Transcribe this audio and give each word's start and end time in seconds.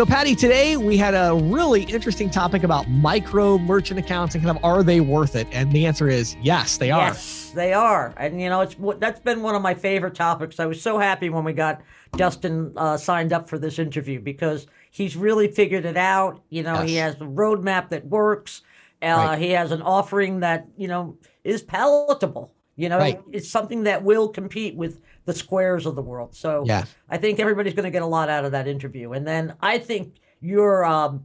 So, 0.00 0.06
Patty, 0.06 0.34
today 0.34 0.78
we 0.78 0.96
had 0.96 1.12
a 1.12 1.34
really 1.34 1.82
interesting 1.82 2.30
topic 2.30 2.62
about 2.62 2.88
micro 2.88 3.58
merchant 3.58 4.00
accounts 4.00 4.34
and 4.34 4.42
kind 4.42 4.56
of 4.56 4.64
are 4.64 4.82
they 4.82 5.02
worth 5.02 5.36
it? 5.36 5.46
And 5.52 5.70
the 5.72 5.84
answer 5.84 6.08
is 6.08 6.36
yes, 6.40 6.78
they 6.78 6.90
are. 6.90 7.08
Yes, 7.08 7.52
they 7.54 7.74
are. 7.74 8.14
And 8.16 8.40
you 8.40 8.48
know, 8.48 8.62
it's 8.62 8.74
that's 8.98 9.20
been 9.20 9.42
one 9.42 9.54
of 9.54 9.60
my 9.60 9.74
favorite 9.74 10.14
topics. 10.14 10.58
I 10.58 10.64
was 10.64 10.80
so 10.80 10.98
happy 10.98 11.28
when 11.28 11.44
we 11.44 11.52
got 11.52 11.82
Dustin 12.16 12.72
uh, 12.78 12.96
signed 12.96 13.34
up 13.34 13.46
for 13.46 13.58
this 13.58 13.78
interview 13.78 14.20
because 14.20 14.68
he's 14.90 15.18
really 15.18 15.48
figured 15.48 15.84
it 15.84 15.98
out. 15.98 16.40
You 16.48 16.62
know, 16.62 16.76
yes. 16.76 16.88
he 16.88 16.96
has 16.96 17.14
a 17.16 17.26
roadmap 17.26 17.90
that 17.90 18.06
works. 18.06 18.62
Uh, 19.02 19.06
right. 19.08 19.38
He 19.38 19.50
has 19.50 19.70
an 19.70 19.82
offering 19.82 20.40
that 20.40 20.66
you 20.78 20.88
know 20.88 21.18
is 21.44 21.62
palatable. 21.62 22.54
You 22.74 22.88
know, 22.88 22.96
right. 22.96 23.20
it's 23.32 23.50
something 23.50 23.82
that 23.82 24.02
will 24.02 24.30
compete 24.30 24.76
with 24.76 24.98
the 25.24 25.34
squares 25.34 25.86
of 25.86 25.94
the 25.94 26.02
world. 26.02 26.34
So 26.34 26.64
yeah. 26.66 26.84
I 27.08 27.18
think 27.18 27.40
everybody's 27.40 27.74
going 27.74 27.84
to 27.84 27.90
get 27.90 28.02
a 28.02 28.06
lot 28.06 28.28
out 28.28 28.44
of 28.44 28.52
that 28.52 28.66
interview. 28.66 29.12
And 29.12 29.26
then 29.26 29.54
I 29.60 29.78
think 29.78 30.16
your 30.40 30.84
um, 30.84 31.24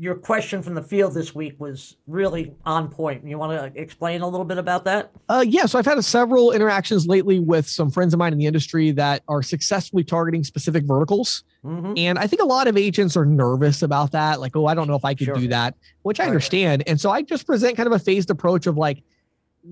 your 0.00 0.14
question 0.14 0.62
from 0.62 0.74
the 0.74 0.82
field 0.82 1.12
this 1.12 1.34
week 1.34 1.58
was 1.58 1.96
really 2.06 2.54
on 2.64 2.88
point. 2.88 3.26
You 3.26 3.36
want 3.36 3.74
to 3.74 3.80
explain 3.80 4.20
a 4.20 4.28
little 4.28 4.46
bit 4.46 4.56
about 4.56 4.84
that? 4.84 5.10
Uh, 5.28 5.44
yeah. 5.46 5.66
So 5.66 5.76
I've 5.76 5.84
had 5.86 6.02
several 6.04 6.52
interactions 6.52 7.08
lately 7.08 7.40
with 7.40 7.68
some 7.68 7.90
friends 7.90 8.14
of 8.14 8.18
mine 8.18 8.32
in 8.32 8.38
the 8.38 8.46
industry 8.46 8.92
that 8.92 9.24
are 9.26 9.42
successfully 9.42 10.04
targeting 10.04 10.44
specific 10.44 10.84
verticals. 10.84 11.42
Mm-hmm. 11.64 11.94
And 11.96 12.16
I 12.16 12.28
think 12.28 12.40
a 12.40 12.46
lot 12.46 12.68
of 12.68 12.76
agents 12.76 13.16
are 13.16 13.26
nervous 13.26 13.82
about 13.82 14.12
that. 14.12 14.38
Like, 14.40 14.54
oh, 14.54 14.66
I 14.66 14.74
don't 14.74 14.86
know 14.86 14.94
if 14.94 15.04
I 15.04 15.14
could 15.14 15.26
sure. 15.26 15.34
do 15.34 15.48
that, 15.48 15.74
which 16.02 16.20
I 16.20 16.26
understand. 16.26 16.84
And 16.86 17.00
so 17.00 17.10
I 17.10 17.22
just 17.22 17.44
present 17.44 17.76
kind 17.76 17.88
of 17.88 17.92
a 17.92 17.98
phased 17.98 18.30
approach 18.30 18.68
of 18.68 18.76
like, 18.76 19.02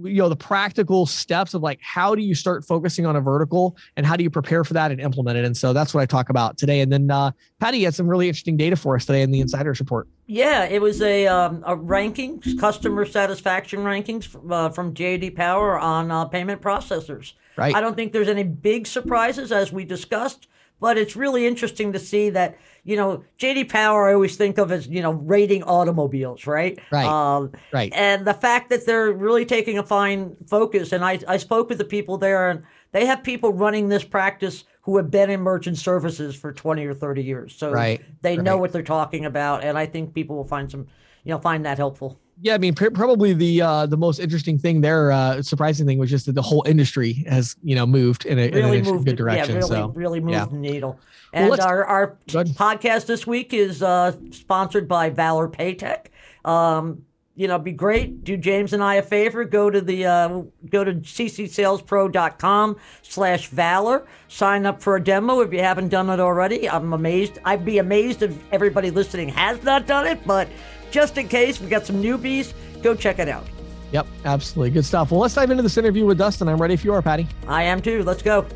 you 0.02 0.16
know 0.16 0.28
the 0.28 0.36
practical 0.36 1.06
steps 1.06 1.54
of 1.54 1.62
like 1.62 1.80
how 1.82 2.14
do 2.14 2.22
you 2.22 2.34
start 2.34 2.64
focusing 2.64 3.06
on 3.06 3.16
a 3.16 3.20
vertical 3.20 3.76
and 3.96 4.04
how 4.04 4.16
do 4.16 4.22
you 4.22 4.30
prepare 4.30 4.64
for 4.64 4.74
that 4.74 4.90
and 4.90 5.00
implement 5.00 5.38
it? 5.38 5.44
And 5.44 5.56
so 5.56 5.72
that's 5.72 5.94
what 5.94 6.00
i 6.00 6.06
talk 6.06 6.28
about 6.28 6.58
today. 6.58 6.80
And 6.80 6.92
then 6.92 7.10
uh, 7.10 7.30
patty 7.60 7.82
had 7.84 7.94
some 7.94 8.08
really 8.08 8.28
interesting 8.28 8.56
data 8.56 8.76
for 8.76 8.96
us 8.96 9.04
today 9.04 9.22
in 9.22 9.30
the 9.30 9.40
insiders 9.40 9.80
report. 9.80 10.08
Yeah 10.26 10.64
it 10.64 10.80
was 10.80 11.00
a, 11.02 11.26
um, 11.26 11.62
a 11.66 11.76
rankings 11.76 12.58
customer 12.58 13.04
satisfaction 13.04 13.80
rankings 13.80 14.34
uh, 14.50 14.70
from 14.70 14.94
jd 14.94 15.34
power 15.34 15.78
on 15.78 16.10
uh, 16.10 16.24
payment 16.24 16.60
processors. 16.60 17.32
Right. 17.56 17.74
I 17.74 17.80
don't 17.80 17.96
think 17.96 18.12
there's 18.12 18.28
any 18.28 18.44
big 18.44 18.86
surprises 18.86 19.50
as 19.50 19.72
we 19.72 19.84
discussed 19.84 20.48
but 20.80 20.98
it's 20.98 21.16
really 21.16 21.46
interesting 21.46 21.92
to 21.92 21.98
see 21.98 22.30
that 22.30 22.58
you 22.84 22.96
know 22.96 23.24
JD 23.38 23.68
Power 23.68 24.08
I 24.08 24.14
always 24.14 24.36
think 24.36 24.58
of 24.58 24.70
as 24.72 24.86
you 24.86 25.02
know 25.02 25.12
rating 25.12 25.62
automobiles, 25.62 26.46
right? 26.46 26.78
Right. 26.90 27.06
Um, 27.06 27.52
right. 27.72 27.92
And 27.94 28.26
the 28.26 28.34
fact 28.34 28.70
that 28.70 28.86
they're 28.86 29.12
really 29.12 29.44
taking 29.44 29.78
a 29.78 29.82
fine 29.82 30.36
focus, 30.46 30.92
and 30.92 31.04
I 31.04 31.18
I 31.28 31.36
spoke 31.36 31.68
with 31.68 31.78
the 31.78 31.84
people 31.84 32.18
there, 32.18 32.50
and 32.50 32.62
they 32.92 33.06
have 33.06 33.22
people 33.22 33.52
running 33.52 33.88
this 33.88 34.04
practice 34.04 34.64
who 34.86 34.96
have 34.96 35.10
been 35.10 35.30
in 35.30 35.40
merchant 35.40 35.76
services 35.76 36.36
for 36.36 36.52
20 36.52 36.86
or 36.86 36.94
30 36.94 37.22
years. 37.24 37.52
So 37.56 37.72
right. 37.72 38.00
they 38.22 38.36
right. 38.36 38.44
know 38.44 38.56
what 38.56 38.72
they're 38.72 38.82
talking 38.84 39.24
about. 39.24 39.64
And 39.64 39.76
I 39.76 39.84
think 39.84 40.14
people 40.14 40.36
will 40.36 40.46
find 40.46 40.70
some, 40.70 40.86
you 41.24 41.32
know, 41.32 41.40
find 41.40 41.66
that 41.66 41.76
helpful. 41.76 42.20
Yeah, 42.40 42.54
I 42.54 42.58
mean, 42.58 42.74
pr- 42.74 42.90
probably 42.90 43.32
the 43.32 43.62
uh, 43.62 43.86
the 43.86 43.96
most 43.96 44.18
interesting 44.18 44.58
thing 44.58 44.82
there, 44.82 45.10
uh, 45.10 45.42
surprising 45.42 45.86
thing, 45.86 45.98
was 45.98 46.10
just 46.10 46.26
that 46.26 46.34
the 46.34 46.42
whole 46.42 46.62
industry 46.66 47.24
has 47.28 47.56
you 47.62 47.74
know 47.74 47.86
moved 47.86 48.26
in 48.26 48.38
a, 48.38 48.50
really 48.50 48.78
in 48.78 48.86
a 48.86 48.92
moved 48.92 49.06
good 49.06 49.16
direction. 49.16 49.54
Yeah, 49.54 49.60
really, 49.60 49.68
so, 49.68 49.88
really 49.88 50.20
moved 50.20 50.32
yeah. 50.32 50.44
the 50.44 50.56
needle. 50.56 51.00
And 51.32 51.50
well, 51.50 51.62
our 51.62 51.84
our 51.84 52.18
podcast 52.28 53.06
this 53.06 53.26
week 53.26 53.54
is 53.54 53.82
uh, 53.82 54.12
sponsored 54.30 54.86
by 54.86 55.08
Valor 55.10 55.48
Paytech. 55.48 56.06
Um, 56.44 57.06
you 57.36 57.48
know, 57.48 57.58
be 57.58 57.72
great. 57.72 58.24
Do 58.24 58.36
James 58.36 58.72
and 58.72 58.82
I 58.82 58.94
a 58.94 59.02
favor. 59.02 59.44
Go 59.44 59.68
to 59.68 59.80
the 59.80 60.06
uh, 60.06 60.42
go 60.70 60.84
to 60.84 60.94
ccsalespro.com 60.94 62.76
slash 63.02 63.48
valor. 63.48 64.06
Sign 64.28 64.64
up 64.64 64.82
for 64.82 64.96
a 64.96 65.04
demo 65.04 65.40
if 65.40 65.52
you 65.52 65.60
haven't 65.60 65.88
done 65.88 66.08
it 66.08 66.18
already. 66.18 66.68
I'm 66.68 66.94
amazed. 66.94 67.38
I'd 67.44 67.64
be 67.64 67.78
amazed 67.78 68.22
if 68.22 68.36
everybody 68.52 68.90
listening 68.90 69.28
has 69.28 69.62
not 69.62 69.86
done 69.86 70.06
it, 70.06 70.26
but 70.26 70.48
just 70.96 71.18
in 71.18 71.28
case, 71.28 71.60
we 71.60 71.68
got 71.68 71.84
some 71.84 72.02
newbies. 72.02 72.54
Go 72.82 72.94
check 72.94 73.18
it 73.18 73.28
out. 73.28 73.46
Yep, 73.92 74.06
absolutely. 74.24 74.70
Good 74.70 74.86
stuff. 74.86 75.10
Well, 75.10 75.20
let's 75.20 75.34
dive 75.34 75.50
into 75.50 75.62
this 75.62 75.76
interview 75.76 76.06
with 76.06 76.16
Dustin. 76.16 76.48
I'm 76.48 76.56
ready 76.56 76.72
if 76.72 76.86
you 76.86 76.94
are, 76.94 77.02
Patty. 77.02 77.28
I 77.46 77.64
am 77.64 77.82
too. 77.82 78.02
Let's 78.02 78.22
go. 78.22 78.46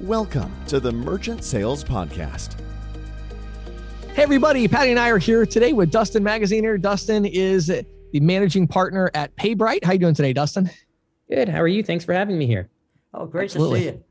Welcome 0.00 0.50
to 0.68 0.80
the 0.80 0.90
Merchant 0.90 1.44
Sales 1.44 1.84
Podcast. 1.84 2.58
Hey, 4.14 4.22
everybody. 4.22 4.66
Patty 4.66 4.92
and 4.92 4.98
I 4.98 5.10
are 5.10 5.18
here 5.18 5.44
today 5.44 5.74
with 5.74 5.90
Dustin 5.90 6.24
Magaziner. 6.24 6.80
Dustin 6.80 7.26
is 7.26 7.66
the 7.66 7.84
managing 8.14 8.66
partner 8.66 9.10
at 9.12 9.36
PayBright. 9.36 9.84
How 9.84 9.92
you 9.92 9.98
doing 9.98 10.14
today, 10.14 10.32
Dustin? 10.32 10.70
Good. 11.28 11.50
How 11.50 11.60
are 11.60 11.68
you? 11.68 11.82
Thanks 11.82 12.06
for 12.06 12.14
having 12.14 12.38
me 12.38 12.46
here. 12.46 12.70
Oh, 13.12 13.26
great 13.26 13.50
Absolutely. 13.50 13.80
to 13.80 13.86
see 13.90 13.92
you. 13.96 14.04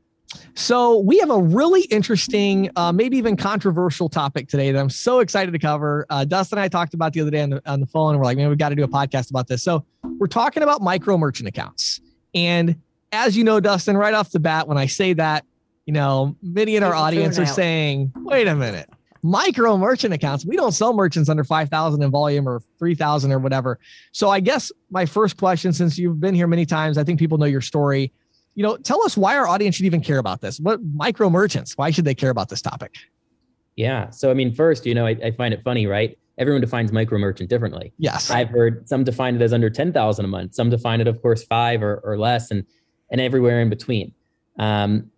So, 0.54 0.98
we 0.98 1.18
have 1.18 1.30
a 1.30 1.38
really 1.40 1.82
interesting, 1.82 2.70
uh, 2.76 2.92
maybe 2.92 3.16
even 3.16 3.36
controversial 3.36 4.08
topic 4.08 4.48
today 4.48 4.70
that 4.70 4.78
I'm 4.78 4.90
so 4.90 5.20
excited 5.20 5.52
to 5.52 5.58
cover. 5.58 6.06
Uh, 6.10 6.24
Dustin 6.24 6.58
and 6.58 6.64
I 6.64 6.68
talked 6.68 6.94
about 6.94 7.12
the 7.12 7.20
other 7.20 7.30
day 7.30 7.42
on 7.42 7.50
the, 7.50 7.62
on 7.66 7.80
the 7.80 7.86
phone, 7.86 8.10
and 8.10 8.18
we're 8.18 8.24
like, 8.24 8.36
man, 8.36 8.48
we've 8.48 8.58
got 8.58 8.68
to 8.68 8.74
do 8.74 8.84
a 8.84 8.88
podcast 8.88 9.30
about 9.30 9.48
this. 9.48 9.62
So, 9.62 9.84
we're 10.18 10.26
talking 10.26 10.62
about 10.62 10.82
micro 10.82 11.16
merchant 11.18 11.48
accounts. 11.48 12.00
And 12.34 12.76
as 13.12 13.36
you 13.36 13.44
know, 13.44 13.58
Dustin, 13.58 13.96
right 13.96 14.14
off 14.14 14.30
the 14.30 14.40
bat, 14.40 14.68
when 14.68 14.78
I 14.78 14.86
say 14.86 15.12
that, 15.14 15.44
you 15.86 15.92
know, 15.92 16.36
many 16.42 16.76
in 16.76 16.82
our 16.82 16.94
audience 16.94 17.38
are 17.38 17.46
saying, 17.46 18.12
wait 18.16 18.46
a 18.46 18.54
minute, 18.54 18.88
micro 19.22 19.76
merchant 19.76 20.14
accounts, 20.14 20.46
we 20.46 20.56
don't 20.56 20.72
sell 20.72 20.92
merchants 20.92 21.28
under 21.28 21.42
5,000 21.42 22.02
in 22.02 22.10
volume 22.10 22.48
or 22.48 22.62
3,000 22.78 23.32
or 23.32 23.38
whatever. 23.38 23.78
So, 24.12 24.28
I 24.28 24.40
guess 24.40 24.70
my 24.90 25.06
first 25.06 25.36
question, 25.36 25.72
since 25.72 25.98
you've 25.98 26.20
been 26.20 26.34
here 26.34 26.46
many 26.46 26.66
times, 26.66 26.98
I 26.98 27.04
think 27.04 27.18
people 27.18 27.38
know 27.38 27.46
your 27.46 27.60
story 27.60 28.12
you 28.54 28.62
know, 28.62 28.76
tell 28.76 29.02
us 29.04 29.16
why 29.16 29.36
our 29.36 29.46
audience 29.46 29.76
should 29.76 29.86
even 29.86 30.00
care 30.00 30.18
about 30.18 30.40
this. 30.40 30.58
What 30.60 30.80
micro 30.94 31.30
merchants? 31.30 31.76
Why 31.76 31.90
should 31.90 32.04
they 32.04 32.14
care 32.14 32.30
about 32.30 32.48
this 32.48 32.60
topic? 32.60 32.96
Yeah. 33.76 34.10
So, 34.10 34.30
I 34.30 34.34
mean, 34.34 34.54
first, 34.54 34.84
you 34.86 34.94
know, 34.94 35.06
I, 35.06 35.16
I 35.24 35.30
find 35.30 35.54
it 35.54 35.62
funny, 35.62 35.86
right? 35.86 36.18
Everyone 36.38 36.60
defines 36.60 36.92
micro 36.92 37.18
merchant 37.18 37.48
differently. 37.48 37.92
Yes. 37.98 38.30
I've 38.30 38.48
heard 38.48 38.88
some 38.88 39.04
define 39.04 39.36
it 39.36 39.42
as 39.42 39.52
under 39.52 39.70
10,000 39.70 40.24
a 40.24 40.28
month. 40.28 40.54
Some 40.54 40.70
define 40.70 41.00
it, 41.00 41.06
of 41.06 41.20
course, 41.22 41.44
five 41.44 41.82
or, 41.82 42.00
or 42.04 42.18
less 42.18 42.50
and, 42.50 42.64
and 43.10 43.20
everywhere 43.20 43.60
in 43.60 43.70
between. 43.70 44.12
Um, 44.58 45.10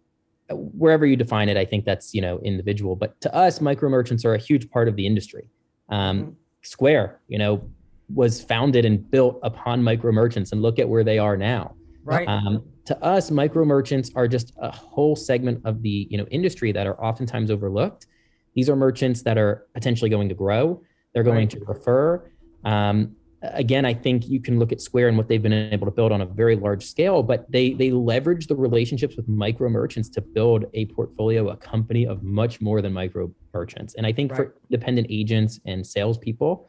wherever 0.50 1.06
you 1.06 1.16
define 1.16 1.48
it, 1.48 1.56
I 1.56 1.64
think 1.64 1.84
that's, 1.84 2.14
you 2.14 2.20
know, 2.20 2.38
individual, 2.40 2.96
but 2.96 3.20
to 3.22 3.34
us, 3.34 3.60
micro 3.60 3.88
merchants 3.88 4.24
are 4.24 4.34
a 4.34 4.38
huge 4.38 4.70
part 4.70 4.88
of 4.88 4.96
the 4.96 5.06
industry. 5.06 5.48
Um, 5.88 6.20
mm-hmm. 6.20 6.30
Square, 6.62 7.20
you 7.28 7.38
know, 7.38 7.68
was 8.14 8.42
founded 8.42 8.84
and 8.84 9.10
built 9.10 9.40
upon 9.42 9.82
micro 9.82 10.12
merchants 10.12 10.52
and 10.52 10.62
look 10.62 10.78
at 10.78 10.88
where 10.88 11.02
they 11.02 11.18
are 11.18 11.36
now. 11.36 11.74
Right. 12.04 12.28
Um, 12.28 12.64
to 12.86 13.04
us, 13.04 13.30
micro 13.30 13.64
merchants 13.64 14.10
are 14.14 14.26
just 14.26 14.52
a 14.58 14.70
whole 14.70 15.14
segment 15.14 15.60
of 15.64 15.82
the 15.82 16.08
you 16.10 16.18
know 16.18 16.26
industry 16.30 16.72
that 16.72 16.86
are 16.86 17.00
oftentimes 17.02 17.50
overlooked. 17.50 18.06
These 18.54 18.68
are 18.68 18.76
merchants 18.76 19.22
that 19.22 19.38
are 19.38 19.66
potentially 19.74 20.10
going 20.10 20.28
to 20.28 20.34
grow. 20.34 20.82
They're 21.14 21.22
going 21.22 21.48
right. 21.48 21.50
to 21.50 21.60
refer. 21.64 22.30
Um, 22.64 23.16
again, 23.42 23.84
I 23.84 23.94
think 23.94 24.28
you 24.28 24.40
can 24.40 24.58
look 24.58 24.72
at 24.72 24.80
Square 24.80 25.08
and 25.08 25.16
what 25.16 25.28
they've 25.28 25.42
been 25.42 25.52
able 25.52 25.86
to 25.86 25.90
build 25.90 26.12
on 26.12 26.20
a 26.20 26.26
very 26.26 26.56
large 26.56 26.84
scale, 26.84 27.22
but 27.22 27.50
they 27.50 27.72
they 27.72 27.90
leverage 27.90 28.46
the 28.46 28.56
relationships 28.56 29.16
with 29.16 29.28
micro 29.28 29.68
merchants 29.68 30.08
to 30.10 30.20
build 30.20 30.66
a 30.74 30.86
portfolio, 30.86 31.50
a 31.50 31.56
company 31.56 32.06
of 32.06 32.22
much 32.22 32.60
more 32.60 32.82
than 32.82 32.92
micro 32.92 33.32
merchants. 33.54 33.94
And 33.94 34.06
I 34.06 34.12
think 34.12 34.32
right. 34.32 34.38
for 34.38 34.54
independent 34.70 35.06
agents 35.10 35.60
and 35.66 35.86
salespeople, 35.86 36.68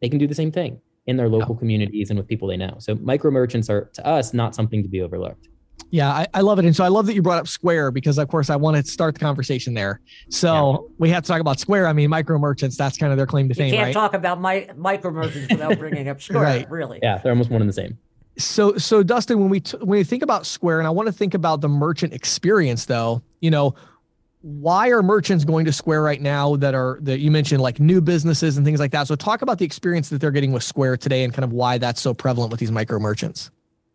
they 0.00 0.08
can 0.08 0.18
do 0.18 0.26
the 0.26 0.34
same 0.34 0.52
thing 0.52 0.80
in 1.08 1.16
their 1.16 1.28
local 1.28 1.54
yeah. 1.54 1.58
communities 1.58 2.10
and 2.10 2.18
with 2.18 2.28
people 2.28 2.46
they 2.46 2.56
know. 2.56 2.76
So 2.78 2.94
micro 2.96 3.30
merchants 3.30 3.68
are 3.68 3.86
to 3.94 4.06
us 4.06 4.34
not 4.34 4.54
something 4.54 4.82
to 4.82 4.88
be 4.88 5.00
overlooked. 5.00 5.48
Yeah, 5.90 6.10
I, 6.10 6.26
I, 6.34 6.40
love 6.42 6.58
it. 6.58 6.66
And 6.66 6.76
so 6.76 6.84
I 6.84 6.88
love 6.88 7.06
that 7.06 7.14
you 7.14 7.22
brought 7.22 7.38
up 7.38 7.48
Square 7.48 7.92
because, 7.92 8.18
of 8.18 8.28
course, 8.28 8.50
I 8.50 8.56
want 8.56 8.76
to 8.76 8.90
start 8.90 9.14
the 9.14 9.20
conversation 9.20 9.72
there. 9.72 10.02
So 10.28 10.72
yeah. 10.72 10.94
we 10.98 11.08
have 11.08 11.22
to 11.22 11.28
talk 11.28 11.40
about 11.40 11.58
Square. 11.58 11.86
I 11.86 11.94
mean, 11.94 12.10
micro 12.10 12.38
merchants, 12.38 12.76
that's 12.76 12.98
kind 12.98 13.10
of 13.10 13.16
their 13.16 13.26
claim 13.26 13.48
to 13.48 13.54
fame. 13.54 13.68
You 13.68 13.76
can't 13.76 13.86
right? 13.86 13.92
talk 13.94 14.12
about 14.12 14.38
my, 14.38 14.68
micro 14.76 15.10
merchants 15.10 15.50
without 15.50 15.78
bringing 15.78 16.08
up 16.08 16.20
Square, 16.20 16.42
right. 16.42 16.70
really. 16.70 16.98
Yeah, 17.02 17.18
they're 17.18 17.32
almost 17.32 17.48
one 17.48 17.62
and 17.62 17.70
the 17.70 17.74
same. 17.74 17.96
So, 18.36 18.76
so 18.76 19.02
Dustin, 19.02 19.40
when 19.40 19.48
we 19.48 19.60
t- 19.60 19.78
when 19.78 19.98
we 19.98 20.04
think 20.04 20.22
about 20.22 20.46
Square, 20.46 20.78
and 20.78 20.86
I 20.86 20.90
want 20.90 21.06
to 21.06 21.12
think 21.12 21.32
about 21.32 21.62
the 21.62 21.68
merchant 21.68 22.12
experience, 22.12 22.84
though, 22.84 23.22
you 23.40 23.50
know, 23.50 23.74
why 24.40 24.90
are 24.90 25.02
merchants 25.02 25.44
going 25.44 25.64
to 25.64 25.72
Square 25.72 26.02
right 26.02 26.20
now 26.20 26.56
that 26.56 26.74
are 26.74 26.98
that 27.02 27.18
you 27.18 27.30
mentioned 27.30 27.60
like 27.60 27.80
new 27.80 28.00
businesses 28.00 28.56
and 28.56 28.64
things 28.64 28.78
like 28.78 28.92
that? 28.92 29.08
So 29.08 29.16
talk 29.16 29.42
about 29.42 29.58
the 29.58 29.64
experience 29.64 30.08
that 30.10 30.20
they're 30.20 30.30
getting 30.30 30.52
with 30.52 30.62
Square 30.62 30.98
today 30.98 31.24
and 31.24 31.32
kind 31.32 31.44
of 31.44 31.52
why 31.52 31.78
that's 31.78 32.00
so 32.00 32.14
prevalent 32.14 32.50
with 32.50 32.60
these 32.60 32.70
micro 32.70 32.98
merchants. 32.98 33.50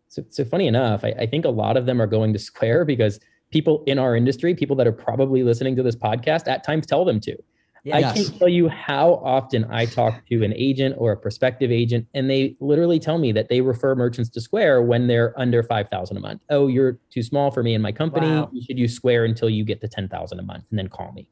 So, 0.08 0.24
so 0.30 0.44
funny 0.44 0.66
enough, 0.66 1.04
I, 1.04 1.14
I 1.18 1.26
think 1.26 1.44
a 1.44 1.50
lot 1.50 1.76
of 1.76 1.86
them 1.86 2.00
are 2.00 2.06
going 2.06 2.32
to 2.34 2.38
Square 2.38 2.84
because 2.84 3.18
people 3.50 3.82
in 3.86 3.98
our 3.98 4.14
industry, 4.16 4.54
people 4.54 4.76
that 4.76 4.86
are 4.86 4.92
probably 4.92 5.42
listening 5.42 5.76
to 5.76 5.82
this 5.82 5.96
podcast, 5.96 6.46
at 6.46 6.62
times 6.62 6.86
tell 6.86 7.04
them 7.04 7.20
to. 7.20 7.36
Yes. 7.84 8.02
I 8.02 8.14
can't 8.14 8.38
tell 8.38 8.48
you 8.48 8.70
how 8.70 9.16
often 9.22 9.66
I 9.70 9.84
talk 9.84 10.26
to 10.30 10.42
an 10.42 10.54
agent 10.56 10.94
or 10.98 11.12
a 11.12 11.16
prospective 11.18 11.70
agent, 11.70 12.06
and 12.14 12.30
they 12.30 12.56
literally 12.58 12.98
tell 12.98 13.18
me 13.18 13.30
that 13.32 13.50
they 13.50 13.60
refer 13.60 13.94
merchants 13.94 14.30
to 14.30 14.40
Square 14.40 14.84
when 14.84 15.06
they're 15.06 15.38
under 15.38 15.62
five 15.62 15.90
thousand 15.90 16.16
a 16.16 16.20
month. 16.20 16.40
Oh, 16.48 16.66
you're 16.66 16.98
too 17.10 17.22
small 17.22 17.50
for 17.50 17.62
me 17.62 17.74
and 17.74 17.82
my 17.82 17.92
company. 17.92 18.26
Wow. 18.26 18.48
You 18.52 18.62
should 18.62 18.78
use 18.78 18.94
Square 18.94 19.26
until 19.26 19.50
you 19.50 19.64
get 19.64 19.82
to 19.82 19.88
ten 19.88 20.08
thousand 20.08 20.38
a 20.38 20.42
month, 20.42 20.64
and 20.70 20.78
then 20.78 20.88
call 20.88 21.12
me. 21.12 21.28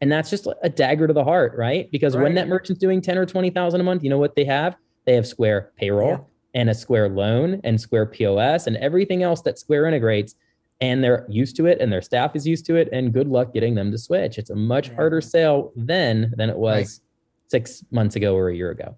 And 0.00 0.10
that's 0.10 0.30
just 0.30 0.48
a 0.62 0.70
dagger 0.70 1.06
to 1.06 1.12
the 1.12 1.24
heart, 1.24 1.52
right? 1.56 1.90
Because 1.90 2.16
right. 2.16 2.22
when 2.22 2.34
that 2.36 2.48
merchant's 2.48 2.80
doing 2.80 3.02
ten 3.02 3.18
or 3.18 3.26
twenty 3.26 3.50
thousand 3.50 3.82
a 3.82 3.84
month, 3.84 4.02
you 4.02 4.08
know 4.08 4.18
what 4.18 4.36
they 4.36 4.44
have? 4.46 4.76
They 5.04 5.14
have 5.14 5.26
Square 5.26 5.72
payroll 5.76 6.08
yeah. 6.08 6.60
and 6.60 6.70
a 6.70 6.74
Square 6.74 7.10
loan 7.10 7.60
and 7.62 7.78
Square 7.78 8.06
POS 8.06 8.66
and 8.66 8.78
everything 8.78 9.22
else 9.22 9.42
that 9.42 9.58
Square 9.58 9.84
integrates 9.84 10.34
and 10.80 11.02
they're 11.02 11.26
used 11.28 11.56
to 11.56 11.66
it 11.66 11.80
and 11.80 11.92
their 11.92 12.02
staff 12.02 12.34
is 12.34 12.46
used 12.46 12.66
to 12.66 12.76
it 12.76 12.88
and 12.92 13.12
good 13.12 13.28
luck 13.28 13.52
getting 13.52 13.74
them 13.74 13.90
to 13.90 13.98
switch 13.98 14.38
it's 14.38 14.50
a 14.50 14.54
much 14.54 14.88
yeah. 14.88 14.94
harder 14.94 15.20
sale 15.20 15.72
then 15.76 16.32
than 16.36 16.50
it 16.50 16.56
was 16.56 16.76
right. 16.76 17.50
six 17.50 17.84
months 17.90 18.16
ago 18.16 18.36
or 18.36 18.48
a 18.48 18.56
year 18.56 18.70
ago 18.70 18.96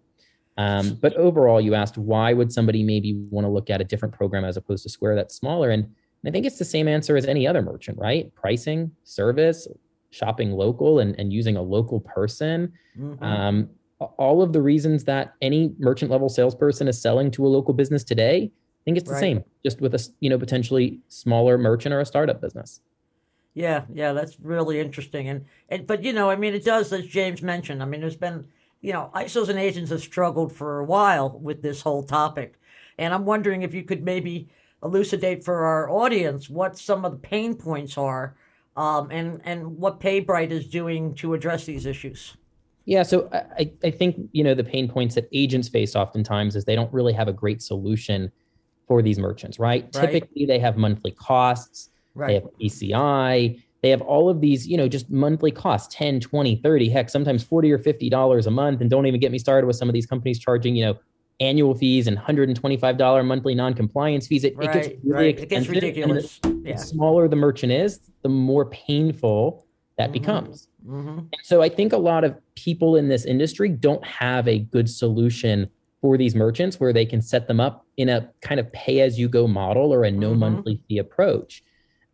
um, 0.58 0.99
but 1.02 1.14
overall 1.14 1.61
you 1.61 1.75
asked 1.75 1.99
why 1.99 2.32
would 2.32 2.52
somebody 2.52 2.82
maybe 2.82 3.14
want 3.31 3.44
to 3.44 3.50
look 3.50 3.69
at 3.70 3.81
a 3.81 3.84
different 3.84 4.14
program 4.14 4.44
as 4.44 4.56
opposed 4.56 4.82
to 4.82 4.88
square 4.88 5.14
that's 5.14 5.34
smaller 5.34 5.70
and 5.70 5.87
i 6.26 6.31
think 6.31 6.46
it's 6.46 6.58
the 6.58 6.64
same 6.64 6.88
answer 6.88 7.17
as 7.17 7.26
any 7.26 7.46
other 7.46 7.62
merchant 7.62 7.99
right 7.99 8.34
pricing 8.34 8.90
service 9.05 9.69
shopping 10.11 10.52
local 10.52 11.00
and, 11.00 11.19
and 11.19 11.32
using 11.32 11.56
a 11.56 11.62
local 11.62 12.00
person 12.00 12.73
mm-hmm. 12.99 13.23
um, 13.23 13.69
all 14.19 14.43
of 14.43 14.52
the 14.52 14.61
reasons 14.61 15.05
that 15.05 15.34
any 15.40 15.75
merchant 15.78 16.11
level 16.11 16.28
salesperson 16.28 16.88
is 16.88 17.00
selling 17.00 17.31
to 17.31 17.46
a 17.46 17.49
local 17.49 17.75
business 17.75 18.05
today 18.05 18.50
think 18.87 18.97
it's 18.97 19.09
the 19.09 19.15
right. 19.15 19.21
same, 19.21 19.44
just 19.65 19.81
with 19.81 19.94
a 19.94 20.09
you 20.21 20.31
know 20.31 20.38
potentially 20.38 21.00
smaller 21.09 21.59
merchant 21.59 21.93
or 21.93 22.00
a 22.00 22.06
startup 22.06 22.41
business. 22.41 22.81
Yeah, 23.53 23.83
yeah, 23.93 24.12
that's 24.12 24.38
really 24.41 24.81
interesting. 24.81 25.29
And 25.29 25.44
and 25.69 25.87
but 25.87 26.03
you 26.03 26.12
know, 26.12 26.31
I 26.31 26.37
mean, 26.37 26.55
it 26.55 26.65
does 26.65 26.93
as 26.93 27.06
James 27.06 27.43
mentioned. 27.43 27.83
I 27.83 27.87
mean, 27.87 28.00
there's 28.00 28.17
been 28.17 28.47
you 28.81 28.93
know, 28.93 29.11
ISOs 29.15 29.49
and 29.49 29.59
agents 29.59 29.91
have 29.91 30.03
struggled 30.03 30.53
for 30.53 30.79
a 30.79 30.85
while 30.85 31.38
with 31.41 31.62
this 31.62 31.81
whole 31.81 32.05
topic, 32.05 32.61
and 32.99 33.12
I'm 33.12 33.25
wondering 33.25 33.62
if 33.62 33.75
you 33.75 33.83
could 33.83 34.05
maybe 34.05 34.49
elucidate 34.83 35.43
for 35.43 35.65
our 35.65 35.91
audience 35.91 36.49
what 36.49 36.79
some 36.79 37.05
of 37.05 37.12
the 37.12 37.19
pain 37.19 37.55
points 37.56 37.99
are, 37.99 38.37
um, 38.77 39.11
and 39.11 39.41
and 39.44 39.77
what 39.79 39.99
PayBright 39.99 40.50
is 40.50 40.69
doing 40.69 41.15
to 41.17 41.35
address 41.35 41.65
these 41.65 41.87
issues. 41.87 42.37
Yeah, 42.85 43.03
so 43.03 43.29
I, 43.33 43.73
I 43.83 43.91
think 43.91 44.29
you 44.31 44.44
know 44.44 44.55
the 44.55 44.62
pain 44.62 44.88
points 44.88 45.17
that 45.17 45.29
agents 45.33 45.69
face 45.69 45.97
oftentimes 45.97 46.55
is 46.55 46.65
they 46.65 46.77
don't 46.77 46.93
really 46.93 47.15
have 47.15 47.27
a 47.27 47.33
great 47.33 47.61
solution 47.62 48.31
for 48.87 49.03
these 49.03 49.19
merchants, 49.19 49.59
right? 49.59 49.88
right. 49.94 50.12
Typically, 50.12 50.47
they 50.47 50.59
have 50.59 50.77
monthly 50.77 51.11
costs, 51.11 51.91
right. 52.15 52.29
they 52.29 52.35
have 52.35 52.44
PCI, 52.61 53.61
they 53.83 53.91
have 53.91 54.00
all 54.03 54.29
of 54.29 54.41
these, 54.41 54.67
you 54.67 54.77
know, 54.77 54.88
just 54.88 55.11
monthly 55.11 55.50
costs 55.50 55.94
10, 55.94 56.21
20, 56.21 56.56
30, 56.56 56.88
heck, 56.88 57.11
sometimes 57.11 57.43
40 57.43 57.73
or 57.73 57.79
$50 57.79 58.47
a 58.47 58.50
month. 58.50 58.81
And 58.81 58.91
don't 58.91 59.06
even 59.06 59.21
get 59.21 59.33
me 59.33 59.38
started 59.38 59.67
with 59.67 59.77
some 59.77 59.88
of 59.88 59.93
these 59.93 60.06
companies 60.06 60.38
charging, 60.38 60.75
you 60.75 60.85
know, 60.85 60.99
annual 61.41 61.75
fees 61.75 62.06
and 62.06 62.17
$125 62.17 63.25
monthly 63.27 63.55
non-compliance 63.55 64.27
fees. 64.27 64.44
It, 64.44 64.56
right, 64.56 64.69
it 64.69 64.73
gets 64.73 65.05
really 65.05 65.27
right. 65.27 65.38
It 65.38 65.49
gets 65.49 65.69
ridiculous. 65.69 66.38
The, 66.43 66.62
yeah. 66.65 66.73
the, 66.73 66.79
smaller 66.79 67.29
the 67.29 67.37
merchant 67.37 67.73
is, 67.73 68.00
the 68.23 68.29
more 68.29 68.65
painful 68.67 69.67
that 69.99 70.06
mm-hmm. 70.06 70.12
becomes. 70.12 70.69
Mm-hmm. 70.87 71.27
so 71.43 71.62
I 71.62 71.69
think 71.69 71.93
a 71.93 71.97
lot 71.97 72.23
of 72.23 72.37
people 72.55 72.94
in 72.94 73.09
this 73.09 73.25
industry 73.25 73.69
don't 73.69 74.05
have 74.05 74.47
a 74.47 74.61
good 74.61 74.88
solution 74.88 75.69
for 76.01 76.17
these 76.17 76.35
merchants 76.35 76.79
where 76.79 76.93
they 76.93 77.07
can 77.07 77.23
set 77.23 77.49
them 77.49 77.61
up 77.61 77.87
in 77.97 78.09
a 78.09 78.31
kind 78.43 78.61
of 78.61 78.71
pay 78.73 79.01
as 79.01 79.19
you 79.19 79.29
go 79.29 79.47
model 79.47 79.93
or 79.93 80.05
a 80.05 80.11
no 80.11 80.31
mm-hmm. 80.31 80.41
monthly 80.41 80.81
fee 80.89 80.99
approach. 80.99 81.63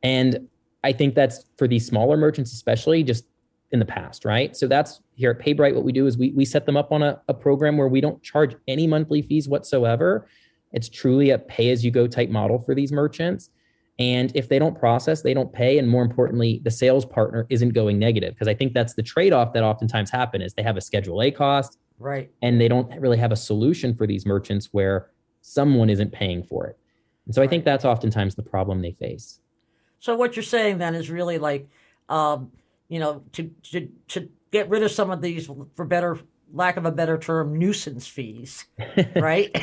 And 0.02 0.48
I 0.84 0.92
think 0.92 1.14
that's 1.14 1.44
for 1.58 1.68
these 1.68 1.86
smaller 1.86 2.16
merchants, 2.16 2.52
especially 2.52 3.02
just 3.02 3.24
in 3.70 3.78
the 3.78 3.84
past, 3.84 4.24
right? 4.24 4.56
So 4.56 4.66
that's 4.66 5.00
here 5.14 5.30
at 5.30 5.38
PayBright. 5.38 5.74
What 5.74 5.84
we 5.84 5.92
do 5.92 6.06
is 6.06 6.18
we, 6.18 6.30
we 6.32 6.44
set 6.44 6.66
them 6.66 6.76
up 6.76 6.92
on 6.92 7.02
a, 7.02 7.20
a 7.28 7.34
program 7.34 7.76
where 7.76 7.88
we 7.88 8.00
don't 8.00 8.22
charge 8.22 8.54
any 8.68 8.86
monthly 8.86 9.22
fees 9.22 9.48
whatsoever. 9.48 10.28
It's 10.72 10.88
truly 10.88 11.30
a 11.30 11.38
pay 11.38 11.70
as 11.70 11.84
you 11.84 11.90
go 11.90 12.06
type 12.06 12.30
model 12.30 12.58
for 12.58 12.74
these 12.74 12.92
merchants. 12.92 13.50
And 13.98 14.34
if 14.34 14.48
they 14.48 14.58
don't 14.58 14.78
process, 14.78 15.22
they 15.22 15.34
don't 15.34 15.52
pay. 15.52 15.78
And 15.78 15.88
more 15.88 16.02
importantly, 16.02 16.60
the 16.64 16.70
sales 16.70 17.04
partner 17.04 17.46
isn't 17.50 17.70
going 17.70 17.98
negative. 17.98 18.34
Because 18.34 18.48
I 18.48 18.54
think 18.54 18.72
that's 18.72 18.94
the 18.94 19.02
trade-off 19.02 19.52
that 19.52 19.62
oftentimes 19.62 20.10
happen 20.10 20.42
is 20.42 20.54
they 20.54 20.62
have 20.62 20.76
a 20.76 20.80
schedule 20.80 21.22
A 21.22 21.30
cost. 21.30 21.78
Right. 22.02 22.30
And 22.42 22.60
they 22.60 22.68
don't 22.68 22.90
really 23.00 23.18
have 23.18 23.30
a 23.30 23.36
solution 23.36 23.94
for 23.94 24.06
these 24.06 24.26
merchants 24.26 24.70
where 24.72 25.10
someone 25.40 25.88
isn't 25.88 26.12
paying 26.12 26.42
for 26.42 26.66
it. 26.66 26.76
And 27.26 27.34
so 27.34 27.42
I 27.42 27.46
think 27.46 27.64
that's 27.64 27.84
oftentimes 27.84 28.34
the 28.34 28.42
problem 28.42 28.82
they 28.82 28.92
face. 28.92 29.38
So 30.00 30.16
what 30.16 30.34
you're 30.34 30.42
saying 30.42 30.78
then 30.78 30.96
is 30.96 31.10
really 31.10 31.38
like, 31.38 31.68
um, 32.08 32.50
you 32.88 32.98
know, 32.98 33.22
to, 33.32 33.50
to 33.70 33.88
to 34.08 34.28
get 34.50 34.68
rid 34.68 34.82
of 34.82 34.90
some 34.90 35.10
of 35.10 35.22
these, 35.22 35.48
for 35.74 35.84
better 35.84 36.18
lack 36.52 36.76
of 36.76 36.84
a 36.84 36.90
better 36.90 37.16
term, 37.16 37.56
nuisance 37.56 38.06
fees, 38.06 38.66
right? 39.16 39.56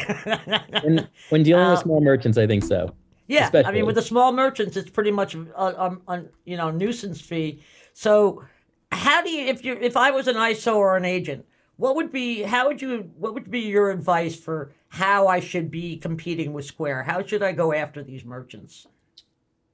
when, 0.83 1.07
when, 1.29 1.43
dealing 1.43 1.65
uh, 1.65 1.71
with 1.71 1.81
small 1.81 2.01
merchants, 2.01 2.37
I 2.37 2.47
think 2.47 2.63
so. 2.63 2.95
Yeah, 3.27 3.45
especially. 3.45 3.69
I 3.69 3.73
mean, 3.73 3.85
with 3.85 3.95
the 3.95 4.01
small 4.01 4.31
merchants, 4.31 4.77
it's 4.77 4.89
pretty 4.89 5.11
much 5.11 5.35
a, 5.35 5.45
a, 5.55 5.97
a, 6.07 6.23
you 6.45 6.57
know 6.57 6.71
nuisance 6.71 7.21
fee. 7.21 7.61
So, 7.93 8.43
how 8.91 9.21
do 9.21 9.29
you 9.29 9.45
if 9.45 9.63
you 9.63 9.77
if 9.79 9.97
I 9.97 10.09
was 10.11 10.27
an 10.27 10.35
ISO 10.35 10.75
or 10.75 10.97
an 10.97 11.05
agent, 11.05 11.45
what 11.79 11.95
would 11.95 12.11
be 12.11 12.41
how 12.41 12.67
would 12.67 12.81
you 12.81 13.09
what 13.15 13.33
would 13.33 13.49
be 13.49 13.61
your 13.61 13.89
advice 13.89 14.35
for 14.35 14.73
how 14.89 15.27
I 15.27 15.39
should 15.39 15.71
be 15.71 15.95
competing 15.95 16.51
with 16.51 16.65
Square? 16.65 17.03
How 17.03 17.25
should 17.25 17.41
I 17.41 17.53
go 17.53 17.73
after 17.73 18.03
these 18.03 18.25
merchants? 18.25 18.85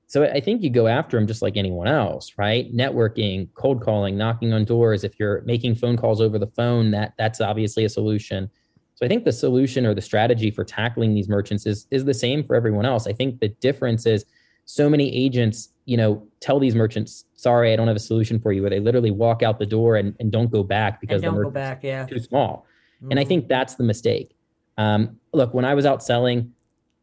So 0.05 0.23
I 0.23 0.39
think 0.39 0.61
you 0.61 0.69
go 0.69 0.85
after 0.87 1.17
them 1.17 1.25
just 1.25 1.41
like 1.41 1.57
anyone 1.57 1.87
else, 1.87 2.33
right? 2.37 2.71
Networking, 2.71 3.49
cold 3.55 3.81
calling, 3.81 4.15
knocking 4.15 4.53
on 4.53 4.65
doors. 4.65 5.03
If 5.03 5.19
you're 5.19 5.41
making 5.41 5.75
phone 5.75 5.97
calls 5.97 6.21
over 6.21 6.37
the 6.37 6.47
phone, 6.47 6.91
that 6.91 7.15
that's 7.17 7.41
obviously 7.41 7.85
a 7.85 7.89
solution. 7.89 8.51
So 8.93 9.03
I 9.03 9.09
think 9.09 9.25
the 9.25 9.31
solution 9.31 9.83
or 9.83 9.95
the 9.95 10.01
strategy 10.01 10.51
for 10.51 10.63
tackling 10.63 11.15
these 11.15 11.27
merchants 11.27 11.65
is 11.65 11.87
is 11.89 12.05
the 12.05 12.13
same 12.13 12.43
for 12.43 12.55
everyone 12.55 12.85
else. 12.85 13.07
I 13.07 13.13
think 13.13 13.39
the 13.39 13.49
difference 13.49 14.05
is 14.05 14.25
so 14.65 14.91
many 14.91 15.11
agents, 15.15 15.69
you 15.85 15.97
know, 15.97 16.27
tell 16.39 16.59
these 16.59 16.75
merchants, 16.75 17.25
"Sorry, 17.45 17.67
I 17.71 17.75
don't 17.77 17.89
have 17.93 18.01
a 18.03 18.07
solution 18.11 18.35
for 18.43 18.51
you," 18.53 18.61
where 18.63 18.73
they 18.75 18.83
literally 18.87 19.11
walk 19.11 19.39
out 19.47 19.55
the 19.59 19.71
door 19.77 19.91
and, 19.99 20.15
and 20.19 20.27
don't 20.37 20.51
go 20.57 20.63
back 20.63 20.91
because 21.01 21.21
the 21.21 21.31
merchant's 21.31 21.53
back, 21.53 21.83
yeah. 21.83 22.05
too 22.05 22.19
small. 22.19 22.51
Mm-hmm. 22.97 23.11
And 23.11 23.19
I 23.21 23.25
think 23.29 23.47
that's 23.55 23.75
the 23.75 23.83
mistake. 23.83 24.35
Um, 24.83 25.01
look, 25.39 25.53
when 25.53 25.65
I 25.71 25.73
was 25.79 25.85
out 25.85 26.01
selling, 26.11 26.39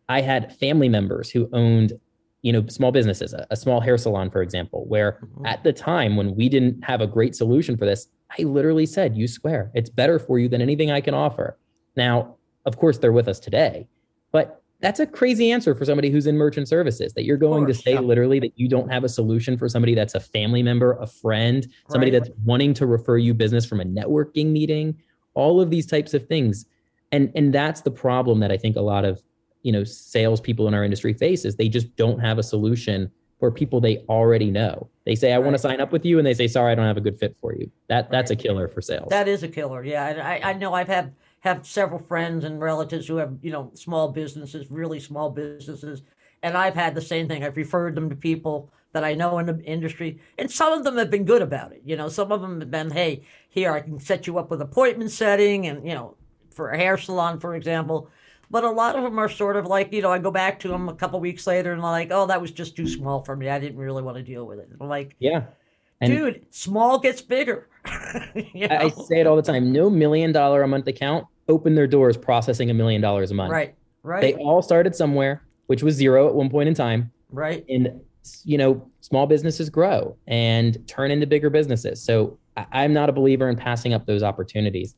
I 0.09 0.21
had 0.21 0.43
family 0.65 0.89
members 0.89 1.31
who 1.31 1.49
owned, 1.53 1.93
you 2.43 2.53
know, 2.53 2.67
small 2.69 2.93
businesses, 2.93 3.33
a, 3.35 3.47
a 3.51 3.57
small 3.57 3.81
hair 3.81 3.97
salon, 3.97 4.31
for 4.31 4.43
example, 4.43 4.85
where 4.87 5.13
mm-hmm. 5.13 5.47
at 5.47 5.63
the 5.63 5.73
time 5.73 6.17
when 6.17 6.35
we 6.35 6.49
didn't 6.49 6.83
have 6.85 7.01
a 7.01 7.07
great 7.07 7.35
solution 7.37 7.77
for 7.77 7.87
this, 7.87 8.09
I 8.39 8.43
literally 8.43 8.87
said, 8.87 9.17
you 9.17 9.29
Square. 9.29 9.71
It's 9.75 9.91
better 9.91 10.19
for 10.19 10.39
you 10.41 10.49
than 10.49 10.61
anything 10.61 10.91
I 10.91 11.01
can 11.01 11.15
offer." 11.15 11.59
Now, 11.97 12.37
of 12.65 12.79
course, 12.79 12.99
they're 12.99 13.13
with 13.13 13.29
us 13.29 13.39
today, 13.39 13.87
but 14.33 14.62
that's 14.83 14.99
a 14.99 15.07
crazy 15.07 15.53
answer 15.53 15.75
for 15.75 15.85
somebody 15.85 16.11
who's 16.11 16.27
in 16.27 16.37
merchant 16.37 16.69
services 16.69 17.15
that 17.15 17.25
you're 17.25 17.37
going 17.37 17.65
course, 17.65 17.79
to 17.79 17.83
say 17.83 17.93
yeah. 17.95 18.01
literally 18.01 18.41
that 18.41 18.53
you 18.57 18.69
don't 18.69 18.91
have 18.91 19.05
a 19.05 19.09
solution 19.09 19.57
for 19.57 19.69
somebody 19.69 19.95
that's 19.95 20.15
a 20.15 20.21
family 20.21 20.63
member, 20.63 20.95
a 20.95 21.07
friend, 21.07 21.69
somebody 21.89 22.11
right. 22.11 22.25
that's 22.25 22.37
wanting 22.45 22.75
to 22.75 22.85
refer 22.85 23.17
you 23.17 23.33
business 23.33 23.65
from 23.65 23.81
a 23.81 23.85
networking 23.85 24.49
meeting, 24.49 25.01
all 25.35 25.61
of 25.61 25.71
these 25.71 25.87
types 25.87 26.13
of 26.15 26.27
things. 26.27 26.67
And 27.13 27.31
and 27.37 27.55
that's 27.55 27.83
the 27.83 27.91
problem 27.93 28.41
that 28.41 28.51
I 28.51 28.57
think 28.57 28.77
a 28.77 28.81
lot 28.81 29.05
of, 29.05 29.23
you 29.63 29.71
know, 29.71 29.85
salespeople 29.85 30.67
in 30.67 30.75
our 30.75 30.83
industry 30.85 31.13
face 31.13 31.45
is 31.45 31.57
they 31.57 31.69
just 31.69 31.95
don't 31.97 32.19
have 32.19 32.39
a 32.39 32.43
solution 32.43 33.11
for 33.39 33.51
people 33.51 33.81
they 33.81 33.99
already 34.09 34.51
know. 34.51 34.89
They 35.05 35.15
say, 35.15 35.33
I 35.33 35.37
right. 35.37 35.45
want 35.45 35.55
to 35.55 35.59
sign 35.59 35.81
up 35.81 35.91
with 35.91 36.05
you, 36.05 36.19
and 36.19 36.27
they 36.27 36.35
say, 36.35 36.47
sorry, 36.47 36.73
I 36.73 36.75
don't 36.75 36.87
have 36.87 36.97
a 36.97 37.01
good 37.01 37.19
fit 37.19 37.37
for 37.41 37.55
you. 37.55 37.71
That 37.89 38.11
that's 38.11 38.31
right. 38.31 38.39
a 38.39 38.43
killer 38.43 38.69
for 38.69 38.81
sales. 38.81 39.09
That 39.11 39.29
is 39.29 39.43
a 39.43 39.49
killer. 39.49 39.85
Yeah. 39.85 40.23
I, 40.25 40.51
I 40.51 40.53
know 40.55 40.75
I've 40.75 40.89
had 40.89 41.13
have 41.43 41.67
several 41.67 41.99
friends 41.99 42.45
and 42.45 42.61
relatives 42.61 43.07
who 43.07 43.17
have, 43.17 43.37
you 43.43 43.51
know, 43.51 43.71
small 43.75 44.09
businesses, 44.09 44.71
really 44.71 45.01
small 45.01 45.29
businesses. 45.29 46.03
And 46.45 46.57
I've 46.57 46.75
had 46.75 46.95
the 46.95 47.01
same 47.01 47.27
thing. 47.29 47.45
I've 47.45 47.57
referred 47.57 47.97
them 47.97 48.09
to 48.11 48.17
people 48.17 48.73
that 48.93 49.03
I 49.03 49.15
know 49.15 49.39
in 49.39 49.47
the 49.47 49.59
industry, 49.65 50.21
and 50.39 50.51
some 50.51 50.73
of 50.73 50.85
them 50.85 50.99
have 50.99 51.11
been 51.11 51.25
good 51.25 51.43
about 51.43 51.73
it. 51.73 51.83
You 51.85 51.97
know, 51.97 52.09
some 52.09 52.31
of 52.31 52.43
them 52.43 52.61
have 52.61 52.71
been, 52.71 52.91
hey, 52.91 53.23
here 53.49 53.73
I 53.73 53.81
can 53.81 53.99
set 53.99 54.27
you 54.27 54.39
up 54.39 54.51
with 54.51 54.61
appointment 54.61 55.11
setting, 55.11 55.67
and 55.67 55.87
you 55.87 55.95
know, 55.95 56.15
for 56.51 56.71
a 56.71 56.77
hair 56.77 56.99
salon, 56.99 57.41
for 57.41 57.55
example. 57.55 58.11
But 58.51 58.65
a 58.65 58.71
lot 58.71 58.97
of 58.97 59.03
them 59.03 59.19
are 59.19 59.31
sort 59.31 59.57
of 59.57 59.67
like, 59.67 59.95
you 59.95 60.03
know, 60.03 60.13
I 60.13 60.19
go 60.19 60.31
back 60.31 60.61
to 60.61 60.69
them 60.69 60.91
a 60.91 60.95
couple 60.95 61.19
weeks 61.21 61.47
later 61.47 61.73
and 61.73 61.81
like, 61.81 62.09
oh, 62.11 62.27
that 62.27 62.41
was 62.41 62.51
just 62.51 62.77
too 62.77 62.87
small 62.87 63.25
for 63.25 63.35
me. 63.35 63.49
I 63.49 63.59
didn't 63.59 63.79
really 63.79 64.03
want 64.03 64.19
to 64.19 64.23
deal 64.23 64.47
with 64.47 64.59
it. 64.59 64.69
I'm 64.79 64.89
like, 64.89 65.17
yeah, 65.19 65.45
and 66.03 66.13
dude, 66.13 66.47
small 66.51 66.99
gets 66.99 67.23
bigger. 67.23 67.69
you 68.35 68.69
know? 68.69 68.77
I 68.77 68.91
say 68.91 69.21
it 69.21 69.27
all 69.27 69.37
the 69.37 69.43
time. 69.43 69.73
No 69.73 69.89
million 69.89 70.33
dollar 70.33 70.63
a 70.63 70.69
month 70.69 70.87
account 70.87 71.27
opened 71.49 71.77
their 71.77 71.87
doors 71.87 72.17
processing 72.17 72.71
a 72.71 72.75
million 72.75 73.01
dollars 73.01 73.31
a 73.31 73.35
month. 73.35 73.53
Right. 73.53 73.75
Right. 74.03 74.21
They 74.21 74.35
all 74.35 74.63
started 74.63 74.95
somewhere, 74.95 75.43
which 75.67 75.83
was 75.83 75.95
zero 75.95 76.29
at 76.29 76.35
one 76.35 76.51
point 76.51 76.69
in 76.69 76.75
time. 76.75 77.11
Right. 77.31 77.65
And 77.69 78.01
you 78.45 78.57
know, 78.57 78.89
small 79.01 79.27
businesses 79.27 79.69
grow 79.69 80.17
and 80.27 80.87
turn 80.87 81.11
into 81.11 81.27
bigger 81.27 81.51
businesses. 81.51 82.03
So 82.03 82.39
I'm 82.73 82.93
not 82.93 83.09
a 83.09 83.13
believer 83.13 83.49
in 83.49 83.57
passing 83.57 83.95
up 83.95 84.07
those 84.07 84.23
opportunities. 84.23 84.95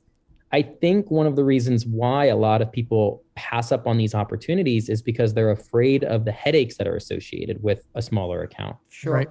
I 0.52 0.62
think 0.62 1.10
one 1.10 1.26
of 1.26 1.34
the 1.34 1.42
reasons 1.42 1.84
why 1.86 2.26
a 2.26 2.36
lot 2.36 2.62
of 2.62 2.70
people 2.70 3.24
pass 3.34 3.72
up 3.72 3.86
on 3.86 3.98
these 3.98 4.14
opportunities 4.14 4.88
is 4.88 5.02
because 5.02 5.34
they're 5.34 5.50
afraid 5.50 6.04
of 6.04 6.24
the 6.24 6.32
headaches 6.32 6.76
that 6.76 6.86
are 6.86 6.96
associated 6.96 7.62
with 7.62 7.86
a 7.94 8.02
smaller 8.02 8.42
account. 8.42 8.76
Sure. 8.88 9.14
Right. 9.14 9.28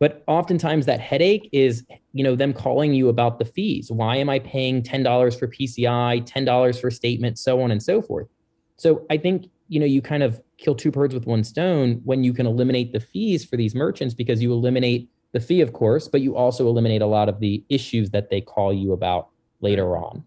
But 0.00 0.22
oftentimes 0.28 0.86
that 0.86 1.00
headache 1.00 1.48
is, 1.52 1.84
you 2.12 2.22
know, 2.22 2.36
them 2.36 2.52
calling 2.52 2.94
you 2.94 3.08
about 3.08 3.38
the 3.38 3.44
fees. 3.44 3.90
Why 3.90 4.16
am 4.16 4.30
I 4.30 4.38
paying 4.38 4.82
$10 4.82 5.38
for 5.38 5.48
PCI, 5.48 6.24
$10 6.24 6.80
for 6.80 6.90
statement, 6.90 7.38
so 7.38 7.60
on 7.60 7.70
and 7.70 7.82
so 7.82 8.00
forth. 8.00 8.28
So 8.76 9.04
I 9.10 9.16
think, 9.16 9.46
you 9.68 9.80
know, 9.80 9.86
you 9.86 10.00
kind 10.00 10.22
of 10.22 10.40
kill 10.56 10.74
two 10.74 10.92
birds 10.92 11.14
with 11.14 11.26
one 11.26 11.42
stone 11.42 12.00
when 12.04 12.22
you 12.22 12.32
can 12.32 12.46
eliminate 12.46 12.92
the 12.92 13.00
fees 13.00 13.44
for 13.44 13.56
these 13.56 13.74
merchants 13.74 14.14
because 14.14 14.40
you 14.40 14.52
eliminate 14.52 15.10
the 15.32 15.40
fee, 15.40 15.60
of 15.60 15.72
course, 15.72 16.08
but 16.08 16.20
you 16.20 16.36
also 16.36 16.68
eliminate 16.68 17.02
a 17.02 17.06
lot 17.06 17.28
of 17.28 17.40
the 17.40 17.62
issues 17.68 18.10
that 18.10 18.30
they 18.30 18.40
call 18.40 18.72
you 18.72 18.92
about 18.92 19.28
later 19.60 19.96
on 19.96 20.22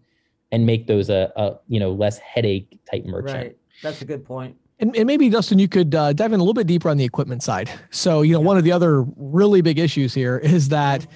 and 0.52 0.66
make 0.66 0.86
those 0.86 1.08
a, 1.08 1.32
a 1.36 1.54
you 1.66 1.80
know, 1.80 1.92
less 1.92 2.18
headache 2.18 2.78
type 2.90 3.04
merchant. 3.06 3.34
Right. 3.34 3.56
That's 3.82 4.02
a 4.02 4.04
good 4.04 4.24
point 4.24 4.56
And, 4.82 4.96
and 4.96 5.06
maybe 5.06 5.28
Dustin, 5.28 5.60
you 5.60 5.68
could 5.68 5.94
uh, 5.94 6.12
dive 6.12 6.32
in 6.32 6.40
a 6.40 6.42
little 6.42 6.54
bit 6.54 6.66
deeper 6.66 6.90
on 6.90 6.96
the 6.96 7.04
equipment 7.04 7.44
side. 7.44 7.70
So, 7.90 8.22
you 8.22 8.32
know, 8.32 8.40
one 8.40 8.58
of 8.58 8.64
the 8.64 8.72
other 8.72 9.02
really 9.16 9.60
big 9.62 9.78
issues 9.78 10.12
here 10.12 10.38
is 10.38 10.70
that 10.70 11.06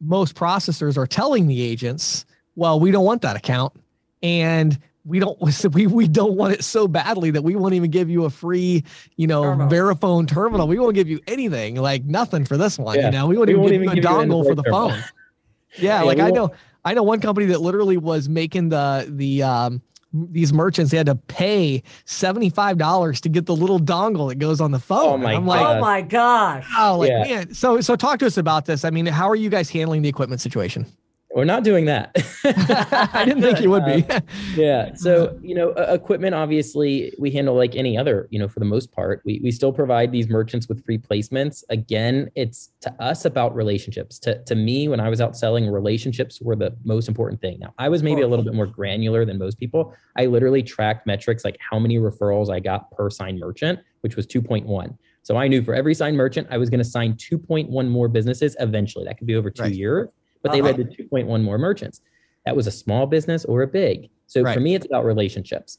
most 0.00 0.34
processors 0.34 0.96
are 0.96 1.06
telling 1.06 1.46
the 1.46 1.62
agents, 1.62 2.26
well, 2.56 2.80
we 2.80 2.90
don't 2.90 3.04
want 3.04 3.22
that 3.22 3.36
account. 3.36 3.72
And 4.24 4.76
we 5.04 5.20
don't 5.20 5.38
we, 5.72 5.86
we 5.86 6.08
don't 6.08 6.34
want 6.34 6.54
it 6.54 6.64
so 6.64 6.88
badly 6.88 7.30
that 7.30 7.42
we 7.42 7.54
won't 7.54 7.74
even 7.74 7.92
give 7.92 8.10
you 8.10 8.24
a 8.24 8.30
free 8.30 8.82
you 9.16 9.28
know 9.28 9.42
terminal. 9.42 9.68
verifone 9.68 10.28
terminal 10.28 10.68
we 10.68 10.78
won't 10.78 10.94
give 10.94 11.08
you 11.08 11.18
anything 11.26 11.74
like 11.74 12.04
nothing 12.04 12.44
for 12.44 12.56
this 12.56 12.78
one 12.78 12.96
yeah. 12.96 13.06
you 13.06 13.10
know 13.10 13.26
we 13.26 13.36
won't 13.36 13.48
we 13.48 13.54
even 13.54 13.60
won't 13.62 13.72
give 13.72 13.82
even 13.82 13.96
you 13.96 14.02
a 14.02 14.06
dongle 14.06 14.46
for 14.46 14.54
the 14.54 14.62
terminal. 14.62 14.90
phone 14.90 15.04
yeah, 15.78 15.98
yeah 15.98 16.02
like 16.02 16.20
i 16.20 16.30
know 16.30 16.52
i 16.84 16.94
know 16.94 17.02
one 17.02 17.20
company 17.20 17.48
that 17.48 17.60
literally 17.60 17.96
was 17.96 18.28
making 18.28 18.68
the 18.68 19.04
the 19.08 19.42
um 19.42 19.82
these 20.12 20.52
merchants 20.52 20.90
they 20.90 20.96
had 20.96 21.06
to 21.06 21.14
pay 21.14 21.82
$75 22.06 23.20
to 23.20 23.28
get 23.28 23.46
the 23.46 23.56
little 23.56 23.80
dongle 23.80 24.28
that 24.28 24.36
goes 24.36 24.60
on 24.60 24.70
the 24.70 24.78
phone. 24.78 25.14
Oh 25.14 25.16
my, 25.16 25.34
I'm 25.34 25.46
like, 25.46 25.64
oh 25.64 25.80
my 25.80 26.02
gosh. 26.02 26.66
Oh, 26.76 26.98
like, 26.98 27.10
yeah. 27.10 27.22
man. 27.22 27.54
So, 27.54 27.80
so 27.80 27.96
talk 27.96 28.18
to 28.20 28.26
us 28.26 28.36
about 28.36 28.66
this. 28.66 28.84
I 28.84 28.90
mean, 28.90 29.06
how 29.06 29.28
are 29.28 29.36
you 29.36 29.50
guys 29.50 29.70
handling 29.70 30.02
the 30.02 30.08
equipment 30.08 30.40
situation? 30.40 30.86
We're 31.34 31.44
not 31.44 31.64
doing 31.64 31.86
that. 31.86 32.14
I 33.14 33.24
didn't 33.24 33.42
think 33.42 33.60
you 33.60 33.70
would 33.70 33.84
be. 33.86 34.04
uh, 34.08 34.20
yeah. 34.54 34.94
So, 34.94 35.38
you 35.42 35.54
know, 35.54 35.70
uh, 35.70 35.94
equipment, 35.94 36.34
obviously, 36.34 37.12
we 37.18 37.30
handle 37.30 37.54
like 37.54 37.74
any 37.74 37.96
other, 37.96 38.28
you 38.30 38.38
know, 38.38 38.48
for 38.48 38.60
the 38.60 38.66
most 38.66 38.92
part. 38.92 39.22
We, 39.24 39.40
we 39.42 39.50
still 39.50 39.72
provide 39.72 40.12
these 40.12 40.28
merchants 40.28 40.68
with 40.68 40.84
free 40.84 40.98
placements. 40.98 41.64
Again, 41.70 42.30
it's 42.34 42.70
to 42.82 42.92
us 43.02 43.24
about 43.24 43.54
relationships. 43.54 44.18
To, 44.20 44.42
to 44.44 44.54
me, 44.54 44.88
when 44.88 45.00
I 45.00 45.08
was 45.08 45.20
out 45.20 45.36
selling, 45.36 45.68
relationships 45.68 46.40
were 46.40 46.56
the 46.56 46.76
most 46.84 47.08
important 47.08 47.40
thing. 47.40 47.58
Now, 47.60 47.72
I 47.78 47.88
was 47.88 48.02
maybe 48.02 48.20
a 48.20 48.28
little 48.28 48.44
bit 48.44 48.54
more 48.54 48.66
granular 48.66 49.24
than 49.24 49.38
most 49.38 49.58
people. 49.58 49.94
I 50.18 50.26
literally 50.26 50.62
tracked 50.62 51.06
metrics 51.06 51.44
like 51.44 51.56
how 51.58 51.78
many 51.78 51.96
referrals 51.96 52.50
I 52.50 52.60
got 52.60 52.90
per 52.90 53.08
signed 53.08 53.40
merchant, 53.40 53.80
which 54.02 54.16
was 54.16 54.26
2.1. 54.26 54.96
So 55.22 55.36
I 55.36 55.48
knew 55.48 55.62
for 55.62 55.72
every 55.72 55.94
signed 55.94 56.16
merchant, 56.16 56.48
I 56.50 56.58
was 56.58 56.68
going 56.68 56.78
to 56.78 56.84
sign 56.84 57.14
2.1 57.14 57.88
more 57.88 58.08
businesses 58.08 58.56
eventually. 58.58 59.04
That 59.04 59.18
could 59.18 59.26
be 59.26 59.36
over 59.36 59.50
two 59.50 59.62
right. 59.62 59.72
years 59.72 60.08
but 60.42 60.52
they 60.52 60.60
uh-huh. 60.60 60.72
led 60.76 60.96
to 60.96 61.04
2.1 61.04 61.42
more 61.42 61.58
merchants. 61.58 62.00
That 62.44 62.56
was 62.56 62.66
a 62.66 62.72
small 62.72 63.06
business 63.06 63.44
or 63.44 63.62
a 63.62 63.66
big. 63.66 64.10
So 64.26 64.42
right. 64.42 64.54
for 64.54 64.60
me, 64.60 64.74
it's 64.74 64.86
about 64.86 65.04
relationships. 65.04 65.78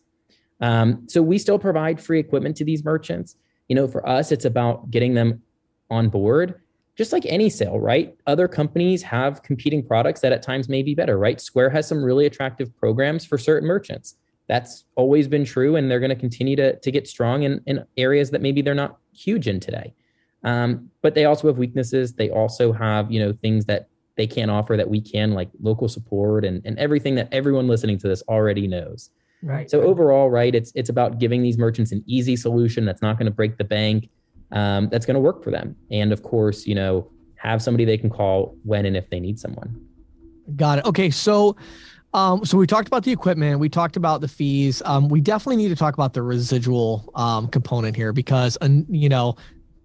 Um, 0.62 1.08
so 1.08 1.22
we 1.22 1.38
still 1.38 1.60
provide 1.60 2.02
free 2.02 2.20
equipment 2.20 2.56
to 2.58 2.66
these 2.66 2.84
merchants. 2.84 3.36
You 3.68 3.76
know, 3.76 3.88
for 3.88 4.08
us, 4.08 4.32
it's 4.32 4.46
about 4.46 4.92
getting 4.92 5.14
them 5.14 5.42
on 5.90 6.10
board, 6.10 6.62
just 6.96 7.12
like 7.12 7.26
any 7.26 7.50
sale, 7.50 7.80
right? 7.80 8.16
Other 8.28 8.48
companies 8.48 9.02
have 9.04 9.44
competing 9.44 9.86
products 9.86 10.22
that 10.22 10.32
at 10.32 10.42
times 10.42 10.70
may 10.70 10.84
be 10.84 10.96
better, 10.96 11.18
right? 11.18 11.42
Square 11.42 11.72
has 11.72 11.88
some 11.88 12.04
really 12.04 12.26
attractive 12.26 12.76
programs 12.78 13.26
for 13.26 13.38
certain 13.38 13.68
merchants. 13.68 14.16
That's 14.48 14.86
always 14.96 15.28
been 15.28 15.46
true, 15.46 15.76
and 15.76 15.90
they're 15.90 16.00
going 16.00 16.10
to 16.10 16.16
continue 16.16 16.56
to, 16.58 16.78
to 16.78 16.92
get 16.92 17.08
strong 17.08 17.44
in, 17.44 17.62
in 17.66 17.84
areas 17.98 18.30
that 18.32 18.42
maybe 18.42 18.62
they're 18.62 18.76
not 18.76 18.98
huge 19.14 19.48
in 19.48 19.60
today. 19.60 19.94
Um, 20.44 20.90
but 21.02 21.16
they 21.16 21.26
also 21.26 21.48
have 21.48 21.58
weaknesses. 21.58 22.14
They 22.14 22.30
also 22.30 22.74
have, 22.74 23.12
you 23.12 23.20
know, 23.20 23.34
things 23.42 23.66
that 23.66 23.88
they 24.16 24.28
can't 24.28 24.52
offer 24.52 24.78
that 24.78 24.90
we 24.90 25.02
can, 25.02 25.34
like 25.34 25.50
local 25.62 25.88
support 25.88 26.46
and, 26.46 26.62
and 26.66 26.78
everything 26.78 27.16
that 27.16 27.30
everyone 27.32 27.68
listening 27.68 27.98
to 28.00 28.08
this 28.08 28.22
already 28.28 28.68
knows. 28.68 29.10
Right. 29.42 29.70
So 29.70 29.82
overall, 29.82 30.30
right, 30.30 30.54
it's 30.56 30.72
it's 30.74 30.90
about 30.90 31.20
giving 31.20 31.42
these 31.42 31.58
merchants 31.58 31.92
an 31.92 32.04
easy 32.06 32.36
solution 32.36 32.86
that's 32.86 33.02
not 33.02 33.18
going 33.18 33.26
to 33.26 33.32
break 33.32 33.58
the 33.58 33.66
bank, 33.66 34.10
um, 34.52 34.88
that's 34.90 35.06
going 35.06 35.16
to 35.16 35.20
work 35.20 35.44
for 35.44 35.52
them, 35.52 35.76
and 35.92 36.14
of 36.14 36.24
course, 36.24 36.66
you 36.66 36.76
know, 36.76 37.12
have 37.36 37.62
somebody 37.62 37.84
they 37.84 37.98
can 37.98 38.10
call 38.10 38.56
when 38.64 38.86
and 38.86 38.96
if 38.96 39.10
they 39.10 39.20
need 39.20 39.40
someone. 39.40 39.86
Got 40.56 40.80
it. 40.80 40.86
Okay, 40.86 41.10
so. 41.10 41.56
Um, 42.16 42.46
so 42.46 42.60
we 42.60 42.68
talked 42.68 42.88
about 42.88 43.04
the 43.04 43.12
equipment, 43.12 43.60
we 43.60 43.70
talked 43.70 43.98
about 43.98 44.22
the 44.22 44.28
fees. 44.28 44.84
Um, 44.86 45.10
we 45.10 45.20
definitely 45.20 45.56
need 45.56 45.70
to 45.70 45.76
talk 45.76 45.96
about 45.96 46.14
the 46.14 46.22
residual 46.22 47.12
um, 47.16 47.48
component 47.48 47.96
here 47.96 48.14
because, 48.14 48.56
uh, 48.62 48.70
you 48.88 49.10
know, 49.10 49.36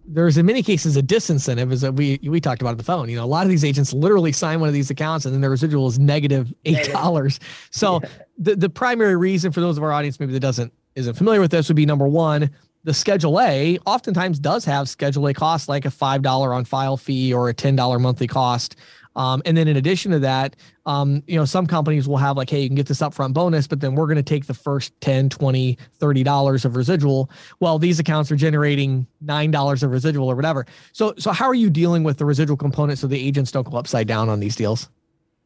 there's 0.08 0.38
in 0.38 0.46
many 0.46 0.62
cases 0.62 0.96
a 0.96 1.02
disincentive 1.02 1.70
as 1.72 1.88
we 1.90 2.18
we 2.22 2.40
talked 2.40 2.62
about 2.62 2.70
on 2.70 2.76
the 2.76 2.84
phone. 2.84 3.08
You 3.08 3.16
know, 3.16 3.24
a 3.24 3.26
lot 3.26 3.44
of 3.44 3.50
these 3.50 3.64
agents 3.64 3.92
literally 3.92 4.32
sign 4.32 4.60
one 4.60 4.68
of 4.68 4.74
these 4.74 4.90
accounts 4.90 5.24
and 5.24 5.34
then 5.34 5.40
the 5.40 5.50
residual 5.50 5.86
is 5.86 5.98
negative 5.98 6.52
eight 6.64 6.90
dollars. 6.90 7.38
So 7.70 8.00
yeah. 8.02 8.08
the 8.38 8.56
the 8.56 8.70
primary 8.70 9.16
reason 9.16 9.52
for 9.52 9.60
those 9.60 9.76
of 9.76 9.84
our 9.84 9.92
audience 9.92 10.18
maybe 10.18 10.32
that 10.32 10.40
doesn't 10.40 10.72
isn't 10.96 11.14
familiar 11.14 11.40
with 11.40 11.50
this 11.50 11.68
would 11.68 11.76
be 11.76 11.86
number 11.86 12.08
one, 12.08 12.50
the 12.84 12.94
Schedule 12.94 13.40
A 13.40 13.78
oftentimes 13.86 14.38
does 14.38 14.64
have 14.64 14.88
Schedule 14.88 15.28
A 15.28 15.34
costs 15.34 15.68
like 15.68 15.84
a 15.84 15.90
five 15.90 16.22
dollar 16.22 16.54
on 16.54 16.64
file 16.64 16.96
fee 16.96 17.32
or 17.32 17.48
a 17.48 17.54
ten 17.54 17.76
dollar 17.76 17.98
monthly 17.98 18.26
cost. 18.26 18.76
Um, 19.18 19.42
and 19.44 19.56
then 19.56 19.66
in 19.66 19.76
addition 19.76 20.12
to 20.12 20.20
that, 20.20 20.54
um, 20.86 21.24
you 21.26 21.34
know, 21.34 21.44
some 21.44 21.66
companies 21.66 22.06
will 22.06 22.16
have 22.18 22.36
like, 22.36 22.48
hey, 22.48 22.60
you 22.60 22.68
can 22.68 22.76
get 22.76 22.86
this 22.86 23.00
upfront 23.00 23.34
bonus, 23.34 23.66
but 23.66 23.80
then 23.80 23.96
we're 23.96 24.06
going 24.06 24.16
to 24.16 24.22
take 24.22 24.46
the 24.46 24.54
first 24.54 24.98
10, 25.00 25.28
20, 25.28 25.76
30 25.94 26.22
dollars 26.22 26.64
of 26.64 26.76
residual. 26.76 27.28
Well, 27.58 27.80
these 27.80 27.98
accounts 27.98 28.30
are 28.30 28.36
generating 28.36 29.08
nine 29.20 29.50
dollars 29.50 29.82
of 29.82 29.90
residual 29.90 30.28
or 30.28 30.36
whatever. 30.36 30.66
So 30.92 31.14
so 31.18 31.32
how 31.32 31.46
are 31.46 31.54
you 31.54 31.68
dealing 31.68 32.04
with 32.04 32.18
the 32.18 32.24
residual 32.24 32.56
component 32.56 33.00
so 33.00 33.08
the 33.08 33.18
agents 33.18 33.50
don't 33.50 33.68
go 33.68 33.76
upside 33.76 34.06
down 34.06 34.28
on 34.28 34.38
these 34.38 34.54
deals? 34.54 34.88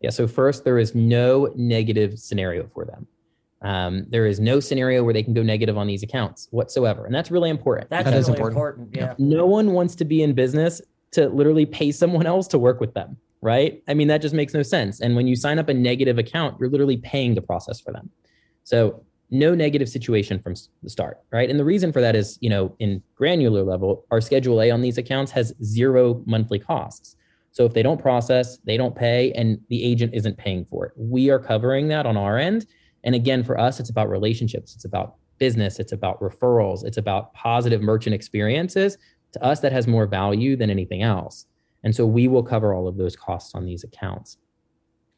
Yeah. 0.00 0.10
So 0.10 0.28
first, 0.28 0.64
there 0.64 0.78
is 0.78 0.94
no 0.94 1.50
negative 1.56 2.18
scenario 2.18 2.68
for 2.74 2.84
them. 2.84 3.06
Um, 3.62 4.04
there 4.10 4.26
is 4.26 4.38
no 4.38 4.60
scenario 4.60 5.02
where 5.02 5.14
they 5.14 5.22
can 5.22 5.32
go 5.32 5.42
negative 5.42 5.78
on 5.78 5.86
these 5.86 6.02
accounts 6.02 6.48
whatsoever, 6.50 7.06
and 7.06 7.14
that's 7.14 7.30
really 7.30 7.48
important. 7.48 7.88
That's 7.88 8.04
that 8.04 8.10
really 8.10 8.28
important. 8.28 8.52
important. 8.52 8.88
Yeah. 8.94 9.14
No 9.18 9.46
one 9.46 9.72
wants 9.72 9.94
to 9.94 10.04
be 10.04 10.22
in 10.22 10.34
business 10.34 10.82
to 11.12 11.28
literally 11.30 11.64
pay 11.64 11.90
someone 11.90 12.26
else 12.26 12.46
to 12.48 12.58
work 12.58 12.78
with 12.78 12.92
them 12.92 13.16
right? 13.42 13.82
I 13.88 13.94
mean, 13.94 14.08
that 14.08 14.22
just 14.22 14.34
makes 14.34 14.54
no 14.54 14.62
sense. 14.62 15.00
And 15.00 15.14
when 15.14 15.26
you 15.26 15.36
sign 15.36 15.58
up 15.58 15.68
a 15.68 15.74
negative 15.74 16.16
account, 16.16 16.58
you're 16.58 16.70
literally 16.70 16.96
paying 16.96 17.34
the 17.34 17.42
process 17.42 17.80
for 17.80 17.92
them. 17.92 18.08
So 18.64 19.04
no 19.30 19.54
negative 19.54 19.88
situation 19.88 20.38
from 20.38 20.54
the 20.82 20.90
start, 20.90 21.18
right? 21.32 21.50
And 21.50 21.58
the 21.58 21.64
reason 21.64 21.92
for 21.92 22.00
that 22.00 22.14
is, 22.14 22.38
you 22.40 22.48
know, 22.48 22.74
in 22.78 23.02
granular 23.14 23.62
level, 23.62 24.06
our 24.10 24.20
Schedule 24.20 24.62
A 24.62 24.70
on 24.70 24.80
these 24.80 24.98
accounts 24.98 25.32
has 25.32 25.52
zero 25.62 26.22
monthly 26.24 26.58
costs. 26.58 27.16
So 27.50 27.64
if 27.64 27.74
they 27.74 27.82
don't 27.82 28.00
process, 28.00 28.58
they 28.58 28.76
don't 28.76 28.94
pay, 28.94 29.32
and 29.32 29.58
the 29.68 29.82
agent 29.84 30.14
isn't 30.14 30.38
paying 30.38 30.64
for 30.70 30.86
it. 30.86 30.92
We 30.96 31.28
are 31.30 31.38
covering 31.38 31.88
that 31.88 32.06
on 32.06 32.16
our 32.16 32.38
end. 32.38 32.66
And 33.04 33.14
again, 33.14 33.42
for 33.42 33.58
us, 33.58 33.80
it's 33.80 33.90
about 33.90 34.08
relationships, 34.08 34.74
it's 34.74 34.84
about 34.84 35.16
business, 35.38 35.80
it's 35.80 35.92
about 35.92 36.20
referrals, 36.20 36.84
it's 36.84 36.98
about 36.98 37.34
positive 37.34 37.82
merchant 37.82 38.14
experiences. 38.14 38.96
To 39.32 39.42
us, 39.42 39.60
that 39.60 39.72
has 39.72 39.86
more 39.86 40.06
value 40.06 40.56
than 40.56 40.70
anything 40.70 41.02
else. 41.02 41.46
And 41.84 41.94
so 41.94 42.06
we 42.06 42.28
will 42.28 42.42
cover 42.42 42.74
all 42.74 42.86
of 42.86 42.96
those 42.96 43.16
costs 43.16 43.54
on 43.54 43.64
these 43.64 43.84
accounts. 43.84 44.38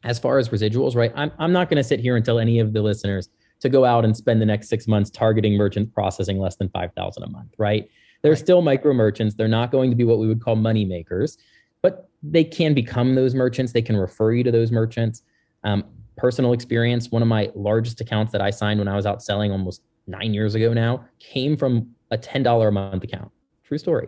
As 0.03 0.19
far 0.19 0.37
as 0.37 0.49
residuals, 0.49 0.95
right? 0.95 1.11
I'm, 1.15 1.31
I'm 1.39 1.51
not 1.51 1.69
going 1.69 1.77
to 1.77 1.83
sit 1.83 1.99
here 1.99 2.15
and 2.15 2.23
tell 2.23 2.39
any 2.39 2.59
of 2.59 2.73
the 2.73 2.81
listeners 2.81 3.29
to 3.61 3.69
go 3.69 3.85
out 3.85 4.05
and 4.05 4.15
spend 4.15 4.41
the 4.41 4.45
next 4.45 4.69
six 4.69 4.87
months 4.87 5.09
targeting 5.09 5.55
merchants 5.55 5.91
processing 5.93 6.39
less 6.39 6.55
than 6.55 6.69
5,000 6.69 7.23
a 7.23 7.29
month, 7.29 7.53
right? 7.57 7.89
They're 8.21 8.33
right. 8.33 8.39
still 8.39 8.61
micro 8.61 8.93
merchants. 8.93 9.35
They're 9.35 9.47
not 9.47 9.71
going 9.71 9.89
to 9.89 9.95
be 9.95 10.03
what 10.03 10.19
we 10.19 10.27
would 10.27 10.41
call 10.41 10.55
money 10.55 10.85
makers, 10.85 11.37
but 11.81 12.09
they 12.21 12.43
can 12.43 12.73
become 12.73 13.15
those 13.15 13.33
merchants. 13.33 13.71
They 13.71 13.81
can 13.81 13.97
refer 13.97 14.33
you 14.33 14.43
to 14.43 14.51
those 14.51 14.71
merchants. 14.71 15.23
Um, 15.63 15.85
personal 16.17 16.53
experience, 16.53 17.11
one 17.11 17.21
of 17.21 17.27
my 17.27 17.51
largest 17.55 18.01
accounts 18.01 18.31
that 18.31 18.41
I 18.41 18.49
signed 18.49 18.79
when 18.79 18.87
I 18.87 18.95
was 18.95 19.05
out 19.05 19.23
selling 19.23 19.51
almost 19.51 19.81
nine 20.07 20.33
years 20.33 20.55
ago 20.55 20.73
now 20.73 21.05
came 21.19 21.57
from 21.57 21.89
a 22.11 22.17
$10 22.17 22.67
a 22.67 22.71
month 22.71 23.03
account. 23.03 23.31
True 23.63 23.77
story. 23.77 24.07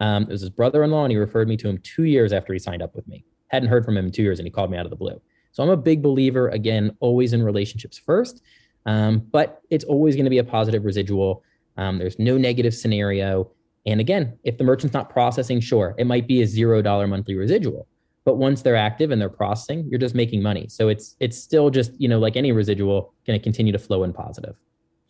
Um, 0.00 0.24
it 0.24 0.30
was 0.30 0.40
his 0.40 0.50
brother-in-law, 0.50 1.04
and 1.04 1.12
he 1.12 1.18
referred 1.18 1.48
me 1.48 1.56
to 1.56 1.68
him 1.68 1.78
two 1.78 2.04
years 2.04 2.32
after 2.32 2.52
he 2.52 2.58
signed 2.58 2.82
up 2.82 2.94
with 2.94 3.06
me. 3.08 3.24
Hadn't 3.48 3.68
heard 3.68 3.84
from 3.84 3.96
him 3.96 4.06
in 4.06 4.12
two 4.12 4.22
years, 4.22 4.38
and 4.38 4.46
he 4.46 4.50
called 4.50 4.70
me 4.70 4.78
out 4.78 4.86
of 4.86 4.90
the 4.90 4.96
blue. 4.96 5.20
So 5.52 5.62
I'm 5.62 5.70
a 5.70 5.76
big 5.76 6.02
believer, 6.02 6.48
again, 6.50 6.96
always 7.00 7.32
in 7.32 7.42
relationships 7.42 7.98
first, 7.98 8.42
um, 8.86 9.20
but 9.32 9.62
it's 9.70 9.84
always 9.84 10.14
going 10.14 10.24
to 10.24 10.30
be 10.30 10.38
a 10.38 10.44
positive 10.44 10.84
residual. 10.84 11.42
Um, 11.76 11.98
there's 11.98 12.18
no 12.18 12.38
negative 12.38 12.74
scenario. 12.74 13.50
And 13.86 14.00
again, 14.00 14.38
if 14.44 14.58
the 14.58 14.64
merchant's 14.64 14.94
not 14.94 15.10
processing, 15.10 15.60
sure, 15.60 15.94
it 15.98 16.06
might 16.06 16.28
be 16.28 16.42
a 16.42 16.46
zero 16.46 16.82
dollar 16.82 17.06
monthly 17.06 17.34
residual. 17.34 17.86
But 18.24 18.36
once 18.36 18.62
they're 18.62 18.76
active 18.76 19.10
and 19.10 19.20
they're 19.20 19.30
processing, 19.30 19.88
you're 19.88 19.98
just 19.98 20.14
making 20.14 20.42
money. 20.42 20.66
So 20.68 20.88
it's 20.88 21.16
it's 21.18 21.38
still 21.38 21.70
just 21.70 21.92
you 21.98 22.08
know 22.08 22.18
like 22.18 22.36
any 22.36 22.52
residual, 22.52 23.14
going 23.26 23.38
to 23.38 23.42
continue 23.42 23.72
to 23.72 23.78
flow 23.78 24.04
in 24.04 24.12
positive. 24.12 24.56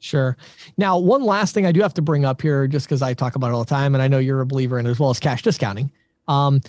Sure. 0.00 0.36
Now, 0.76 0.98
one 0.98 1.22
last 1.22 1.54
thing 1.54 1.66
I 1.66 1.72
do 1.72 1.80
have 1.80 1.94
to 1.94 2.02
bring 2.02 2.24
up 2.24 2.40
here, 2.40 2.66
just 2.68 2.86
because 2.86 3.02
I 3.02 3.14
talk 3.14 3.34
about 3.34 3.48
it 3.48 3.54
all 3.54 3.64
the 3.64 3.70
time, 3.70 3.94
and 3.94 4.02
I 4.02 4.08
know 4.08 4.18
you're 4.18 4.40
a 4.40 4.46
believer 4.46 4.78
in 4.78 4.86
as 4.86 4.98
well 4.98 5.10
as 5.10 5.18
cash 5.18 5.42
discounting. 5.42 5.90
Um, 6.28 6.60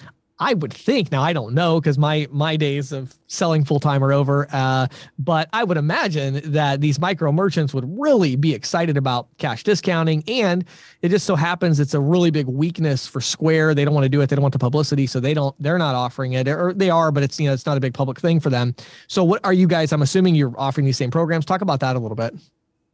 I 0.42 0.54
would 0.54 0.74
think 0.74 1.12
now 1.12 1.22
I 1.22 1.34
don't 1.34 1.54
know 1.54 1.82
because 1.82 1.98
my 1.98 2.28
my 2.32 2.56
days 2.56 2.94
of 2.94 3.14
selling 3.28 3.66
full 3.66 3.80
time 3.80 4.04
are 4.04 4.14
over. 4.14 4.48
Uh, 4.52 4.88
but 5.18 5.50
I 5.52 5.66
would 5.66 5.76
imagine 5.76 6.40
that 6.54 6.80
these 6.80 6.98
micro 6.98 7.32
merchants 7.32 7.74
would 7.74 7.84
really 8.00 8.38
be 8.38 8.54
excited 8.54 8.96
about 8.96 9.28
cash 9.38 9.64
discounting, 9.64 10.24
and 10.28 10.64
it 11.02 11.10
just 11.10 11.26
so 11.26 11.36
happens 11.36 11.80
it's 11.80 11.94
a 11.94 12.00
really 12.00 12.32
big 12.32 12.48
weakness 12.48 13.06
for 13.06 13.20
Square. 13.20 13.76
They 13.76 13.84
don't 13.84 13.94
want 13.94 14.06
to 14.06 14.10
do 14.10 14.22
it. 14.22 14.30
They 14.30 14.36
don't 14.38 14.44
want 14.44 14.54
the 14.54 14.60
publicity, 14.60 15.08
so 15.08 15.20
they 15.20 15.34
don't. 15.34 15.54
They're 15.62 15.78
not 15.78 15.94
offering 15.94 16.34
it, 16.34 16.48
or 16.48 16.74
they 16.74 16.90
are, 16.90 17.12
but 17.12 17.22
it's 17.22 17.38
you 17.38 17.48
know 17.48 17.54
it's 17.54 17.66
not 17.66 17.76
a 17.76 17.82
big 17.82 17.94
public 17.94 18.20
thing 18.20 18.40
for 18.40 18.50
them. 18.50 18.74
So 19.08 19.26
what 19.26 19.44
are 19.44 19.54
you 19.54 19.68
guys? 19.68 19.92
I'm 19.92 20.02
assuming 20.02 20.36
you're 20.36 20.54
offering 20.58 20.86
these 20.86 20.98
same 20.98 21.12
programs. 21.12 21.46
Talk 21.46 21.62
about 21.62 21.82
that 21.82 21.98
a 21.98 22.00
little 22.00 22.16
bit. 22.16 22.34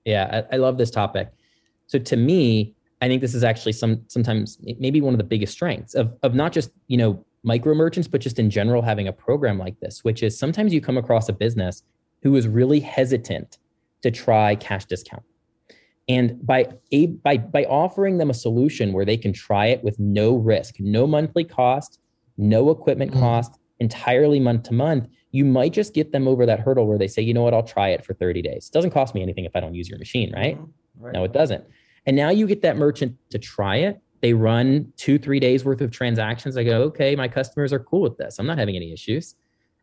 Yeah, 0.06 0.44
I, 0.52 0.56
I 0.56 0.58
love 0.58 0.78
this 0.78 0.92
topic. 0.92 1.30
So 1.88 2.00
to 2.00 2.16
me, 2.16 2.74
I 3.02 3.08
think 3.08 3.22
this 3.22 3.36
is 3.36 3.44
actually 3.44 3.74
some 3.74 4.02
sometimes 4.08 4.58
maybe 4.80 5.02
one 5.02 5.14
of 5.14 5.18
the 5.18 5.24
biggest 5.26 5.54
strengths 5.54 5.94
of 5.96 6.14
of 6.24 6.34
not 6.34 6.54
just 6.54 6.72
you 6.88 6.98
know 6.98 7.24
micro 7.44 7.76
merchants, 7.76 8.08
but 8.08 8.22
just 8.22 8.40
in 8.40 8.50
general 8.50 8.82
having 8.82 9.08
a 9.08 9.14
program 9.14 9.60
like 9.60 9.80
this, 9.80 10.04
which 10.04 10.24
is 10.24 10.38
sometimes 10.38 10.74
you 10.74 10.82
come 10.82 10.98
across 10.98 11.30
a 11.30 11.34
business 11.34 11.84
who 12.24 12.36
is 12.36 12.48
really 12.48 12.80
hesitant 12.80 13.60
to 14.02 14.12
try 14.12 14.56
cash 14.56 14.86
discount. 14.86 15.24
And 16.08 16.44
by 16.46 16.68
a 16.92 17.08
by 17.08 17.38
by 17.38 17.66
offering 17.66 18.18
them 18.18 18.30
a 18.30 18.34
solution 18.34 18.94
where 18.94 19.06
they 19.06 19.18
can 19.18 19.34
try 19.34 19.68
it 19.68 19.84
with 19.84 20.00
no 20.00 20.36
risk, 20.36 20.76
no 20.80 21.08
monthly 21.08 21.44
cost, 21.44 22.00
no 22.38 22.70
equipment 22.70 23.12
mm. 23.12 23.20
cost, 23.20 23.60
entirely 23.80 24.40
month 24.40 24.64
to 24.64 24.74
month, 24.74 25.08
you 25.32 25.46
might 25.46 25.74
just 25.74 25.94
get 25.94 26.12
them 26.12 26.28
over 26.28 26.46
that 26.46 26.60
hurdle 26.60 26.88
where 26.88 26.98
they 26.98 27.08
say, 27.08 27.22
you 27.22 27.34
know 27.34 27.44
what, 27.44 27.54
I'll 27.54 27.64
try 27.64 27.90
it 27.90 28.06
for 28.06 28.14
30 28.14 28.42
days. 28.42 28.68
It 28.68 28.74
doesn't 28.74 28.92
cost 28.92 29.14
me 29.14 29.22
anything 29.22 29.46
if 29.46 29.56
I 29.56 29.60
don't 29.60 29.76
use 29.76 29.90
your 29.90 30.00
machine, 30.00 30.34
right? 30.34 30.58
Mm-hmm. 30.58 31.04
right? 31.04 31.14
No, 31.14 31.24
it 31.24 31.34
doesn't. 31.34 31.64
And 32.06 32.16
now 32.16 32.30
you 32.30 32.48
get 32.48 32.62
that 32.62 32.78
merchant 32.78 33.18
to 33.32 33.40
try 33.40 33.78
it. 33.78 34.00
They 34.22 34.34
run 34.34 34.92
two, 34.96 35.20
three 35.20 35.40
days 35.40 35.66
worth 35.66 35.82
of 35.82 35.92
transactions. 35.92 36.58
I 36.58 36.64
go, 36.64 36.84
okay, 36.84 37.16
my 37.16 37.28
customers 37.28 37.74
are 37.74 37.80
cool 37.80 38.02
with 38.02 38.18
this. 38.18 38.40
I'm 38.40 38.48
not 38.48 38.58
having 38.58 38.76
any 38.76 38.94
issues. 38.94 39.36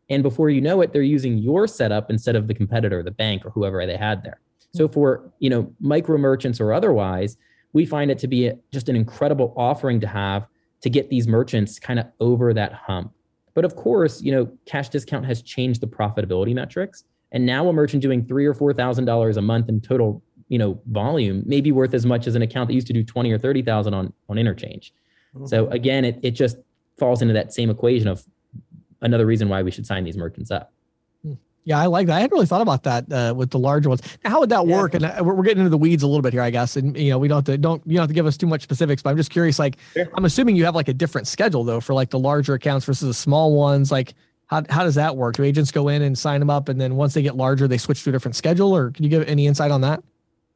And 0.09 0.23
before 0.23 0.51
you 0.51 0.61
know 0.61 0.81
it, 0.81 0.93
they're 0.93 1.03
using 1.03 1.39
your 1.39 1.67
setup 1.67 2.11
instead 2.11 2.37
of 2.37 2.49
the 2.49 2.55
competitor, 2.55 3.03
the 3.03 3.11
bank, 3.11 3.45
or 3.45 3.51
whoever 3.51 3.85
they 3.87 3.97
had 3.97 4.23
there. 4.25 4.41
So 4.75 4.89
for 4.89 5.31
you 5.39 5.51
know 5.51 5.73
micro 5.81 6.19
merchants 6.19 6.61
or 6.61 6.73
otherwise, 6.73 7.37
we 7.73 7.87
find 7.87 8.11
it 8.11 8.19
to 8.19 8.27
be 8.29 8.53
just 8.73 8.89
an 8.89 8.97
incredible 8.97 9.55
offering 9.57 10.01
to 10.01 10.07
have 10.07 10.47
to 10.83 10.91
get 10.91 11.09
these 11.09 11.29
merchants 11.29 11.79
kind 11.79 11.99
of 11.99 12.07
over 12.21 12.53
that 12.55 12.73
hump. 12.73 13.13
But 13.54 13.64
of 13.64 13.76
course, 13.76 14.23
you 14.23 14.32
know, 14.32 14.50
cash 14.66 14.88
discount 14.88 15.26
has 15.26 15.42
changed 15.42 15.80
the 15.80 15.87
profitability 15.87 16.54
metrics. 16.54 17.04
And 17.32 17.47
now 17.47 17.68
a 17.68 17.73
merchant 17.73 18.02
doing 18.02 18.26
three 18.26 18.47
or 18.47 18.54
four 18.54 18.73
thousand 18.73 19.06
dollars 19.06 19.37
a 19.37 19.42
month 19.42 19.68
in 19.68 19.80
total, 19.80 20.23
you 20.49 20.59
know, 20.59 20.80
volume 20.90 21.42
may 21.47 21.61
be 21.61 21.73
worth 21.73 21.94
as 21.94 22.04
much 22.04 22.26
as 22.26 22.35
an 22.35 22.42
account 22.42 22.68
that 22.68 22.75
used 22.75 22.87
to 22.88 22.92
do 22.92 23.02
twenty 23.02 23.32
or 23.32 23.38
thirty 23.38 23.62
thousand 23.62 23.94
on 23.94 24.12
on 24.28 24.38
interchange. 24.38 24.92
Mm-hmm. 25.35 25.47
So 25.47 25.68
again, 25.68 26.04
it 26.04 26.18
it 26.23 26.32
just 26.32 26.56
falls 26.99 27.23
into 27.23 27.35
that 27.35 27.52
same 27.52 27.71
equation 27.71 28.09
of 28.09 28.25
another 29.00 29.26
reason 29.26 29.49
why 29.49 29.62
we 29.62 29.71
should 29.71 29.87
sign 29.87 30.04
these 30.04 30.16
merchants 30.16 30.50
up. 30.50 30.73
Yeah, 31.64 31.78
I 31.78 31.87
like 31.87 32.09
that. 32.09 32.16
I 32.16 32.21
hadn't 32.21 32.35
really 32.35 32.47
thought 32.47 32.61
about 32.61 32.83
that 32.83 33.12
uh, 33.12 33.35
with 33.37 33.50
the 33.50 33.59
larger 33.59 33.88
ones. 33.88 34.02
Now, 34.25 34.31
how 34.31 34.40
would 34.40 34.50
that 34.50 34.66
yeah. 34.66 34.76
work? 34.76 34.95
And 34.95 35.04
uh, 35.04 35.23
we're, 35.23 35.35
we're 35.35 35.45
getting 35.45 35.61
into 35.61 35.71
the 35.71 35.78
weeds 35.78 36.02
a 36.02 36.09
little 36.09 36.23
bit 36.23 36.33
here, 36.33 36.42
I 36.42 36.50
guess. 36.50 36.76
And 36.76 36.97
you 36.97 37.11
know, 37.11 37.19
we 37.19 37.28
don't 37.28 37.37
have 37.37 37.45
to 37.45 37.59
don't 37.59 37.83
you 37.87 37.95
don't 37.95 38.02
have 38.02 38.09
to 38.09 38.14
give 38.14 38.26
us 38.26 38.37
too 38.37 38.49
much 38.49 38.62
specifics, 38.62 39.02
but 39.02 39.11
I'm 39.11 39.16
just 39.16 39.31
curious. 39.31 39.59
Like, 39.59 39.76
sure. 39.92 40.09
I'm 40.14 40.25
assuming 40.25 40.57
you 40.57 40.64
have 40.64 40.75
like 40.75 40.88
a 40.88 40.95
different 40.95 41.28
schedule 41.28 41.62
though 41.62 41.81
for 41.81 41.95
like 41.95 42.11
the 42.11 42.19
larger 42.19 42.54
accounts 42.54 42.85
versus 42.85 43.07
the 43.07 43.14
small 43.14 43.54
ones. 43.54 43.92
Like, 43.92 44.14
how 44.47 44.64
how 44.71 44.83
does 44.83 44.97
that 44.97 45.16
work? 45.16 45.37
Do 45.37 45.45
agents 45.45 45.71
go 45.71 45.88
in 45.88 46.02
and 46.02 46.19
sign 46.19 46.40
them 46.40 46.50
up, 46.50 46.69
and 46.69 46.81
then 46.81 46.97
once 46.97 47.14
they 47.14 47.23
get 47.23 47.37
larger, 47.37 47.69
they 47.69 47.78
switch 47.78 48.02
to 48.04 48.11
a 48.11 48.12
different 48.12 48.35
schedule? 48.35 48.75
Or 48.75 48.90
can 48.90 49.04
you 49.04 49.11
give 49.11 49.28
any 49.28 49.47
insight 49.47 49.71
on 49.71 49.83
that? 49.83 50.02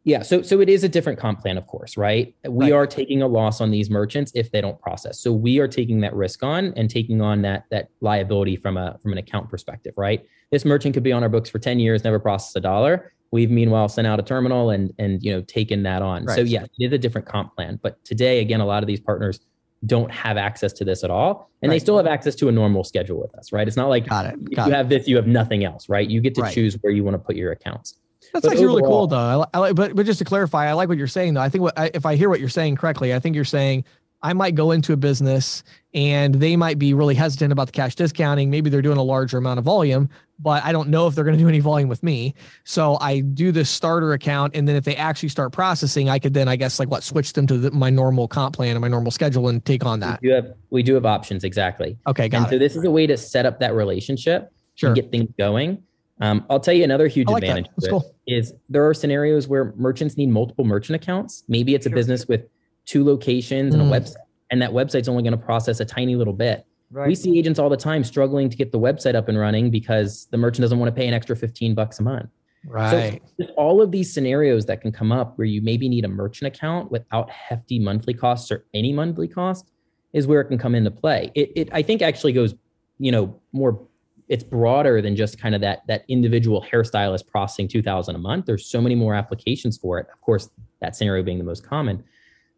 Yeah, 0.06 0.22
so 0.22 0.40
so 0.40 0.60
it 0.60 0.68
is 0.68 0.84
a 0.84 0.88
different 0.88 1.18
comp 1.18 1.40
plan, 1.40 1.58
of 1.58 1.66
course, 1.66 1.96
right? 1.96 2.32
We 2.48 2.66
right. 2.66 2.72
are 2.72 2.86
taking 2.86 3.22
a 3.22 3.26
loss 3.26 3.60
on 3.60 3.72
these 3.72 3.90
merchants 3.90 4.30
if 4.36 4.52
they 4.52 4.60
don't 4.60 4.80
process. 4.80 5.18
So 5.18 5.32
we 5.32 5.58
are 5.58 5.66
taking 5.66 6.00
that 6.02 6.14
risk 6.14 6.44
on 6.44 6.72
and 6.76 6.88
taking 6.88 7.20
on 7.20 7.42
that 7.42 7.64
that 7.72 7.88
liability 8.00 8.54
from 8.54 8.76
a 8.76 8.96
from 9.02 9.10
an 9.10 9.18
account 9.18 9.50
perspective, 9.50 9.94
right? 9.96 10.24
This 10.52 10.64
merchant 10.64 10.94
could 10.94 11.02
be 11.02 11.10
on 11.10 11.24
our 11.24 11.28
books 11.28 11.50
for 11.50 11.58
10 11.58 11.80
years, 11.80 12.04
never 12.04 12.20
process 12.20 12.54
a 12.54 12.60
dollar. 12.60 13.12
We've 13.32 13.50
meanwhile 13.50 13.88
sent 13.88 14.06
out 14.06 14.20
a 14.20 14.22
terminal 14.22 14.70
and 14.70 14.94
and 15.00 15.20
you 15.24 15.32
know 15.32 15.42
taken 15.42 15.82
that 15.82 16.02
on. 16.02 16.24
Right. 16.24 16.36
So 16.36 16.42
yeah, 16.42 16.62
it 16.62 16.70
is 16.78 16.92
a 16.92 16.98
different 16.98 17.26
comp 17.26 17.56
plan. 17.56 17.80
But 17.82 18.02
today, 18.04 18.38
again, 18.38 18.60
a 18.60 18.66
lot 18.66 18.84
of 18.84 18.86
these 18.86 19.00
partners 19.00 19.40
don't 19.86 20.12
have 20.12 20.36
access 20.36 20.72
to 20.74 20.84
this 20.84 21.02
at 21.02 21.10
all, 21.10 21.50
and 21.62 21.68
right. 21.68 21.74
they 21.74 21.78
still 21.80 21.96
have 21.96 22.06
access 22.06 22.36
to 22.36 22.48
a 22.48 22.52
normal 22.52 22.84
schedule 22.84 23.20
with 23.20 23.34
us, 23.34 23.50
right? 23.50 23.66
It's 23.66 23.76
not 23.76 23.88
like 23.88 24.06
Got 24.06 24.26
it. 24.26 24.54
Got 24.54 24.68
you 24.68 24.72
it. 24.72 24.76
have 24.76 24.88
this, 24.88 25.08
you 25.08 25.16
have 25.16 25.26
nothing 25.26 25.64
else, 25.64 25.88
right? 25.88 26.08
You 26.08 26.20
get 26.20 26.36
to 26.36 26.48
choose 26.48 26.74
where 26.80 26.92
you 26.92 27.02
want 27.02 27.16
to 27.16 27.18
put 27.18 27.34
your 27.34 27.50
accounts. 27.50 27.98
That's 28.32 28.44
but 28.44 28.52
actually 28.52 28.66
overall, 28.66 28.76
really 28.76 28.88
cool, 28.88 29.06
though. 29.06 29.16
I, 29.16 29.46
I 29.54 29.58
like, 29.58 29.74
but 29.74 29.96
but 29.96 30.06
just 30.06 30.18
to 30.18 30.24
clarify, 30.24 30.68
I 30.68 30.72
like 30.72 30.88
what 30.88 30.98
you're 30.98 31.06
saying, 31.06 31.34
though. 31.34 31.40
I 31.40 31.48
think 31.48 31.62
what 31.62 31.78
I, 31.78 31.90
if 31.94 32.06
I 32.06 32.16
hear 32.16 32.28
what 32.28 32.40
you're 32.40 32.48
saying 32.48 32.76
correctly, 32.76 33.14
I 33.14 33.18
think 33.18 33.34
you're 33.34 33.44
saying 33.44 33.84
I 34.22 34.32
might 34.32 34.54
go 34.54 34.72
into 34.72 34.92
a 34.92 34.96
business 34.96 35.62
and 35.94 36.34
they 36.34 36.56
might 36.56 36.78
be 36.78 36.94
really 36.94 37.14
hesitant 37.14 37.52
about 37.52 37.66
the 37.66 37.72
cash 37.72 37.94
discounting. 37.94 38.50
Maybe 38.50 38.70
they're 38.70 38.82
doing 38.82 38.98
a 38.98 39.02
larger 39.02 39.38
amount 39.38 39.58
of 39.58 39.64
volume, 39.64 40.08
but 40.38 40.64
I 40.64 40.72
don't 40.72 40.88
know 40.88 41.06
if 41.06 41.14
they're 41.14 41.24
going 41.24 41.36
to 41.36 41.42
do 41.42 41.48
any 41.48 41.60
volume 41.60 41.88
with 41.88 42.02
me. 42.02 42.34
So 42.64 42.98
I 43.00 43.20
do 43.20 43.52
this 43.52 43.70
starter 43.70 44.12
account, 44.14 44.56
and 44.56 44.66
then 44.66 44.74
if 44.74 44.84
they 44.84 44.96
actually 44.96 45.28
start 45.28 45.52
processing, 45.52 46.08
I 46.08 46.18
could 46.18 46.34
then 46.34 46.48
I 46.48 46.56
guess 46.56 46.78
like 46.78 46.90
what 46.90 47.02
switch 47.02 47.34
them 47.34 47.46
to 47.46 47.58
the, 47.58 47.70
my 47.70 47.90
normal 47.90 48.26
comp 48.26 48.56
plan 48.56 48.72
and 48.72 48.80
my 48.80 48.88
normal 48.88 49.12
schedule 49.12 49.48
and 49.48 49.64
take 49.64 49.84
on 49.84 50.00
that. 50.00 50.20
We 50.22 50.28
do 50.28 50.34
have 50.34 50.54
we 50.70 50.82
do 50.82 50.94
have 50.94 51.06
options 51.06 51.44
exactly. 51.44 51.96
Okay, 52.06 52.28
got 52.28 52.38
and 52.38 52.46
it. 52.46 52.50
So 52.50 52.58
this 52.58 52.74
is 52.74 52.84
a 52.84 52.90
way 52.90 53.06
to 53.06 53.16
set 53.16 53.46
up 53.46 53.60
that 53.60 53.74
relationship 53.74 54.52
sure. 54.74 54.88
and 54.88 54.96
get 54.96 55.10
things 55.10 55.30
going. 55.38 55.82
Um, 56.20 56.46
I'll 56.48 56.60
tell 56.60 56.74
you 56.74 56.84
another 56.84 57.08
huge 57.08 57.28
like 57.28 57.42
advantage 57.42 57.66
cool. 57.88 58.14
is 58.26 58.54
there 58.68 58.86
are 58.88 58.94
scenarios 58.94 59.48
where 59.48 59.74
merchants 59.76 60.16
need 60.16 60.30
multiple 60.30 60.64
merchant 60.64 60.96
accounts. 60.96 61.44
Maybe 61.48 61.74
it's 61.74 61.86
a 61.86 61.90
sure. 61.90 61.96
business 61.96 62.26
with 62.26 62.46
two 62.86 63.04
locations 63.04 63.74
mm. 63.74 63.80
and 63.80 63.92
a 63.92 63.94
mm. 63.94 64.00
website, 64.00 64.16
and 64.50 64.62
that 64.62 64.70
website's 64.70 65.08
only 65.08 65.22
going 65.22 65.38
to 65.38 65.44
process 65.44 65.80
a 65.80 65.84
tiny 65.84 66.16
little 66.16 66.32
bit. 66.32 66.64
Right. 66.90 67.08
We 67.08 67.14
see 67.14 67.38
agents 67.38 67.58
all 67.58 67.68
the 67.68 67.76
time 67.76 68.04
struggling 68.04 68.48
to 68.48 68.56
get 68.56 68.72
the 68.72 68.78
website 68.78 69.14
up 69.14 69.28
and 69.28 69.38
running 69.38 69.70
because 69.70 70.28
the 70.30 70.38
merchant 70.38 70.62
doesn't 70.62 70.78
want 70.78 70.94
to 70.94 70.98
pay 70.98 71.06
an 71.06 71.14
extra 71.14 71.36
15 71.36 71.74
bucks 71.74 71.98
a 71.98 72.02
month. 72.02 72.30
Right. 72.64 73.22
So 73.38 73.46
all 73.56 73.82
of 73.82 73.90
these 73.90 74.12
scenarios 74.12 74.66
that 74.66 74.80
can 74.80 74.92
come 74.92 75.12
up 75.12 75.36
where 75.38 75.46
you 75.46 75.62
maybe 75.62 75.88
need 75.88 76.04
a 76.04 76.08
merchant 76.08 76.54
account 76.54 76.90
without 76.90 77.30
hefty 77.30 77.78
monthly 77.78 78.14
costs 78.14 78.50
or 78.50 78.64
any 78.74 78.92
monthly 78.92 79.28
cost 79.28 79.70
is 80.12 80.26
where 80.26 80.40
it 80.40 80.46
can 80.46 80.58
come 80.58 80.74
into 80.74 80.90
play. 80.90 81.30
It, 81.34 81.52
it 81.54 81.68
I 81.72 81.82
think 81.82 82.02
actually 82.02 82.32
goes, 82.32 82.54
you 82.98 83.12
know, 83.12 83.38
more 83.52 83.86
it's 84.28 84.42
broader 84.42 85.00
than 85.00 85.14
just 85.14 85.40
kind 85.40 85.54
of 85.54 85.60
that 85.60 85.82
that 85.86 86.04
individual 86.08 86.64
hairstylist 86.70 87.26
processing 87.26 87.68
2000 87.68 88.14
a 88.14 88.18
month. 88.18 88.46
There's 88.46 88.66
so 88.66 88.80
many 88.80 88.94
more 88.94 89.14
applications 89.14 89.78
for 89.78 89.98
it. 89.98 90.06
Of 90.12 90.20
course 90.20 90.48
that 90.80 90.96
scenario 90.96 91.22
being 91.22 91.38
the 91.38 91.44
most 91.44 91.66
common. 91.66 92.02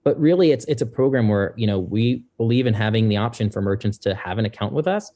But 0.04 0.18
really 0.18 0.52
it's 0.52 0.64
it's 0.66 0.82
a 0.82 0.86
program 0.86 1.28
where 1.28 1.54
you 1.56 1.66
know 1.66 1.78
we 1.78 2.24
believe 2.36 2.66
in 2.66 2.74
having 2.74 3.08
the 3.08 3.16
option 3.16 3.50
for 3.50 3.60
merchants 3.60 3.98
to 3.98 4.14
have 4.14 4.38
an 4.38 4.44
account 4.44 4.72
with 4.72 4.86
us 4.86 5.12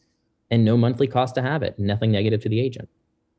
and 0.51 0.65
no 0.65 0.77
monthly 0.77 1.07
cost 1.07 1.35
to 1.37 1.43
have 1.43 1.63
it 1.63 1.79
nothing 1.79 2.11
negative 2.11 2.43
to 2.43 2.49
the 2.49 2.61
agent. 2.61 2.89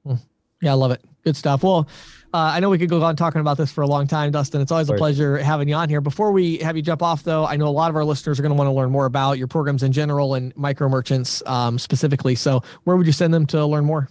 Hmm. 0.06 0.16
Yeah 0.64 0.72
i 0.72 0.76
love 0.76 0.92
it 0.92 1.02
good 1.24 1.36
stuff 1.36 1.64
well 1.64 1.88
uh, 2.34 2.50
I 2.56 2.60
know 2.62 2.72
we 2.72 2.80
could 2.80 2.90
go 2.90 3.04
on 3.04 3.16
talking 3.16 3.42
about 3.42 3.58
this 3.58 3.72
for 3.72 3.84
a 3.84 3.88
long 3.88 4.08
time, 4.08 4.32
Dustin. 4.32 4.60
It's 4.60 4.72
always 4.72 4.90
a 4.90 4.96
pleasure 4.96 5.38
having 5.38 5.70
you 5.70 5.76
on 5.76 5.88
here. 5.88 6.02
Before 6.02 6.32
we 6.32 6.58
have 6.58 6.76
you 6.76 6.82
jump 6.82 7.04
off, 7.04 7.22
though, 7.22 7.46
I 7.46 7.58
know 7.58 7.68
a 7.68 7.70
lot 7.70 7.92
of 7.92 7.96
our 7.96 8.04
listeners 8.04 8.40
are 8.40 8.42
going 8.42 8.50
to 8.50 8.56
want 8.56 8.68
to 8.68 8.72
learn 8.72 8.90
more 8.90 9.06
about 9.06 9.38
your 9.38 9.46
programs 9.46 9.84
in 9.84 9.92
general 9.92 10.34
and 10.34 10.52
micro 10.58 10.90
merchants 10.90 11.44
um, 11.46 11.78
specifically. 11.78 12.34
So, 12.34 12.64
where 12.86 12.98
would 12.98 13.06
you 13.06 13.14
send 13.14 13.36
them 13.36 13.46
to 13.48 13.64
learn 13.64 13.86
more? 13.86 14.10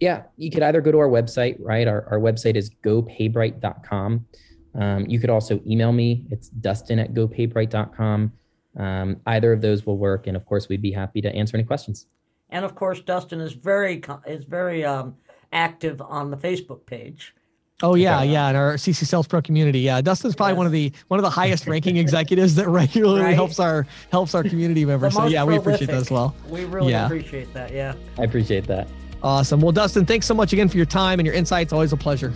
Yeah, 0.00 0.24
you 0.36 0.50
could 0.50 0.64
either 0.64 0.80
go 0.80 0.90
to 0.90 0.98
our 0.98 1.08
website, 1.08 1.56
right? 1.60 1.86
Our, 1.86 2.04
our 2.10 2.18
website 2.18 2.56
is 2.56 2.68
gopaybright.com. 2.82 4.26
Um, 4.74 5.06
you 5.06 5.20
could 5.20 5.30
also 5.30 5.60
email 5.64 5.92
me. 5.92 6.26
It's 6.32 6.48
dustin 6.48 6.98
at 6.98 7.14
gopaybright.com. 7.14 8.32
Um, 8.76 9.20
either 9.26 9.52
of 9.52 9.60
those 9.60 9.86
will 9.86 9.98
work. 9.98 10.26
And 10.26 10.36
of 10.36 10.44
course, 10.46 10.68
we'd 10.68 10.82
be 10.82 10.90
happy 10.90 11.20
to 11.22 11.32
answer 11.32 11.56
any 11.56 11.64
questions. 11.64 12.08
And 12.50 12.64
of 12.64 12.74
course, 12.74 13.00
Dustin 13.00 13.40
is 13.40 13.54
very, 13.54 14.02
is 14.26 14.44
very, 14.44 14.84
um, 14.84 15.16
active 15.52 16.00
on 16.00 16.30
the 16.30 16.36
Facebook 16.36 16.86
page. 16.86 17.34
Oh 17.82 17.94
yeah, 17.94 18.22
yeah, 18.22 18.48
in 18.48 18.56
our 18.56 18.74
CC 18.74 19.04
Sales 19.04 19.26
Pro 19.26 19.42
community. 19.42 19.80
Yeah, 19.80 20.00
Dustin's 20.00 20.34
probably 20.34 20.52
yes. 20.52 20.56
one 20.56 20.66
of 20.66 20.72
the 20.72 20.92
one 21.08 21.20
of 21.20 21.24
the 21.24 21.30
highest 21.30 21.66
ranking 21.66 21.98
executives 21.98 22.54
that 22.54 22.68
regularly 22.68 23.20
right? 23.20 23.34
helps 23.34 23.60
our 23.60 23.86
helps 24.10 24.34
our 24.34 24.42
community 24.42 24.86
members. 24.86 25.14
So 25.14 25.26
yeah, 25.26 25.44
prolific. 25.44 25.66
we 25.66 25.72
appreciate 25.72 25.94
that 25.94 26.00
as 26.00 26.10
well. 26.10 26.34
We 26.48 26.64
really 26.64 26.92
yeah. 26.92 27.04
appreciate 27.04 27.52
that. 27.52 27.72
Yeah, 27.72 27.94
I 28.18 28.24
appreciate 28.24 28.66
that. 28.68 28.88
Awesome. 29.22 29.60
Well, 29.60 29.72
Dustin, 29.72 30.06
thanks 30.06 30.24
so 30.24 30.34
much 30.34 30.54
again 30.54 30.68
for 30.68 30.78
your 30.78 30.86
time 30.86 31.18
and 31.18 31.26
your 31.26 31.34
insights. 31.34 31.72
Always 31.72 31.92
a 31.92 31.96
pleasure. 31.98 32.32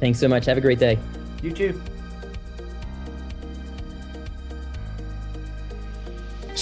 Thanks 0.00 0.18
so 0.18 0.26
much. 0.26 0.46
Have 0.46 0.58
a 0.58 0.60
great 0.60 0.80
day. 0.80 0.98
You 1.40 1.52
too. 1.52 1.80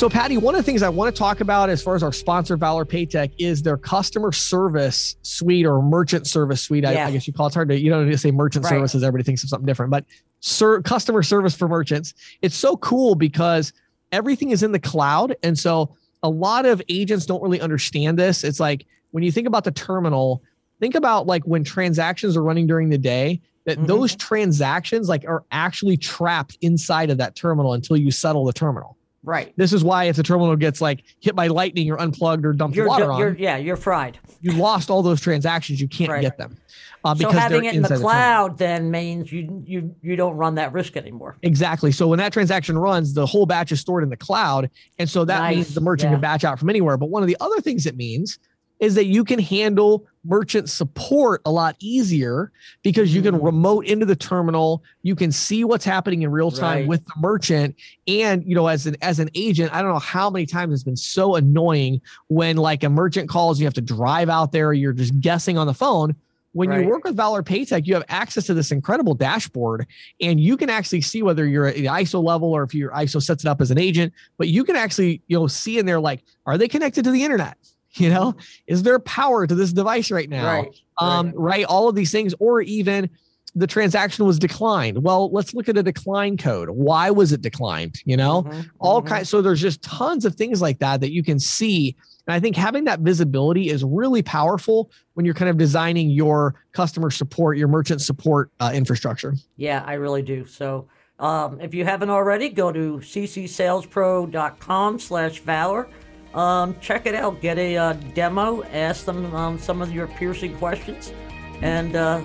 So, 0.03 0.11
Patty, 0.11 0.37
one 0.37 0.57
of 0.57 0.59
the 0.59 0.65
things 0.65 0.83
I 0.83 0.89
want 0.89 1.15
to 1.15 1.17
talk 1.17 1.41
about 1.41 1.71
as 1.71 1.81
far 1.81 1.95
as 1.95 2.03
our 2.03 2.13
sponsor, 2.13 2.57
Valor 2.57 2.85
Paytech, 2.85 3.35
is 3.39 3.63
their 3.63 3.77
customer 3.77 4.33
service 4.33 5.15
suite 5.23 5.65
or 5.65 5.81
merchant 5.81 6.27
service 6.27 6.61
suite. 6.61 6.83
Yeah. 6.83 7.05
I, 7.05 7.07
I, 7.07 7.11
guess 7.13 7.29
you 7.29 7.33
call 7.33 7.47
it. 7.47 7.51
It's 7.51 7.55
hard 7.55 7.69
to, 7.69 7.79
you 7.79 7.97
need 7.97 8.11
to 8.11 8.19
say 8.19 8.33
merchant 8.33 8.65
right. 8.65 8.71
services. 8.71 9.05
Everybody 9.05 9.23
thinks 9.23 9.45
of 9.45 9.49
something 9.49 9.65
different, 9.65 9.93
but 9.93 10.05
sir, 10.41 10.83
customer 10.83 11.23
service 11.23 11.55
for 11.55 11.69
merchants. 11.69 12.15
It's 12.43 12.57
so 12.57 12.77
cool 12.79 13.15
because 13.15 13.73
everything 14.11 14.51
is 14.51 14.65
in 14.65 14.73
the 14.73 14.81
cloud. 14.81 15.37
And 15.45 15.57
so 15.57 15.95
a 16.25 16.29
lot 16.29 16.67
of 16.67 16.83
agents 16.89 17.25
don't 17.25 17.41
really 17.41 17.61
understand 17.61 18.19
this. 18.19 18.43
It's 18.43 18.59
like 18.59 18.85
when 19.13 19.23
you 19.23 19.31
think 19.31 19.47
about 19.47 19.63
the 19.63 19.71
terminal, 19.71 20.43
think 20.81 20.97
about 20.97 21.29
like 21.29 21.45
when 21.45 21.63
transactions 21.63 22.37
are 22.37 22.43
running 22.43 22.67
during 22.67 22.89
the 22.89 22.99
day, 22.99 23.41
that 23.67 23.77
mm-hmm. 23.77 23.87
those 23.87 24.17
transactions 24.17 25.09
like 25.09 25.25
are 25.29 25.45
actually 25.53 25.97
trapped 25.97 26.59
inside 26.61 27.11
of 27.11 27.19
that 27.19 27.37
terminal 27.37 27.75
until 27.75 27.97
you 27.97 28.11
settle 28.11 28.45
the 28.45 28.53
terminal. 28.53 28.99
Right. 29.25 29.53
This 29.57 29.73
is 29.73 29.85
why 29.85 30.05
if 30.05 30.17
the 30.17 30.23
terminal 30.23 30.57
gets 30.57 30.81
like 30.81 31.05
hit 31.21 31.37
by 31.37 31.47
lightning 31.47 31.91
or 31.91 32.01
unplugged 32.01 32.45
or 32.45 32.53
dumped 32.53 32.77
you're, 32.77 32.89
water 32.89 33.05
you're, 33.05 33.31
on, 33.31 33.39
yeah, 33.39 33.57
you're 33.57 33.77
fried. 33.77 34.19
You 34.41 34.53
lost 34.53 34.91
all 34.91 35.03
those 35.03 35.21
transactions. 35.21 35.81
You 35.81 35.87
can't 35.87 36.11
right. 36.11 36.23
get 36.23 36.39
them. 36.39 36.57
Uh, 37.05 37.15
so 37.15 37.31
having 37.31 37.65
it 37.65 37.75
in 37.75 37.83
the 37.83 37.97
cloud 37.97 38.59
the 38.59 38.65
then 38.65 38.91
means 38.91 39.33
you 39.33 39.63
you 39.67 39.95
you 40.03 40.17
don't 40.17 40.37
run 40.37 40.55
that 40.57 40.73
risk 40.73 40.97
anymore. 40.97 41.37
Exactly. 41.43 41.93
So 41.93 42.09
when 42.09 42.19
that 42.19 42.33
transaction 42.33 42.79
runs, 42.79 43.15
the 43.15 43.27
whole 43.27 43.47
batch 43.47 43.73
is 43.73 43.81
stored 43.81 44.03
in 44.03 44.11
the 44.11 44.17
cloud, 44.17 44.71
and 44.99 45.09
so 45.09 45.25
that 45.25 45.39
nice. 45.39 45.57
means 45.57 45.75
the 45.75 45.81
merchant 45.81 46.11
yeah. 46.11 46.15
can 46.15 46.21
batch 46.21 46.45
out 46.45 46.59
from 46.59 46.71
anywhere. 46.71 46.97
But 46.97 47.11
one 47.11 47.23
of 47.23 47.29
the 47.29 47.37
other 47.41 47.61
things 47.61 47.87
it 47.87 47.97
means 47.97 48.39
is 48.79 48.95
that 48.97 49.07
you 49.07 49.25
can 49.25 49.39
handle 49.39 50.07
merchant 50.25 50.71
support 50.71 51.43
a 51.45 51.51
lot 51.51 51.77
easier 51.81 52.53
because 52.83 53.15
you 53.15 53.23
can 53.23 53.35
mm. 53.35 53.45
remote 53.45 53.87
into 53.87 54.07
the 54.07 54.15
terminal 54.15 54.83
you 55.03 55.17
can 55.17 55.33
see 55.33 55.65
what's 55.65 55.85
happening 55.85 56.23
in 56.23 56.31
real 56.31 56.51
time 56.51 56.81
right. 56.81 56.89
with 56.89 57.05
the 57.07 57.13
merchant 57.19 57.75
and 58.07 58.45
you 58.47 58.55
know 58.55 58.69
as 58.69 58.87
an 58.87 58.97
as 59.03 59.19
an 59.19 59.29
agent 59.35 59.73
i 59.75 59.83
don't 59.83 59.93
know 59.93 59.99
how 59.99 60.31
many 60.31 60.47
times 60.47 60.73
it's 60.73 60.85
been 60.85 60.97
so 60.97 61.35
annoying 61.35 62.01
when 62.29 62.57
like 62.57 62.85
a 62.85 62.89
merchant 62.89 63.29
calls 63.29 63.59
you 63.59 63.67
have 63.67 63.75
to 63.75 63.81
drive 63.81 64.29
out 64.29 64.53
there 64.53 64.73
you're 64.73 64.93
just 64.93 65.19
guessing 65.21 65.59
on 65.59 65.67
the 65.67 65.75
phone 65.75 66.15
When 66.53 66.69
right. 66.69 66.83
you 66.83 66.89
work 66.89 67.05
with 67.05 67.17
Valor 67.17 67.43
Paytech, 67.43 67.87
you 67.87 67.95
have 67.95 68.05
access 68.09 68.45
to 68.47 68.55
this 68.55 68.71
incredible 68.71 69.15
dashboard 69.15 69.87
and 70.21 70.39
you 70.39 70.57
can 70.59 70.69
actually 70.69 71.01
see 71.01 71.23
whether 71.23 71.47
you're 71.47 71.67
at 71.67 71.77
the 71.77 71.87
ISO 71.87 72.23
level 72.23 72.53
or 72.53 72.63
if 72.63 72.75
your 72.75 72.91
ISO 72.91 73.23
sets 73.23 73.45
it 73.45 73.49
up 73.49 73.61
as 73.63 73.71
an 73.71 73.79
agent, 73.79 74.13
but 74.37 74.49
you 74.49 74.63
can 74.63 74.77
actually, 74.77 75.23
you 75.29 75.39
know, 75.39 75.47
see 75.47 75.79
in 75.79 75.87
there 75.87 75.99
like, 75.99 76.23
are 76.45 76.59
they 76.59 76.69
connected 76.69 77.05
to 77.05 77.11
the 77.11 77.25
internet? 77.25 77.57
You 77.97 78.09
know, 78.09 78.35
is 78.67 78.85
there 78.85 78.99
power 78.99 79.47
to 79.47 79.55
this 79.55 79.71
device 79.71 80.11
right 80.11 80.29
now? 80.29 80.47
Right. 80.47 80.81
Um, 80.97 81.27
right. 81.27 81.35
right. 81.37 81.65
All 81.67 81.91
of 81.91 81.95
these 81.95 82.11
things, 82.11 82.35
or 82.39 82.63
even 82.63 83.11
the 83.55 83.67
transaction 83.67 84.25
was 84.25 84.39
declined. 84.39 85.03
Well, 85.03 85.31
let's 85.31 85.53
look 85.53 85.69
at 85.69 85.77
a 85.77 85.83
decline 85.83 86.39
code. 86.39 86.71
Why 86.71 87.11
was 87.11 87.33
it 87.33 87.43
declined? 87.43 88.01
You 88.05 88.17
know, 88.17 88.45
mm-hmm, 88.45 88.61
all 88.79 89.01
mm-hmm. 89.01 89.09
kinds. 89.09 89.29
So 89.29 89.43
there's 89.43 89.61
just 89.61 89.83
tons 89.83 90.25
of 90.25 90.37
things 90.37 90.63
like 90.63 90.79
that 90.79 91.01
that 91.01 91.13
you 91.13 91.23
can 91.23 91.39
see. 91.39 91.95
And 92.27 92.35
I 92.35 92.41
think 92.41 92.57
having 92.57 92.85
that 92.85 93.01
visibility 93.01 93.69
is 93.69 93.85
really 93.85 94.23
powerful 94.23 94.91
when 95.15 95.27
you're 95.27 95.35
kind 95.35 95.51
of 95.51 95.59
designing 95.59 96.09
your 96.09 96.55
customer 96.73 97.11
support, 97.11 97.59
your 97.59 97.69
merchant 97.69 98.01
support 98.01 98.51
uh, 98.61 98.71
infrastructure. 98.73 99.35
Yeah, 99.57 99.85
I 99.87 99.95
really 99.95 100.23
do. 100.23 100.47
So 100.47 100.89
um, 101.19 101.61
if 101.61 101.75
you 101.75 101.85
haven't 101.85 102.11
already, 102.11 102.49
go 102.49 102.73
to 102.73 102.99
ccsalespro.com 102.99 104.99
slash 104.99 105.41
valor. 105.41 105.89
Um, 106.35 106.77
check 106.81 107.07
it 107.07 107.15
out. 107.15 107.41
Get 107.41 107.59
a 107.59 107.77
uh, 107.77 107.93
demo. 108.15 108.63
Ask 108.65 109.05
them 109.05 109.35
um, 109.35 109.59
some 109.59 109.83
of 109.83 109.93
your 109.93 110.07
piercing 110.07 110.57
questions. 110.57 111.13
And 111.61 111.95
uh, 111.95 112.23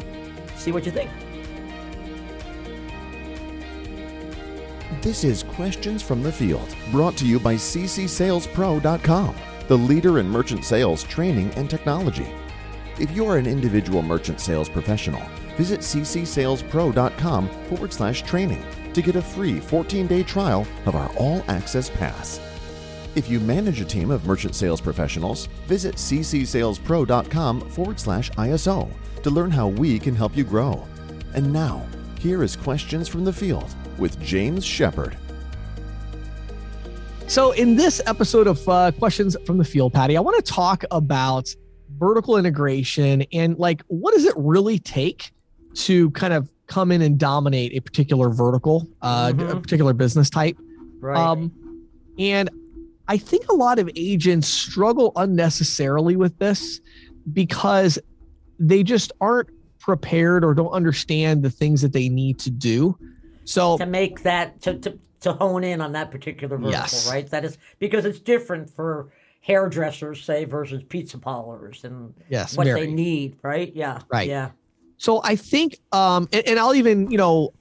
see 0.56 0.72
what 0.72 0.86
you 0.86 0.92
think. 0.92 1.12
This 5.02 5.24
is 5.24 5.44
Questions 5.44 6.02
from 6.02 6.24
the 6.24 6.32
Field, 6.32 6.76
brought 6.92 7.16
to 7.18 7.26
you 7.26 7.40
by 7.40 7.56
ccsalespro.com, 7.56 9.36
the 9.68 9.78
leader 9.78 10.20
in 10.20 10.28
merchant 10.28 10.66
sales 10.66 11.04
training 11.04 11.52
and 11.52 11.70
technology. 11.70 12.28
If 13.00 13.16
you 13.16 13.26
are 13.28 13.38
an 13.38 13.46
individual 13.46 14.02
merchant 14.02 14.42
sales 14.42 14.70
professional, 14.70 15.22
visit 15.56 15.82
ccsalespro.com 15.82 17.50
forward 17.66 17.94
slash 17.94 18.24
training 18.24 18.66
to 18.94 19.02
get 19.02 19.16
a 19.16 19.22
free 19.22 19.60
14 19.60 20.08
day 20.08 20.24
trial 20.24 20.66
of 20.86 20.96
our 20.96 21.10
All 21.16 21.44
Access 21.48 21.90
Pass. 21.90 22.47
If 23.18 23.28
you 23.28 23.40
manage 23.40 23.82
a 23.82 23.86
team 23.86 24.12
of 24.12 24.28
merchant 24.28 24.54
sales 24.54 24.80
professionals, 24.80 25.48
visit 25.66 25.96
ccsalespro.com 25.96 27.62
forward 27.62 28.00
slash 28.00 28.30
ISO 28.34 28.88
to 29.24 29.32
learn 29.32 29.50
how 29.50 29.70
we 29.70 29.98
can 29.98 30.16
help 30.16 30.38
you 30.38 30.44
grow. 30.44 30.86
And 31.34 31.52
now, 31.52 31.84
here 32.20 32.44
is 32.44 32.56
Questions 32.56 33.08
from 33.08 33.26
the 33.26 33.34
Field 33.34 33.74
with 33.98 34.22
James 34.22 34.64
Shepard. 34.64 35.18
So, 37.26 37.54
in 37.54 37.76
this 37.76 38.04
episode 38.06 38.46
of 38.46 38.70
uh, 38.70 38.92
Questions 38.92 39.36
from 39.48 39.58
the 39.58 39.66
Field, 39.66 39.96
Patty, 39.96 40.16
I 40.16 40.20
want 40.20 40.46
to 40.46 40.52
talk 40.52 40.84
about 40.92 41.50
vertical 41.98 42.38
integration 42.38 43.24
and 43.34 43.58
like 43.58 43.82
what 43.88 44.14
does 44.14 44.26
it 44.26 44.36
really 44.38 44.78
take 44.78 45.32
to 45.74 46.12
kind 46.12 46.34
of 46.34 46.52
come 46.68 46.92
in 46.92 47.02
and 47.02 47.18
dominate 47.18 47.74
a 47.74 47.80
particular 47.80 48.30
vertical, 48.30 48.88
uh, 49.02 49.30
mm-hmm. 49.30 49.58
a 49.58 49.60
particular 49.60 49.94
business 49.94 50.30
type. 50.30 50.56
Right. 51.00 51.18
Um, 51.18 51.52
and 52.20 52.52
I 53.08 53.18
think 53.18 53.50
a 53.50 53.54
lot 53.56 53.80
of 53.80 53.90
agents 53.96 54.48
struggle 54.48 55.14
unnecessarily 55.16 56.16
with 56.16 56.38
this 56.40 56.82
because 57.32 58.00
they 58.60 58.84
just 58.84 59.12
aren't 59.22 59.50
prepared 59.80 60.44
or 60.44 60.54
don't 60.54 60.72
understand 60.72 61.44
the 61.44 61.50
things 61.50 61.82
that 61.82 61.94
they 61.94 62.10
need 62.10 62.40
to 62.40 62.50
do. 62.50 62.98
So 63.46 63.78
to 63.78 63.86
make 63.86 64.24
that 64.24 64.62
to 64.62 64.78
to, 64.80 65.00
to 65.22 65.34
hone 65.34 65.64
in 65.64 65.82
on 65.82 65.94
that 65.94 66.12
particular 66.12 66.58
vertical, 66.58 66.72
yes. 66.72 67.10
right? 67.10 67.30
That 67.30 67.46
is 67.46 67.58
because 67.80 68.06
it's 68.06 68.20
different 68.20 68.70
for 68.70 69.14
hairdressers, 69.40 70.24
say, 70.24 70.44
versus 70.44 70.84
pizza 70.84 71.18
parlors 71.18 71.86
and 71.86 72.14
yes, 72.30 72.58
what 72.58 72.68
very. 72.68 72.82
they 72.82 72.92
need, 72.92 73.38
right? 73.44 73.74
Yeah. 73.74 74.02
Right. 74.12 74.28
Yeah. 74.28 74.50
So 74.98 75.22
I 75.24 75.36
think 75.38 75.80
um 75.94 76.28
and, 76.34 76.46
and 76.46 76.60
I'll 76.60 76.76
even, 76.76 77.10
you 77.10 77.18
know, 77.18 77.54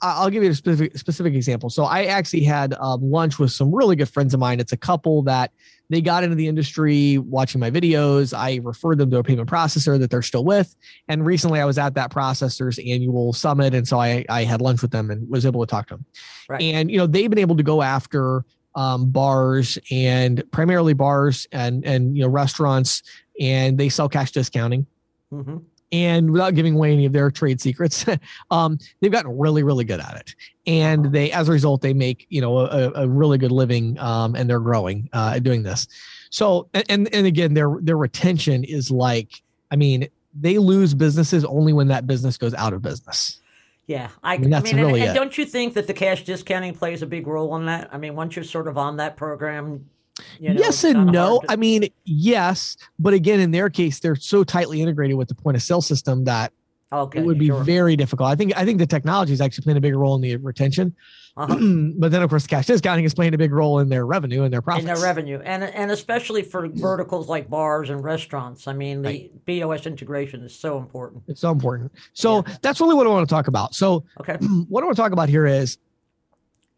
I'll 0.00 0.30
give 0.30 0.42
you 0.42 0.50
a 0.50 0.54
specific 0.54 0.96
specific 0.96 1.34
example. 1.34 1.68
So 1.68 1.84
I 1.84 2.04
actually 2.04 2.44
had 2.44 2.74
um, 2.74 3.10
lunch 3.10 3.38
with 3.38 3.50
some 3.50 3.74
really 3.74 3.96
good 3.96 4.08
friends 4.08 4.32
of 4.32 4.40
mine. 4.40 4.60
It's 4.60 4.72
a 4.72 4.76
couple 4.76 5.22
that 5.24 5.52
they 5.90 6.00
got 6.00 6.24
into 6.24 6.36
the 6.36 6.46
industry 6.46 7.18
watching 7.18 7.60
my 7.60 7.70
videos. 7.70 8.36
I 8.36 8.60
referred 8.62 8.98
them 8.98 9.10
to 9.10 9.18
a 9.18 9.22
payment 9.22 9.48
processor 9.48 9.98
that 9.98 10.10
they're 10.10 10.22
still 10.22 10.44
with. 10.44 10.74
And 11.08 11.26
recently 11.26 11.60
I 11.60 11.64
was 11.64 11.78
at 11.78 11.94
that 11.94 12.10
processor's 12.10 12.78
annual 12.78 13.32
summit. 13.32 13.74
And 13.74 13.86
so 13.86 13.98
I, 13.98 14.24
I 14.28 14.44
had 14.44 14.60
lunch 14.60 14.82
with 14.82 14.92
them 14.92 15.10
and 15.10 15.28
was 15.28 15.44
able 15.44 15.64
to 15.66 15.70
talk 15.70 15.88
to 15.88 15.96
them. 15.96 16.04
Right. 16.48 16.62
And, 16.62 16.90
you 16.90 16.98
know, 16.98 17.06
they've 17.06 17.28
been 17.28 17.38
able 17.38 17.56
to 17.56 17.62
go 17.62 17.82
after 17.82 18.44
um, 18.74 19.10
bars 19.10 19.78
and 19.90 20.42
primarily 20.50 20.94
bars 20.94 21.46
and, 21.52 21.84
and, 21.84 22.16
you 22.16 22.22
know, 22.22 22.28
restaurants 22.28 23.02
and 23.38 23.76
they 23.76 23.88
sell 23.88 24.08
cash 24.08 24.30
discounting. 24.30 24.86
Mm-hmm 25.32 25.58
and 25.92 26.30
without 26.30 26.54
giving 26.54 26.74
away 26.74 26.92
any 26.92 27.04
of 27.04 27.12
their 27.12 27.30
trade 27.30 27.60
secrets, 27.60 28.04
um, 28.50 28.78
they've 29.00 29.12
gotten 29.12 29.38
really, 29.38 29.62
really 29.62 29.84
good 29.84 30.00
at 30.00 30.16
it. 30.16 30.34
And 30.66 31.12
they, 31.12 31.30
as 31.30 31.48
a 31.48 31.52
result, 31.52 31.82
they 31.82 31.92
make 31.92 32.26
you 32.30 32.40
know 32.40 32.58
a, 32.58 32.92
a 32.92 33.08
really 33.08 33.38
good 33.38 33.52
living, 33.52 33.98
um, 33.98 34.34
and 34.34 34.48
they're 34.48 34.60
growing 34.60 35.08
uh, 35.12 35.38
doing 35.38 35.62
this. 35.62 35.86
So, 36.30 36.68
and 36.72 37.12
and 37.12 37.26
again, 37.26 37.54
their 37.54 37.76
their 37.80 37.96
retention 37.96 38.64
is 38.64 38.90
like, 38.90 39.42
I 39.70 39.76
mean, 39.76 40.08
they 40.34 40.58
lose 40.58 40.94
businesses 40.94 41.44
only 41.44 41.72
when 41.72 41.88
that 41.88 42.06
business 42.06 42.38
goes 42.38 42.54
out 42.54 42.72
of 42.72 42.82
business. 42.82 43.38
Yeah, 43.86 44.08
I, 44.22 44.34
I 44.34 44.38
mean, 44.38 44.54
I 44.54 44.60
mean 44.60 44.76
really 44.76 45.00
and, 45.00 45.10
and 45.10 45.16
don't 45.16 45.36
you 45.36 45.44
think 45.44 45.74
that 45.74 45.88
the 45.88 45.92
cash 45.92 46.24
discounting 46.24 46.74
plays 46.74 47.02
a 47.02 47.06
big 47.06 47.26
role 47.26 47.54
in 47.56 47.66
that? 47.66 47.90
I 47.92 47.98
mean, 47.98 48.14
once 48.14 48.36
you're 48.36 48.44
sort 48.44 48.68
of 48.68 48.78
on 48.78 48.96
that 48.98 49.16
program, 49.16 49.88
you 50.38 50.52
know, 50.52 50.60
yes 50.60 50.84
and 50.84 51.06
no. 51.06 51.40
To... 51.40 51.52
I 51.52 51.56
mean, 51.56 51.88
yes, 52.04 52.76
but 52.98 53.14
again, 53.14 53.40
in 53.40 53.50
their 53.50 53.70
case, 53.70 54.00
they're 54.00 54.16
so 54.16 54.44
tightly 54.44 54.82
integrated 54.82 55.16
with 55.16 55.28
the 55.28 55.34
point 55.34 55.56
of 55.56 55.62
sale 55.62 55.80
system 55.80 56.24
that 56.24 56.52
okay, 56.92 57.20
it 57.20 57.24
would 57.24 57.38
be 57.38 57.46
sure. 57.46 57.64
very 57.64 57.96
difficult. 57.96 58.28
I 58.28 58.34
think 58.34 58.56
I 58.56 58.64
think 58.64 58.78
the 58.78 58.86
technology 58.86 59.32
is 59.32 59.40
actually 59.40 59.64
playing 59.64 59.78
a 59.78 59.80
bigger 59.80 59.98
role 59.98 60.14
in 60.14 60.20
the 60.20 60.36
retention. 60.36 60.94
Uh-huh. 61.36 61.56
but 61.96 62.10
then, 62.10 62.22
of 62.22 62.28
course, 62.28 62.46
cash 62.46 62.66
discounting 62.66 63.04
is 63.04 63.14
playing 63.14 63.32
a 63.32 63.38
big 63.38 63.52
role 63.52 63.78
in 63.78 63.88
their 63.88 64.04
revenue 64.04 64.42
and 64.42 64.52
their 64.52 64.60
profits. 64.60 64.86
In 64.86 64.94
their 64.94 65.02
revenue, 65.02 65.40
and 65.44 65.64
and 65.64 65.90
especially 65.90 66.42
for 66.42 66.68
verticals 66.68 67.28
like 67.28 67.48
bars 67.48 67.90
and 67.90 68.04
restaurants. 68.04 68.68
I 68.68 68.74
mean, 68.74 69.02
the 69.02 69.08
right. 69.08 69.46
POS 69.46 69.86
integration 69.86 70.42
is 70.42 70.54
so 70.54 70.78
important. 70.78 71.22
It's 71.28 71.40
so 71.40 71.50
important. 71.50 71.92
So 72.12 72.44
yeah. 72.46 72.56
that's 72.60 72.80
really 72.80 72.94
what 72.94 73.06
I 73.06 73.10
want 73.10 73.28
to 73.28 73.34
talk 73.34 73.48
about. 73.48 73.74
So, 73.74 74.04
okay, 74.20 74.34
what 74.68 74.82
I 74.82 74.86
want 74.86 74.96
to 74.96 75.02
talk 75.02 75.12
about 75.12 75.30
here 75.30 75.46
is 75.46 75.78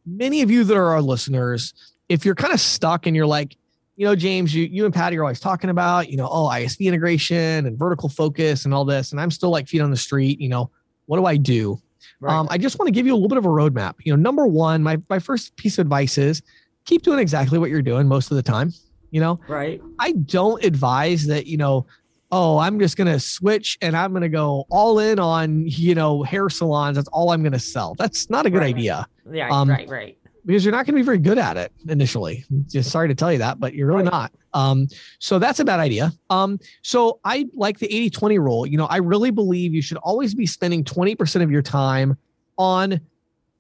many 0.07 0.43
of 0.43 0.51
you 0.51 0.65
that 0.65 0.77
are 0.77 0.93
our 0.93 1.03
listeners 1.03 1.75
if 2.15 2.25
you're 2.25 2.37
kind 2.37 2.55
of 2.55 2.61
stuck 2.61 3.07
and 3.07 3.17
you're 3.17 3.27
like, 3.27 3.57
you 3.97 4.07
know, 4.07 4.15
James, 4.15 4.55
you 4.55 4.65
you 4.65 4.85
and 4.85 4.95
Patty 4.95 5.19
are 5.19 5.25
always 5.25 5.41
talking 5.41 5.69
about, 5.69 6.09
you 6.09 6.17
know, 6.17 6.29
oh, 6.31 6.49
ISV 6.49 6.87
integration 6.87 7.67
and 7.67 7.77
vertical 7.77 8.09
focus 8.09 8.65
and 8.65 8.73
all 8.73 8.85
this, 8.85 9.13
and 9.13 9.21
I'm 9.21 9.31
still 9.31 9.51
like 9.51 9.69
feet 9.69 9.81
on 9.81 9.91
the 9.91 9.97
street. 9.97 10.41
You 10.41 10.49
know, 10.49 10.71
what 11.07 11.19
do 11.19 11.27
I 11.27 11.37
do? 11.37 11.81
Right. 12.21 12.35
Um, 12.35 12.47
I 12.51 12.59
just 12.59 12.79
want 12.79 12.87
to 12.87 12.93
give 12.93 13.07
you 13.07 13.13
a 13.13 13.17
little 13.17 13.29
bit 13.29 13.39
of 13.39 13.47
a 13.47 13.49
roadmap. 13.49 13.95
You 14.05 14.13
know, 14.13 14.17
number 14.17 14.47
one, 14.47 14.83
my 14.83 15.01
my 15.11 15.19
first 15.19 15.57
piece 15.57 15.79
of 15.79 15.83
advice 15.83 16.19
is 16.19 16.41
keep 16.85 17.03
doing 17.03 17.19
exactly 17.19 17.59
what 17.59 17.71
you're 17.71 17.83
doing 17.83 18.07
most 18.07 18.31
of 18.31 18.37
the 18.37 18.43
time. 18.43 18.73
You 19.11 19.21
know, 19.21 19.41
right? 19.49 19.81
I 19.99 20.13
don't 20.13 20.65
advise 20.65 21.27
that. 21.27 21.47
You 21.47 21.57
know, 21.57 21.87
oh, 22.33 22.59
I'm 22.59 22.79
just 22.79 22.97
gonna 22.97 23.21
switch 23.21 23.77
and 23.81 23.97
I'm 23.97 24.13
gonna 24.13 24.29
go 24.29 24.67
all 24.71 25.01
in 25.01 25.19
on 25.19 25.67
you 25.67 25.95
know 25.95 26.23
hair 26.23 26.49
salons. 26.49 26.97
That's 26.97 27.09
all 27.09 27.31
I'm 27.31 27.43
gonna 27.43 27.59
sell. 27.59 27.95
That's 27.97 28.31
not 28.31 28.47
a 28.47 28.51
good 28.51 28.59
right. 28.59 28.75
idea. 28.75 29.07
Yeah, 29.31 29.51
um, 29.51 29.69
right, 29.69 29.89
right 29.89 30.19
because 30.47 30.65
you're 30.65 30.73
not 30.73 30.87
going 30.87 30.95
to 30.95 31.01
be 31.01 31.03
very 31.03 31.19
good 31.19 31.39
at 31.39 31.57
it 31.57 31.73
initially. 31.89 32.45
Just 32.69 32.91
sorry 32.91 33.09
to 33.09 33.15
tell 33.15 33.33
you 33.33 33.39
that, 33.39 33.59
but 33.59 33.75
you're 33.75 33.87
really 33.87 34.05
not. 34.05 34.33
Um, 34.53 34.89
so 35.19 35.39
that's 35.39 35.59
a 35.59 35.65
bad 35.65 35.81
idea. 35.81 36.13
Um, 36.31 36.59
so 36.83 37.21
I 37.25 37.47
like 37.55 37.79
the 37.79 37.87
80 37.87 38.11
20 38.11 38.39
rule. 38.39 38.67
You 38.67 38.79
know, 38.79 38.87
I 38.87 38.99
really 38.99 39.31
believe 39.31 39.75
you 39.75 39.83
should 39.83 39.97
always 39.99 40.35
be 40.35 40.47
spending 40.47 40.85
20% 40.85 41.43
of 41.43 41.51
your 41.51 41.63
time 41.63 42.17
on 42.59 43.01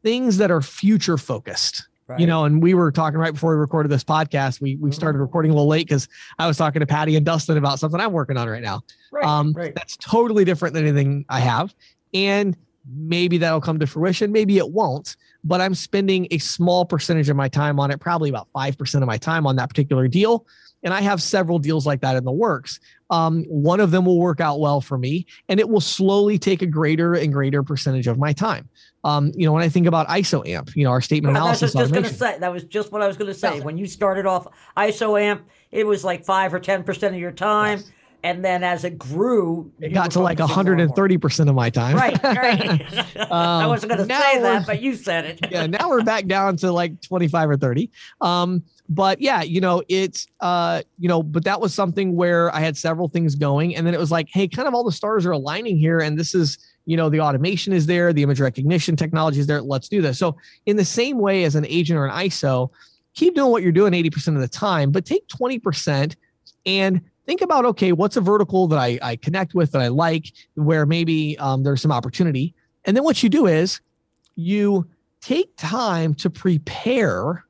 things 0.02 0.36
that 0.36 0.50
are 0.50 0.62
future 0.62 1.18
focused. 1.18 1.88
Right. 2.06 2.20
You 2.20 2.26
know, 2.26 2.44
and 2.44 2.62
we 2.62 2.74
were 2.74 2.92
talking 2.92 3.18
right 3.18 3.32
before 3.32 3.54
we 3.54 3.60
recorded 3.60 3.88
this 3.90 4.04
podcast. 4.04 4.60
We 4.60 4.76
we 4.76 4.92
started 4.92 5.16
mm-hmm. 5.16 5.22
recording 5.22 5.50
a 5.50 5.54
little 5.54 5.68
late 5.68 5.86
because 5.86 6.06
I 6.38 6.46
was 6.46 6.58
talking 6.58 6.80
to 6.80 6.86
Patty 6.86 7.16
and 7.16 7.24
Dustin 7.24 7.56
about 7.56 7.78
something 7.78 7.98
I'm 7.98 8.12
working 8.12 8.36
on 8.36 8.46
right 8.46 8.62
now. 8.62 8.82
Right, 9.10 9.24
um, 9.24 9.54
right. 9.54 9.74
That's 9.74 9.96
totally 9.96 10.44
different 10.44 10.74
than 10.74 10.86
anything 10.86 11.24
I 11.30 11.40
have, 11.40 11.74
and 12.12 12.54
maybe 12.94 13.38
that'll 13.38 13.62
come 13.62 13.78
to 13.78 13.86
fruition. 13.86 14.32
Maybe 14.32 14.58
it 14.58 14.68
won't 14.68 15.16
but 15.44 15.60
I'm 15.60 15.74
spending 15.74 16.26
a 16.30 16.38
small 16.38 16.84
percentage 16.84 17.28
of 17.28 17.36
my 17.36 17.48
time 17.48 17.78
on 17.78 17.90
it, 17.90 18.00
probably 18.00 18.30
about 18.30 18.48
5% 18.54 18.94
of 18.94 19.06
my 19.06 19.18
time 19.18 19.46
on 19.46 19.56
that 19.56 19.68
particular 19.68 20.08
deal. 20.08 20.46
And 20.82 20.92
I 20.92 21.00
have 21.00 21.22
several 21.22 21.58
deals 21.58 21.86
like 21.86 22.00
that 22.00 22.16
in 22.16 22.24
the 22.24 22.32
works. 22.32 22.80
Um, 23.08 23.44
one 23.44 23.80
of 23.80 23.90
them 23.90 24.04
will 24.04 24.18
work 24.18 24.40
out 24.40 24.60
well 24.60 24.80
for 24.80 24.98
me, 24.98 25.26
and 25.48 25.58
it 25.58 25.68
will 25.68 25.80
slowly 25.80 26.38
take 26.38 26.60
a 26.60 26.66
greater 26.66 27.14
and 27.14 27.32
greater 27.32 27.62
percentage 27.62 28.06
of 28.06 28.18
my 28.18 28.32
time. 28.32 28.68
Um, 29.02 29.32
you 29.34 29.46
know, 29.46 29.52
when 29.52 29.62
I 29.62 29.68
think 29.68 29.86
about 29.86 30.08
ISOAMP, 30.08 30.74
you 30.76 30.84
know, 30.84 30.90
our 30.90 31.00
statement 31.00 31.36
analysis. 31.36 31.72
just 31.72 31.92
going 31.92 32.04
to 32.04 32.12
say 32.12 32.38
that 32.38 32.52
was 32.52 32.64
just 32.64 32.92
what 32.92 33.02
I 33.02 33.06
was 33.06 33.16
going 33.16 33.32
to 33.32 33.38
say. 33.38 33.60
When 33.60 33.78
you 33.78 33.86
started 33.86 34.26
off 34.26 34.46
ISOAMP, 34.76 35.42
it 35.70 35.86
was 35.86 36.04
like 36.04 36.24
five 36.24 36.52
or 36.52 36.60
ten 36.60 36.82
percent 36.82 37.14
of 37.14 37.20
your 37.20 37.32
time. 37.32 37.78
Yes 37.78 37.90
and 38.24 38.42
then 38.42 38.64
as 38.64 38.84
it 38.84 38.98
grew, 38.98 39.70
it 39.80 39.90
got 39.90 40.10
to 40.12 40.20
like 40.20 40.38
130% 40.38 41.48
of 41.48 41.54
my 41.54 41.68
time. 41.68 41.94
Right, 41.94 42.20
right. 42.24 43.16
um, 43.18 43.30
I 43.30 43.66
wasn't 43.66 43.92
going 43.92 44.08
to 44.08 44.14
say 44.14 44.40
that, 44.40 44.66
but 44.66 44.80
you 44.80 44.96
said 44.96 45.26
it. 45.26 45.38
yeah, 45.50 45.66
now 45.66 45.90
we're 45.90 46.02
back 46.02 46.26
down 46.26 46.56
to 46.56 46.72
like 46.72 47.02
25 47.02 47.50
or 47.50 47.56
30. 47.58 47.90
Um, 48.22 48.64
but 48.88 49.20
yeah, 49.20 49.42
you 49.42 49.60
know, 49.60 49.82
it's 49.90 50.26
uh, 50.40 50.80
you 50.98 51.06
know, 51.06 51.22
but 51.22 51.44
that 51.44 51.60
was 51.60 51.74
something 51.74 52.16
where 52.16 52.52
I 52.54 52.60
had 52.60 52.78
several 52.78 53.08
things 53.08 53.34
going, 53.34 53.76
and 53.76 53.86
then 53.86 53.92
it 53.92 54.00
was 54.00 54.10
like, 54.10 54.28
hey, 54.32 54.48
kind 54.48 54.66
of 54.66 54.72
all 54.72 54.84
the 54.84 54.92
stars 54.92 55.26
are 55.26 55.32
aligning 55.32 55.76
here, 55.76 56.00
and 56.00 56.18
this 56.18 56.34
is 56.34 56.58
you 56.86 56.96
know 56.96 57.10
the 57.10 57.20
automation 57.20 57.72
is 57.72 57.86
there 57.86 58.12
the 58.12 58.22
image 58.22 58.40
recognition 58.40 58.94
technology 58.94 59.40
is 59.40 59.46
there 59.46 59.62
let's 59.62 59.88
do 59.88 60.02
this 60.02 60.18
so 60.18 60.36
in 60.66 60.76
the 60.76 60.84
same 60.84 61.16
way 61.16 61.44
as 61.44 61.54
an 61.54 61.64
agent 61.64 61.98
or 61.98 62.04
an 62.04 62.12
iso 62.26 62.68
keep 63.14 63.34
doing 63.34 63.50
what 63.50 63.62
you're 63.62 63.72
doing 63.72 63.94
80% 63.94 64.34
of 64.34 64.42
the 64.42 64.48
time 64.48 64.90
but 64.90 65.06
take 65.06 65.26
20% 65.28 66.14
and 66.66 67.00
think 67.26 67.40
about 67.40 67.64
okay 67.64 67.92
what's 67.92 68.16
a 68.16 68.20
vertical 68.20 68.66
that 68.68 68.78
i, 68.78 68.98
I 69.02 69.16
connect 69.16 69.54
with 69.54 69.72
that 69.72 69.82
i 69.82 69.88
like 69.88 70.32
where 70.54 70.86
maybe 70.86 71.38
um, 71.38 71.62
there's 71.62 71.82
some 71.82 71.92
opportunity 71.92 72.54
and 72.84 72.96
then 72.96 73.04
what 73.04 73.22
you 73.22 73.28
do 73.28 73.46
is 73.46 73.80
you 74.36 74.86
take 75.20 75.56
time 75.56 76.14
to 76.14 76.28
prepare 76.28 77.44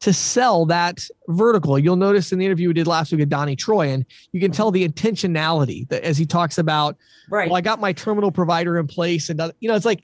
to 0.00 0.12
sell 0.12 0.66
that 0.66 1.06
vertical. 1.28 1.78
You'll 1.78 1.96
notice 1.96 2.32
in 2.32 2.38
the 2.38 2.44
interview 2.44 2.68
we 2.68 2.74
did 2.74 2.86
last 2.86 3.12
week 3.12 3.20
with 3.20 3.28
Donnie 3.28 3.56
Troy, 3.56 3.88
and 3.88 4.04
you 4.32 4.40
can 4.40 4.52
tell 4.52 4.70
the 4.70 4.86
intentionality 4.86 5.88
that 5.88 6.02
as 6.02 6.18
he 6.18 6.26
talks 6.26 6.58
about, 6.58 6.96
right. 7.30 7.48
well, 7.48 7.56
I 7.56 7.60
got 7.60 7.80
my 7.80 7.92
terminal 7.92 8.30
provider 8.30 8.78
in 8.78 8.86
place. 8.86 9.30
And, 9.30 9.40
you 9.60 9.68
know, 9.68 9.74
it's 9.74 9.86
like 9.86 10.02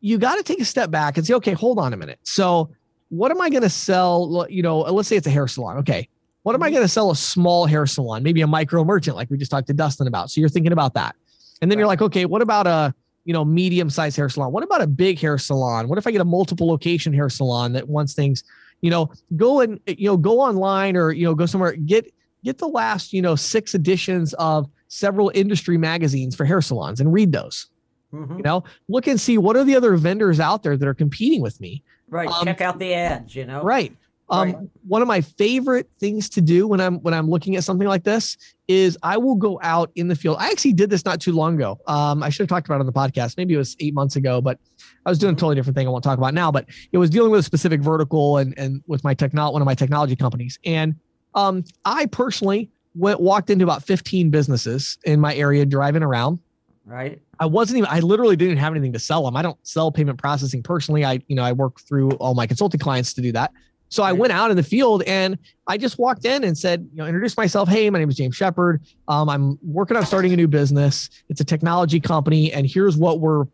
you 0.00 0.18
got 0.18 0.36
to 0.36 0.42
take 0.42 0.60
a 0.60 0.64
step 0.64 0.90
back 0.90 1.16
and 1.16 1.26
say, 1.26 1.34
okay, 1.34 1.52
hold 1.52 1.78
on 1.78 1.92
a 1.92 1.96
minute. 1.96 2.18
So, 2.22 2.70
what 3.08 3.30
am 3.30 3.40
I 3.40 3.50
going 3.50 3.62
to 3.62 3.70
sell? 3.70 4.46
You 4.48 4.62
know, 4.62 4.80
let's 4.80 5.08
say 5.08 5.16
it's 5.16 5.26
a 5.26 5.30
hair 5.30 5.48
salon. 5.48 5.78
Okay. 5.78 6.08
What 6.42 6.54
am 6.54 6.62
I 6.62 6.70
going 6.70 6.82
to 6.82 6.88
sell 6.88 7.10
a 7.10 7.16
small 7.16 7.66
hair 7.66 7.86
salon, 7.86 8.22
maybe 8.22 8.40
a 8.40 8.46
micro 8.46 8.84
merchant, 8.84 9.16
like 9.16 9.30
we 9.30 9.36
just 9.36 9.50
talked 9.50 9.66
to 9.66 9.74
Dustin 9.74 10.06
about? 10.06 10.30
So, 10.30 10.40
you're 10.40 10.48
thinking 10.48 10.72
about 10.72 10.94
that. 10.94 11.14
And 11.60 11.70
then 11.70 11.76
right. 11.76 11.82
you're 11.82 11.88
like, 11.88 12.02
okay, 12.02 12.24
what 12.24 12.40
about 12.40 12.66
a, 12.66 12.94
you 13.24 13.32
know, 13.34 13.44
medium 13.44 13.90
sized 13.90 14.16
hair 14.16 14.28
salon? 14.28 14.50
What 14.52 14.64
about 14.64 14.80
a 14.80 14.86
big 14.86 15.18
hair 15.18 15.36
salon? 15.36 15.88
What 15.88 15.98
if 15.98 16.06
I 16.06 16.10
get 16.10 16.20
a 16.20 16.24
multiple 16.24 16.66
location 16.66 17.12
hair 17.12 17.28
salon 17.28 17.72
that 17.74 17.88
wants 17.88 18.14
things 18.14 18.42
you 18.80 18.90
know, 18.90 19.10
go 19.36 19.60
and 19.60 19.80
you 19.86 20.08
know, 20.08 20.16
go 20.16 20.40
online 20.40 20.96
or 20.96 21.12
you 21.12 21.24
know, 21.24 21.34
go 21.34 21.46
somewhere, 21.46 21.72
get 21.72 22.12
get 22.44 22.58
the 22.58 22.68
last, 22.68 23.12
you 23.12 23.22
know, 23.22 23.36
six 23.36 23.74
editions 23.74 24.32
of 24.34 24.68
several 24.88 25.30
industry 25.34 25.76
magazines 25.76 26.34
for 26.34 26.44
hair 26.44 26.60
salons 26.60 27.00
and 27.00 27.12
read 27.12 27.32
those. 27.32 27.66
Mm-hmm. 28.12 28.38
You 28.38 28.42
know, 28.42 28.64
look 28.88 29.06
and 29.06 29.20
see 29.20 29.38
what 29.38 29.56
are 29.56 29.64
the 29.64 29.76
other 29.76 29.96
vendors 29.96 30.40
out 30.40 30.62
there 30.62 30.76
that 30.76 30.88
are 30.88 30.94
competing 30.94 31.40
with 31.40 31.60
me. 31.60 31.82
Right. 32.08 32.28
Um, 32.28 32.44
Check 32.44 32.60
out 32.60 32.78
the 32.78 32.92
ads, 32.94 33.36
you 33.36 33.46
know. 33.46 33.62
Right. 33.62 33.96
Um, 34.30 34.52
right. 34.52 34.56
one 34.86 35.02
of 35.02 35.08
my 35.08 35.20
favorite 35.20 35.90
things 35.98 36.28
to 36.30 36.40
do 36.40 36.68
when 36.68 36.80
I'm 36.80 36.98
when 37.00 37.12
I'm 37.12 37.28
looking 37.28 37.56
at 37.56 37.64
something 37.64 37.88
like 37.88 38.04
this 38.04 38.36
is 38.68 38.96
I 39.02 39.16
will 39.16 39.34
go 39.34 39.58
out 39.60 39.90
in 39.96 40.06
the 40.06 40.14
field. 40.14 40.36
I 40.38 40.50
actually 40.50 40.72
did 40.72 40.88
this 40.88 41.04
not 41.04 41.20
too 41.20 41.32
long 41.32 41.56
ago. 41.56 41.80
Um, 41.88 42.22
I 42.22 42.30
should 42.30 42.44
have 42.44 42.48
talked 42.48 42.68
about 42.68 42.76
it 42.76 42.80
on 42.80 42.86
the 42.86 42.92
podcast. 42.92 43.36
Maybe 43.36 43.54
it 43.54 43.58
was 43.58 43.76
eight 43.80 43.92
months 43.92 44.14
ago, 44.14 44.40
but 44.40 44.60
I 45.04 45.10
was 45.10 45.18
doing 45.18 45.34
a 45.34 45.36
totally 45.36 45.56
different 45.56 45.76
thing. 45.76 45.88
I 45.88 45.90
won't 45.90 46.04
talk 46.04 46.16
about 46.16 46.32
now, 46.32 46.52
but 46.52 46.66
it 46.92 46.98
was 46.98 47.10
dealing 47.10 47.32
with 47.32 47.40
a 47.40 47.42
specific 47.42 47.80
vertical 47.80 48.38
and 48.38 48.54
and 48.56 48.84
with 48.86 49.02
my 49.02 49.14
technology, 49.14 49.52
one 49.52 49.62
of 49.62 49.66
my 49.66 49.74
technology 49.74 50.14
companies. 50.14 50.60
And 50.64 50.94
um, 51.34 51.64
I 51.84 52.06
personally 52.06 52.70
went 52.94 53.20
walked 53.20 53.50
into 53.50 53.64
about 53.64 53.82
15 53.82 54.30
businesses 54.30 54.96
in 55.04 55.18
my 55.18 55.34
area 55.34 55.66
driving 55.66 56.04
around. 56.04 56.38
Right. 56.84 57.20
I 57.38 57.46
wasn't 57.46 57.78
even. 57.78 57.90
I 57.90 58.00
literally 58.00 58.36
didn't 58.36 58.58
have 58.58 58.72
anything 58.72 58.92
to 58.92 58.98
sell 58.98 59.24
them. 59.24 59.36
I 59.36 59.42
don't 59.42 59.58
sell 59.66 59.90
payment 59.90 60.18
processing 60.18 60.62
personally. 60.62 61.04
I 61.04 61.20
you 61.26 61.36
know 61.36 61.42
I 61.42 61.52
work 61.52 61.80
through 61.80 62.12
all 62.12 62.34
my 62.34 62.46
consulting 62.46 62.80
clients 62.80 63.12
to 63.14 63.22
do 63.22 63.32
that. 63.32 63.52
So 63.90 64.04
I 64.04 64.12
went 64.12 64.32
out 64.32 64.50
in 64.50 64.56
the 64.56 64.62
field 64.62 65.02
and 65.02 65.36
I 65.66 65.76
just 65.76 65.98
walked 65.98 66.24
in 66.24 66.44
and 66.44 66.56
said, 66.56 66.88
you 66.92 66.98
know, 66.98 67.06
introduced 67.06 67.36
myself. 67.36 67.68
Hey, 67.68 67.90
my 67.90 67.98
name 67.98 68.08
is 68.08 68.16
James 68.16 68.36
Shepard. 68.36 68.82
Um, 69.08 69.28
I'm 69.28 69.58
working 69.62 69.96
on 69.96 70.06
starting 70.06 70.32
a 70.32 70.36
new 70.36 70.48
business. 70.48 71.10
It's 71.28 71.40
a 71.40 71.44
technology 71.44 72.00
company, 72.00 72.52
and 72.52 72.66
here's 72.66 72.96
what 72.96 73.20
we're 73.20 73.44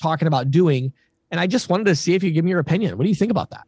talking 0.00 0.28
about 0.28 0.50
doing. 0.50 0.92
And 1.30 1.40
I 1.40 1.46
just 1.46 1.70
wanted 1.70 1.86
to 1.86 1.96
see 1.96 2.14
if 2.14 2.22
you 2.22 2.30
give 2.30 2.44
me 2.44 2.50
your 2.50 2.60
opinion. 2.60 2.96
What 2.96 3.04
do 3.04 3.08
you 3.08 3.14
think 3.14 3.30
about 3.30 3.50
that? 3.50 3.66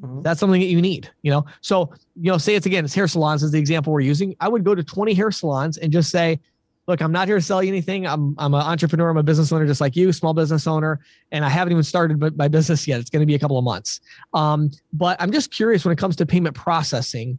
Mm-hmm. 0.00 0.22
That's 0.22 0.40
something 0.40 0.60
that 0.60 0.66
you 0.66 0.82
need, 0.82 1.08
you 1.22 1.30
know? 1.30 1.46
So, 1.60 1.92
you 2.16 2.30
know, 2.30 2.38
say 2.38 2.56
it's 2.56 2.66
again, 2.66 2.84
it's 2.84 2.94
hair 2.94 3.06
salons 3.06 3.44
is 3.44 3.52
the 3.52 3.58
example 3.58 3.92
we're 3.92 4.00
using. 4.00 4.34
I 4.40 4.48
would 4.48 4.64
go 4.64 4.74
to 4.74 4.82
20 4.82 5.14
hair 5.14 5.30
salons 5.30 5.78
and 5.78 5.92
just 5.92 6.10
say, 6.10 6.40
look, 6.86 7.00
I'm 7.00 7.12
not 7.12 7.28
here 7.28 7.36
to 7.36 7.42
sell 7.42 7.62
you 7.62 7.68
anything. 7.68 8.06
I'm, 8.06 8.34
I'm 8.38 8.54
an 8.54 8.60
entrepreneur. 8.60 9.08
I'm 9.08 9.16
a 9.16 9.22
business 9.22 9.50
owner, 9.52 9.66
just 9.66 9.80
like 9.80 9.96
you, 9.96 10.12
small 10.12 10.34
business 10.34 10.66
owner. 10.66 11.00
And 11.32 11.44
I 11.44 11.48
haven't 11.48 11.72
even 11.72 11.82
started 11.82 12.36
my 12.36 12.48
business 12.48 12.86
yet. 12.86 13.00
It's 13.00 13.10
going 13.10 13.20
to 13.20 13.26
be 13.26 13.34
a 13.34 13.38
couple 13.38 13.58
of 13.58 13.64
months. 13.64 14.00
Um, 14.34 14.70
but 14.92 15.20
I'm 15.20 15.32
just 15.32 15.50
curious 15.50 15.84
when 15.84 15.92
it 15.92 15.98
comes 15.98 16.16
to 16.16 16.26
payment 16.26 16.54
processing, 16.54 17.38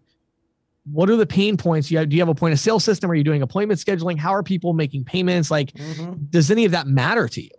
what 0.92 1.10
are 1.10 1.16
the 1.16 1.26
pain 1.26 1.58
points? 1.58 1.90
You 1.90 2.00
have, 2.00 2.10
do 2.10 2.16
you 2.16 2.22
have 2.22 2.30
a 2.30 2.36
point 2.36 2.54
of 2.54 2.60
sale 2.60 2.80
system? 2.80 3.10
Are 3.10 3.16
you 3.16 3.24
doing 3.24 3.42
appointment 3.42 3.80
scheduling? 3.80 4.18
How 4.18 4.34
are 4.34 4.44
people 4.44 4.74
making 4.74 5.04
payments? 5.06 5.50
Like, 5.50 5.72
mm-hmm. 5.74 6.14
does 6.30 6.52
any 6.52 6.66
of 6.66 6.72
that 6.72 6.88
matter 6.88 7.28
to 7.28 7.42
you? 7.42 7.50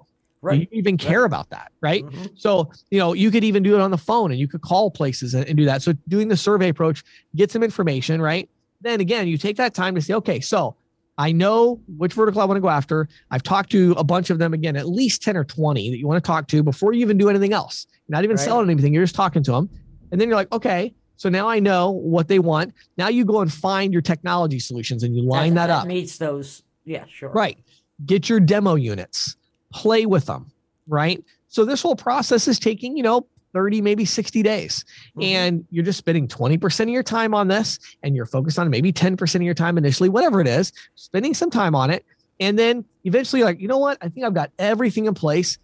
Right. 0.43 0.61
Do 0.61 0.77
you 0.77 0.79
even 0.79 0.97
care 0.97 1.21
right. 1.21 1.27
about 1.27 1.51
that? 1.51 1.73
Right. 1.81 2.05
Mm-hmm. 2.05 2.27
So, 2.37 2.71
you 2.91 2.99
know, 2.99 3.15
you 3.15 3.31
could 3.31 3.43
even 3.43 3.63
do 3.63 3.75
it 3.75 3.81
on 3.81 3.91
the 3.91 3.99
phone 3.99 4.31
and 4.31 4.39
you 4.39 4.47
could 4.47 4.63
call 4.63 4.91
places 4.91 5.35
and, 5.35 5.45
and 5.47 5.57
do 5.57 5.65
that. 5.65 5.83
So, 5.83 5.93
doing 6.07 6.29
the 6.29 6.37
survey 6.37 6.69
approach, 6.69 7.03
get 7.35 7.51
some 7.51 7.65
information, 7.65 8.23
right? 8.23 8.49
Then 8.81 9.01
again, 9.01 9.27
you 9.27 9.39
take 9.39 9.57
that 9.57 9.75
time 9.75 9.97
to 9.97 10.01
say, 10.01 10.15
okay, 10.15 10.39
so 10.39 10.77
I 11.19 11.33
know 11.33 11.81
which 11.97 12.13
vertical 12.13 12.41
I 12.41 12.45
want 12.45 12.57
to 12.57 12.61
go 12.61 12.69
after. 12.69 13.09
I've 13.31 13.43
talked 13.43 13.71
to 13.71 13.93
a 13.93 14.05
bunch 14.05 14.31
of 14.31 14.39
them 14.39 14.53
again, 14.53 14.77
at 14.77 14.89
least 14.89 15.23
10 15.23 15.37
or 15.37 15.45
20 15.45 15.91
that 15.91 15.99
you 15.99 16.07
want 16.07 16.23
to 16.23 16.27
talk 16.27 16.47
to 16.49 16.63
before 16.63 16.93
you 16.93 17.01
even 17.01 17.17
do 17.17 17.29
anything 17.29 17.53
else. 17.53 17.87
You're 18.07 18.17
not 18.17 18.25
even 18.25 18.37
right. 18.37 18.45
selling 18.45 18.71
anything, 18.71 18.93
you're 18.93 19.05
just 19.05 19.15
talking 19.15 19.43
to 19.45 19.53
them. 19.53 19.71
And 20.13 20.21
then 20.21 20.29
you're 20.29 20.37
like, 20.37 20.53
okay, 20.53 20.95
so 21.17 21.29
now 21.29 21.49
I 21.49 21.59
know 21.59 21.91
what 21.91 22.29
they 22.29 22.39
want. 22.39 22.75
Now 22.99 23.09
you 23.09 23.25
go 23.25 23.41
and 23.41 23.53
find 23.53 23.93
your 23.93 24.03
technology 24.03 24.59
solutions 24.59 25.03
and 25.03 25.17
you 25.17 25.23
line 25.23 25.55
that, 25.55 25.69
that, 25.69 25.75
that 25.75 25.81
up. 25.81 25.87
Meets 25.87 26.19
those. 26.19 26.63
Yeah, 26.85 27.05
sure. 27.09 27.31
Right. 27.31 27.59
Get 28.05 28.29
your 28.29 28.41
demo 28.41 28.75
units 28.75 29.37
play 29.73 30.07
with 30.07 30.27
them, 30.27 30.51
right? 30.87 31.23
So 31.49 31.65
this 31.65 31.83
whole 31.83 31.97
process 31.97 32.47
is 32.47 32.59
taking, 32.59 32.97
you 32.97 33.03
know, 33.03 33.27
30, 33.57 33.81
maybe 33.81 34.05
60 34.05 34.43
days. 34.43 34.85
Mm-hmm. 35.17 35.23
And 35.23 35.65
you're 35.71 35.83
just 35.83 35.97
spending 35.99 36.29
20% 36.29 36.81
of 36.83 36.89
your 36.91 37.03
time 37.03 37.33
on 37.33 37.49
this 37.49 37.79
and 38.03 38.15
you're 38.15 38.27
focused 38.27 38.59
on 38.59 38.69
maybe 38.69 38.93
10% 38.93 39.35
of 39.35 39.43
your 39.43 39.55
time 39.55 39.79
initially, 39.79 40.11
whatever 40.11 40.43
it 40.43 40.47
is, 40.47 40.75
spending 40.95 41.33
some 41.33 41.49
time 41.49 41.75
on 41.75 41.89
it. 41.89 42.05
And 42.39 42.59
then 42.59 42.85
eventually, 43.05 43.43
like, 43.43 43.59
you 43.59 43.67
know 43.67 43.79
what? 43.79 43.97
I 44.03 44.11
think 44.11 44.27
I've 44.27 44.35
got 44.35 44.51
everything 44.59 45.07
in 45.07 45.15
place. 45.15 45.57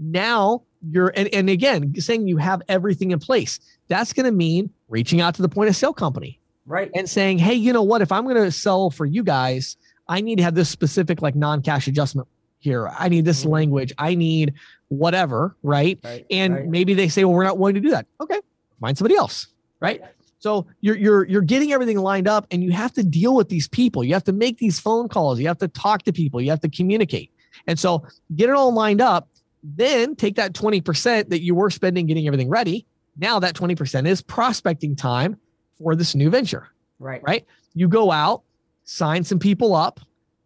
Now 0.00 0.62
you're, 0.90 1.12
and, 1.14 1.32
and 1.32 1.48
again, 1.48 1.94
saying 2.00 2.26
you 2.26 2.36
have 2.38 2.62
everything 2.68 3.12
in 3.12 3.20
place, 3.20 3.60
that's 3.86 4.12
going 4.12 4.26
to 4.26 4.32
mean 4.32 4.68
reaching 4.88 5.20
out 5.20 5.36
to 5.36 5.42
the 5.42 5.48
point 5.48 5.68
of 5.68 5.76
sale 5.76 5.94
company. 5.94 6.40
Right. 6.66 6.90
And 6.96 7.08
saying, 7.08 7.38
hey, 7.38 7.54
you 7.54 7.72
know 7.72 7.84
what? 7.84 8.02
If 8.02 8.10
I'm 8.10 8.24
going 8.24 8.34
to 8.34 8.50
sell 8.50 8.90
for 8.90 9.06
you 9.06 9.22
guys, 9.22 9.76
I 10.08 10.20
need 10.20 10.38
to 10.38 10.42
have 10.42 10.56
this 10.56 10.68
specific 10.68 11.22
like 11.22 11.36
non-cash 11.36 11.86
adjustment 11.86 12.26
here. 12.58 12.88
I 12.88 13.08
need 13.08 13.24
this 13.24 13.42
mm-hmm. 13.42 13.50
language. 13.50 13.92
I 13.98 14.14
need 14.14 14.54
whatever, 14.88 15.56
right? 15.62 15.98
right 16.04 16.26
and 16.30 16.54
right. 16.54 16.66
maybe 16.66 16.94
they 16.94 17.08
say, 17.08 17.24
well, 17.24 17.34
we're 17.34 17.44
not 17.44 17.58
willing 17.58 17.74
to 17.74 17.80
do 17.80 17.90
that. 17.90 18.06
Okay, 18.20 18.40
find 18.80 18.96
somebody 18.96 19.16
else, 19.16 19.48
right? 19.80 20.00
So 20.38 20.66
you're 20.80 20.96
you're 20.96 21.24
you're 21.24 21.42
getting 21.42 21.72
everything 21.72 21.98
lined 21.98 22.28
up, 22.28 22.46
and 22.50 22.62
you 22.62 22.72
have 22.72 22.92
to 22.92 23.02
deal 23.02 23.34
with 23.34 23.48
these 23.48 23.68
people. 23.68 24.04
You 24.04 24.14
have 24.14 24.24
to 24.24 24.32
make 24.32 24.58
these 24.58 24.78
phone 24.78 25.08
calls. 25.08 25.40
You 25.40 25.48
have 25.48 25.58
to 25.58 25.68
talk 25.68 26.02
to 26.04 26.12
people. 26.12 26.40
You 26.40 26.50
have 26.50 26.60
to 26.60 26.68
communicate. 26.68 27.30
And 27.66 27.78
so 27.78 28.04
get 28.34 28.50
it 28.50 28.54
all 28.54 28.72
lined 28.72 29.00
up. 29.00 29.28
Then 29.62 30.14
take 30.14 30.36
that 30.36 30.52
20% 30.52 31.30
that 31.30 31.42
you 31.42 31.54
were 31.54 31.70
spending 31.70 32.06
getting 32.06 32.26
everything 32.26 32.48
ready. 32.48 32.86
Now 33.16 33.40
that 33.40 33.54
20% 33.54 34.06
is 34.06 34.22
prospecting 34.22 34.94
time 34.94 35.36
for 35.78 35.96
this 35.96 36.14
new 36.14 36.30
venture. 36.30 36.68
Right. 36.98 37.22
Right. 37.24 37.44
You 37.74 37.88
go 37.88 38.12
out, 38.12 38.42
sign 38.84 39.24
some 39.24 39.38
people 39.38 39.74
up, 39.74 40.00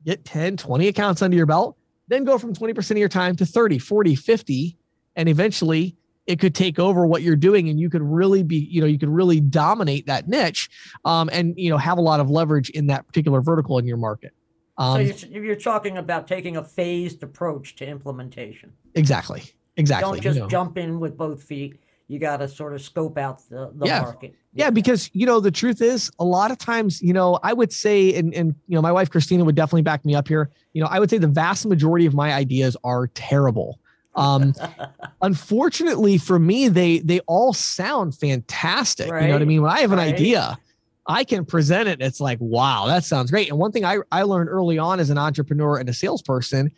get 0.05 0.25
10, 0.25 0.57
20 0.57 0.89
accounts 0.89 1.23
under 1.23 1.37
your 1.37 1.47
belt, 1.47 1.77
then 2.11 2.25
go 2.25 2.37
from 2.39 2.53
20% 2.53 2.91
of 2.91 2.99
your 2.99 3.09
time 3.09 3.37
to 3.37 3.47
30, 3.47 3.79
40, 3.79 4.15
50, 4.15 4.77
and 5.17 5.29
eventually 5.29 5.97
it 6.27 6.39
could 6.39 6.55
take 6.55 6.79
over 6.79 7.07
what 7.07 7.23
you're 7.23 7.37
doing 7.37 7.69
and 7.69 7.81
you 7.81 7.89
could 7.89 8.03
really 8.03 8.43
be, 8.43 8.57
you 8.57 8.81
know, 8.81 8.87
you 8.87 8.99
could 8.99 9.09
really 9.09 9.41
dominate 9.41 10.07
that 10.07 10.29
niche 10.29 10.69
um, 11.05 11.31
and, 11.33 11.55
you 11.57 11.71
know, 11.71 11.79
have 11.79 11.99
a 11.99 12.01
lot 12.01 12.21
of 12.21 12.29
leverage 12.29 12.69
in 12.71 12.89
that 12.89 13.07
particular 13.07 13.41
vertical 13.41 13.79
in 13.79 13.87
your 13.87 13.97
market. 13.97 14.33
Um, 14.77 15.07
so 15.07 15.27
you're, 15.29 15.45
you're 15.45 15.57
talking 15.57 15.99
about 15.99 16.27
taking 16.27 16.57
a 16.57 16.65
phased 16.65 17.23
approach 17.23 17.77
to 17.77 17.87
implementation. 17.87 18.73
Exactly. 18.95 19.43
Exactly. 19.77 20.13
Don't 20.13 20.23
just 20.23 20.37
you 20.37 20.43
know. 20.43 20.49
jump 20.49 20.79
in 20.79 21.01
with 21.01 21.17
both 21.17 21.43
feet 21.43 21.81
you 22.11 22.19
got 22.19 22.39
to 22.39 22.49
sort 22.49 22.75
of 22.75 22.83
scope 22.83 23.17
out 23.17 23.41
the, 23.49 23.71
the 23.77 23.87
yeah. 23.87 24.01
market. 24.01 24.35
Yeah. 24.53 24.65
yeah, 24.65 24.71
because 24.71 25.09
you 25.13 25.27
know 25.27 25.39
the 25.39 25.53
truth 25.53 25.81
is, 25.81 26.11
a 26.19 26.25
lot 26.25 26.51
of 26.51 26.59
times, 26.59 27.01
you 27.01 27.13
know, 27.13 27.39
I 27.45 27.53
would 27.53 27.73
say, 27.73 28.13
and 28.17 28.35
and 28.35 28.53
you 28.67 28.75
know, 28.75 28.83
my 28.83 28.91
wife 28.91 29.11
Christina 29.11 29.45
would 29.45 29.55
definitely 29.55 29.83
back 29.83 30.05
me 30.05 30.17
up 30.17 30.27
here. 30.27 30.51
You 30.73 30.83
know, 30.83 30.89
I 30.91 30.99
would 30.99 31.09
say 31.09 31.19
the 31.19 31.29
vast 31.29 31.67
majority 31.67 32.07
of 32.07 32.15
my 32.15 32.33
ideas 32.33 32.77
are 32.83 33.07
terrible. 33.15 33.79
Um, 34.17 34.55
unfortunately 35.23 36.19
for 36.19 36.41
me, 36.41 36.67
they 36.67 36.99
they 36.99 37.21
all 37.21 37.53
sound 37.53 38.17
fantastic. 38.17 39.09
Right. 39.09 39.23
You 39.23 39.29
know 39.29 39.35
what 39.35 39.43
I 39.43 39.45
mean? 39.45 39.63
When 39.63 39.71
I 39.71 39.79
have 39.79 39.93
an 39.93 39.99
right. 39.99 40.13
idea, 40.13 40.59
I 41.07 41.23
can 41.23 41.45
present 41.45 41.89
it. 41.89 42.03
It's 42.03 42.21
like, 42.21 42.39
wow, 42.41 42.87
that 42.89 43.05
sounds 43.05 43.31
great. 43.31 43.51
And 43.51 43.59
one 43.59 43.71
thing 43.71 43.85
I 43.85 43.99
I 44.11 44.23
learned 44.25 44.51
early 44.51 44.79
on 44.79 44.99
as 44.99 45.11
an 45.11 45.19
entrepreneur 45.19 45.79
and 45.79 45.89
a 45.89 45.95
salesperson, 45.95 46.73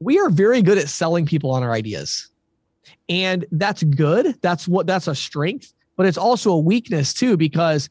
we 0.00 0.18
are 0.18 0.30
very 0.30 0.62
good 0.62 0.78
at 0.78 0.88
selling 0.88 1.26
people 1.26 1.50
on 1.50 1.62
our 1.62 1.72
ideas. 1.72 2.27
And 3.08 3.46
that's 3.52 3.82
good. 3.82 4.40
That's 4.42 4.68
what 4.68 4.86
that's 4.86 5.08
a 5.08 5.14
strength, 5.14 5.72
but 5.96 6.06
it's 6.06 6.18
also 6.18 6.52
a 6.52 6.58
weakness 6.58 7.14
too, 7.14 7.36
because 7.36 7.88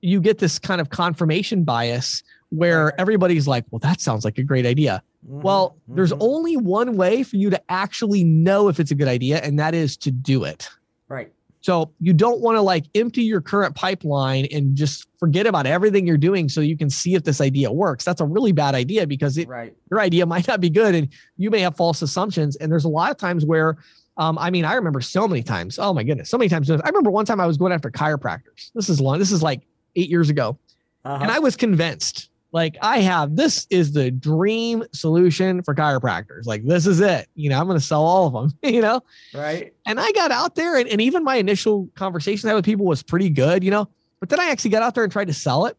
you 0.00 0.20
get 0.20 0.38
this 0.38 0.58
kind 0.58 0.80
of 0.80 0.90
confirmation 0.90 1.64
bias 1.64 2.22
where 2.50 2.98
everybody's 3.00 3.48
like, 3.48 3.64
well, 3.70 3.78
that 3.80 4.00
sounds 4.00 4.24
like 4.24 4.38
a 4.38 4.42
great 4.42 4.66
idea. 4.66 5.02
Mm-hmm. 5.28 5.42
Well, 5.42 5.76
there's 5.88 6.12
mm-hmm. 6.12 6.22
only 6.22 6.56
one 6.56 6.96
way 6.96 7.22
for 7.22 7.36
you 7.36 7.50
to 7.50 7.60
actually 7.70 8.24
know 8.24 8.68
if 8.68 8.78
it's 8.78 8.90
a 8.90 8.94
good 8.94 9.08
idea, 9.08 9.38
and 9.38 9.58
that 9.58 9.74
is 9.74 9.96
to 9.98 10.10
do 10.10 10.44
it. 10.44 10.68
Right. 11.08 11.32
So 11.60 11.90
you 12.00 12.12
don't 12.12 12.40
want 12.40 12.56
to 12.56 12.60
like 12.60 12.84
empty 12.94 13.22
your 13.22 13.40
current 13.40 13.74
pipeline 13.74 14.46
and 14.52 14.76
just 14.76 15.08
forget 15.18 15.48
about 15.48 15.66
everything 15.66 16.06
you're 16.06 16.16
doing 16.16 16.48
so 16.48 16.60
you 16.60 16.76
can 16.76 16.88
see 16.88 17.16
if 17.16 17.24
this 17.24 17.40
idea 17.40 17.72
works. 17.72 18.04
That's 18.04 18.20
a 18.20 18.24
really 18.24 18.52
bad 18.52 18.76
idea 18.76 19.04
because 19.04 19.36
it, 19.36 19.48
right. 19.48 19.74
your 19.90 20.00
idea 20.00 20.26
might 20.26 20.46
not 20.46 20.60
be 20.60 20.70
good 20.70 20.94
and 20.94 21.08
you 21.36 21.50
may 21.50 21.58
have 21.60 21.76
false 21.76 22.02
assumptions. 22.02 22.54
And 22.56 22.70
there's 22.70 22.84
a 22.84 22.88
lot 22.88 23.10
of 23.10 23.16
times 23.16 23.44
where, 23.44 23.78
um, 24.16 24.38
I 24.38 24.50
mean, 24.50 24.64
I 24.64 24.74
remember 24.74 25.00
so 25.00 25.28
many 25.28 25.42
times. 25.42 25.78
Oh 25.78 25.92
my 25.92 26.02
goodness, 26.02 26.30
so 26.30 26.38
many 26.38 26.48
times. 26.48 26.70
I 26.70 26.76
remember 26.76 27.10
one 27.10 27.26
time 27.26 27.40
I 27.40 27.46
was 27.46 27.56
going 27.56 27.72
after 27.72 27.90
chiropractors. 27.90 28.70
This 28.74 28.88
is 28.88 29.00
long. 29.00 29.18
This 29.18 29.32
is 29.32 29.42
like 29.42 29.62
eight 29.94 30.08
years 30.08 30.30
ago, 30.30 30.58
uh-huh. 31.04 31.22
and 31.22 31.30
I 31.30 31.38
was 31.38 31.56
convinced 31.56 32.30
like 32.56 32.78
I 32.80 33.00
have 33.00 33.36
this 33.36 33.66
is 33.68 33.92
the 33.92 34.10
dream 34.10 34.82
solution 34.92 35.62
for 35.62 35.74
chiropractors. 35.74 36.46
Like 36.46 36.64
this 36.64 36.86
is 36.86 37.00
it. 37.00 37.28
You 37.34 37.50
know, 37.50 37.60
I'm 37.60 37.66
going 37.66 37.78
to 37.78 37.84
sell 37.84 38.02
all 38.02 38.26
of 38.26 38.32
them, 38.32 38.58
you 38.72 38.80
know? 38.80 39.02
Right. 39.34 39.74
And 39.84 40.00
I 40.00 40.10
got 40.12 40.30
out 40.30 40.54
there 40.54 40.76
and, 40.76 40.88
and 40.88 41.00
even 41.00 41.22
my 41.22 41.36
initial 41.36 41.86
conversation 41.96 42.48
I 42.48 42.52
had 42.52 42.56
with 42.56 42.64
people 42.64 42.86
was 42.86 43.02
pretty 43.02 43.28
good, 43.28 43.62
you 43.62 43.70
know, 43.70 43.88
but 44.20 44.30
then 44.30 44.40
I 44.40 44.48
actually 44.48 44.70
got 44.70 44.82
out 44.82 44.94
there 44.94 45.04
and 45.04 45.12
tried 45.12 45.26
to 45.26 45.34
sell 45.34 45.66
it. 45.66 45.76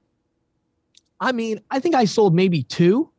I 1.20 1.32
mean, 1.32 1.60
I 1.72 1.80
think 1.80 1.96
I 1.96 2.06
sold 2.06 2.36
maybe 2.36 2.62
two. 2.62 3.10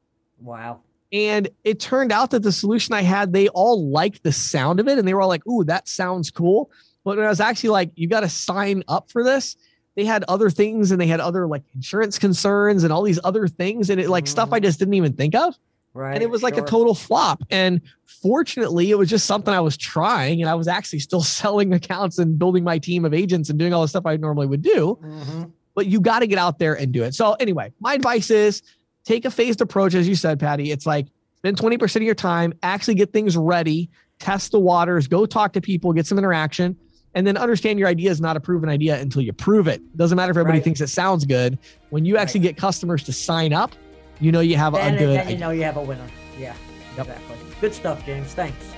Wow. 0.41 0.83
And 1.13 1.49
it 1.65 1.81
turned 1.81 2.13
out 2.13 2.31
that 2.31 2.43
the 2.43 2.53
solution 2.53 2.95
I 2.95 3.03
had, 3.03 3.33
they 3.33 3.49
all 3.49 3.89
liked 3.89 4.23
the 4.23 4.33
sound 4.33 4.79
of 4.79 4.89
it 4.89 4.99
and 4.99 5.09
they 5.09 5.15
were 5.15 5.23
all 5.23 5.29
like, 5.29 5.47
ooh, 5.47 5.65
that 5.65 5.89
sounds 5.89 6.31
cool. 6.31 6.71
But 7.05 7.19
I 7.19 7.29
was 7.29 7.41
actually 7.41 7.71
like, 7.71 7.91
you 7.95 8.09
got 8.09 8.21
to 8.21 8.29
sign 8.29 8.85
up 8.89 9.11
for 9.11 9.25
this 9.25 9.57
they 9.99 10.05
had 10.05 10.25
other 10.29 10.49
things 10.49 10.93
and 10.93 11.01
they 11.01 11.09
had 11.09 11.19
other 11.19 11.49
like 11.49 11.65
insurance 11.75 12.21
concerns 12.21 12.85
and 12.85 12.93
all 12.93 13.03
these 13.03 13.19
other 13.25 13.49
things 13.49 13.91
and 13.91 14.01
it 14.01 14.09
like 14.09 14.27
mm. 14.27 14.29
stuff 14.29 14.53
I 14.53 14.61
mm. 14.61 14.63
just 14.63 14.79
didn't 14.79 14.95
even 14.95 15.13
think 15.15 15.35
of. 15.35 15.59
Right. 15.93 16.15
And 16.15 16.23
it 16.23 16.31
was 16.31 16.41
like 16.41 16.55
sure. 16.55 16.63
a 16.63 16.67
total 16.69 16.95
flop. 16.95 17.43
And 17.51 17.81
fortunately, 18.07 18.93
it 18.93 18.95
was 18.95 19.11
just 19.11 19.27
something 19.27 19.53
I 19.53 19.59
was 19.59 19.77
trying 19.77 20.41
and 20.41 20.49
I 20.49 20.55
was 20.55 20.69
actually 20.69 21.01
still 21.01 21.23
selling 21.25 21.73
accounts 21.73 22.19
and 22.19 22.39
building 22.39 22.63
my 22.63 22.79
team 22.79 23.05
of 23.05 23.13
agents 23.13 23.51
and 23.51 23.59
doing 23.59 23.75
all 23.75 23.83
the 23.83 23.89
stuff 23.89 24.07
I 24.07 24.17
normally 24.19 24.47
would 24.47 24.63
do. 24.63 24.97
Mm-hmm. 25.03 25.45
But 25.75 25.87
you 25.87 26.01
got 26.01 26.21
to 26.21 26.29
get 26.29 26.39
out 26.39 26.61
there 26.61 26.75
and 26.75 26.93
do 26.93 27.03
it. 27.03 27.17
So 27.17 27.33
anyway, 27.33 27.73
my 27.81 27.95
advice 27.95 28.31
is 28.31 28.63
take 29.05 29.25
a 29.25 29.31
phased 29.31 29.61
approach, 29.61 29.95
as 29.95 30.09
you 30.09 30.15
said, 30.15 30.39
Patty. 30.39 30.71
It's 30.71 30.87
like 30.87 31.07
spend 31.37 31.57
20% 31.57 31.97
of 31.97 32.03
your 32.03 32.15
time, 32.15 32.53
actually 32.63 32.95
get 32.95 33.13
things 33.13 33.37
ready, 33.37 33.91
test 34.19 34.53
the 34.53 34.61
waters, 34.61 35.07
go 35.07 35.27
talk 35.27 35.53
to 35.55 35.61
people, 35.61 35.93
get 35.93 36.07
some 36.07 36.19
interaction 36.19 36.77
and 37.15 37.27
then 37.27 37.37
understand 37.37 37.79
your 37.79 37.89
idea 37.89 38.11
is 38.11 38.21
not 38.21 38.37
a 38.37 38.41
proven 38.41 38.69
idea 38.69 39.01
until 39.01 39.23
you 39.23 39.33
prove 39.33 39.67
it. 39.67 39.81
Doesn't 39.97 40.17
matter 40.17 40.31
if 40.31 40.37
everybody 40.37 40.59
right. 40.59 40.65
thinks 40.65 40.81
it 40.81 40.89
sounds 40.89 41.25
good. 41.25 41.59
When 41.91 42.05
you 42.05 42.17
actually 42.17 42.41
right. 42.41 42.51
get 42.51 42.57
customers 42.57 43.03
to 43.05 43.13
sign 43.13 43.53
up, 43.53 43.75
you 44.21 44.33
know 44.33 44.41
you 44.41 44.57
have 44.57 44.75
then, 44.75 44.95
a 44.95 44.99
good. 44.99 45.19
Then 45.19 45.31
you 45.31 45.39
know 45.39 45.51
you 45.51 45.63
have 45.65 45.77
a 45.77 45.83
winner. 45.83 46.07
Yeah, 46.39 46.55
yep. 46.97 47.09
exactly. 47.09 47.37
Good 47.61 47.75
stuff, 47.75 48.05
James. 48.05 48.35
Thanks. 48.35 48.73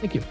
Thank 0.00 0.14
you. 0.14 0.22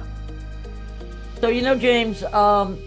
So, 1.40 1.48
you 1.48 1.62
know, 1.62 1.76
James, 1.76 2.22
um, 2.22 2.78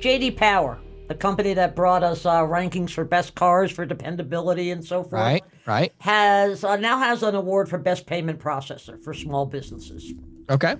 JD 0.00 0.38
Power 0.38 0.78
the 1.08 1.14
company 1.14 1.54
that 1.54 1.74
brought 1.74 2.02
us 2.04 2.24
uh, 2.24 2.42
rankings 2.42 2.90
for 2.90 3.04
best 3.04 3.34
cars 3.34 3.72
for 3.72 3.84
dependability 3.84 4.70
and 4.70 4.84
so 4.84 5.02
forth. 5.02 5.12
Right, 5.12 5.44
right. 5.66 5.92
Has 5.98 6.62
uh, 6.64 6.76
now 6.76 6.98
has 6.98 7.22
an 7.22 7.34
award 7.34 7.68
for 7.68 7.78
best 7.78 8.06
payment 8.06 8.38
processor 8.38 9.02
for 9.02 9.14
small 9.14 9.46
businesses. 9.46 10.12
Okay. 10.50 10.76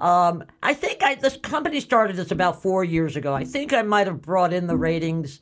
Um, 0.00 0.44
I 0.62 0.74
think 0.74 1.02
I, 1.02 1.16
this 1.16 1.36
company 1.36 1.80
started 1.80 2.16
this 2.16 2.30
about 2.30 2.62
four 2.62 2.82
years 2.84 3.16
ago. 3.16 3.34
I 3.34 3.44
think 3.44 3.72
I 3.72 3.82
might 3.82 4.06
have 4.06 4.22
brought 4.22 4.52
in 4.52 4.66
the 4.66 4.76
ratings 4.76 5.40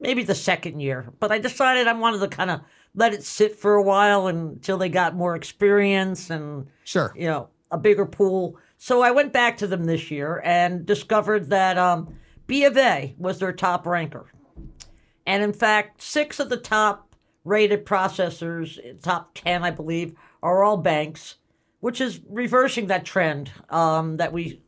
maybe 0.00 0.22
the 0.22 0.34
second 0.34 0.80
year, 0.80 1.12
but 1.18 1.32
I 1.32 1.38
decided 1.38 1.86
I 1.86 1.92
wanted 1.92 2.20
to 2.20 2.28
kind 2.28 2.50
of 2.50 2.60
let 2.94 3.14
it 3.14 3.24
sit 3.24 3.56
for 3.56 3.74
a 3.74 3.82
while 3.82 4.26
until 4.26 4.78
they 4.78 4.88
got 4.88 5.16
more 5.16 5.34
experience 5.34 6.30
and 6.30 6.66
sure, 6.84 7.12
you 7.16 7.26
know, 7.26 7.48
a 7.70 7.78
bigger 7.78 8.06
pool. 8.06 8.56
So 8.76 9.02
I 9.02 9.10
went 9.10 9.32
back 9.32 9.56
to 9.58 9.66
them 9.66 9.84
this 9.84 10.10
year 10.10 10.40
and 10.44 10.86
discovered 10.86 11.50
that 11.50 11.76
um, 11.78 12.14
B 12.48 12.64
of 12.64 12.76
A 12.76 13.14
was 13.18 13.38
their 13.38 13.52
top 13.52 13.86
ranker. 13.86 14.26
And 15.26 15.44
in 15.44 15.52
fact, 15.52 16.02
six 16.02 16.40
of 16.40 16.48
the 16.48 16.56
top 16.56 17.14
rated 17.44 17.86
processors, 17.86 18.78
top 19.02 19.30
10, 19.34 19.62
I 19.62 19.70
believe, 19.70 20.14
are 20.42 20.64
all 20.64 20.78
banks, 20.78 21.36
which 21.80 22.00
is 22.00 22.20
reversing 22.28 22.88
that 22.88 23.04
trend 23.04 23.52
um, 23.70 24.16
that 24.16 24.32
we 24.32 24.60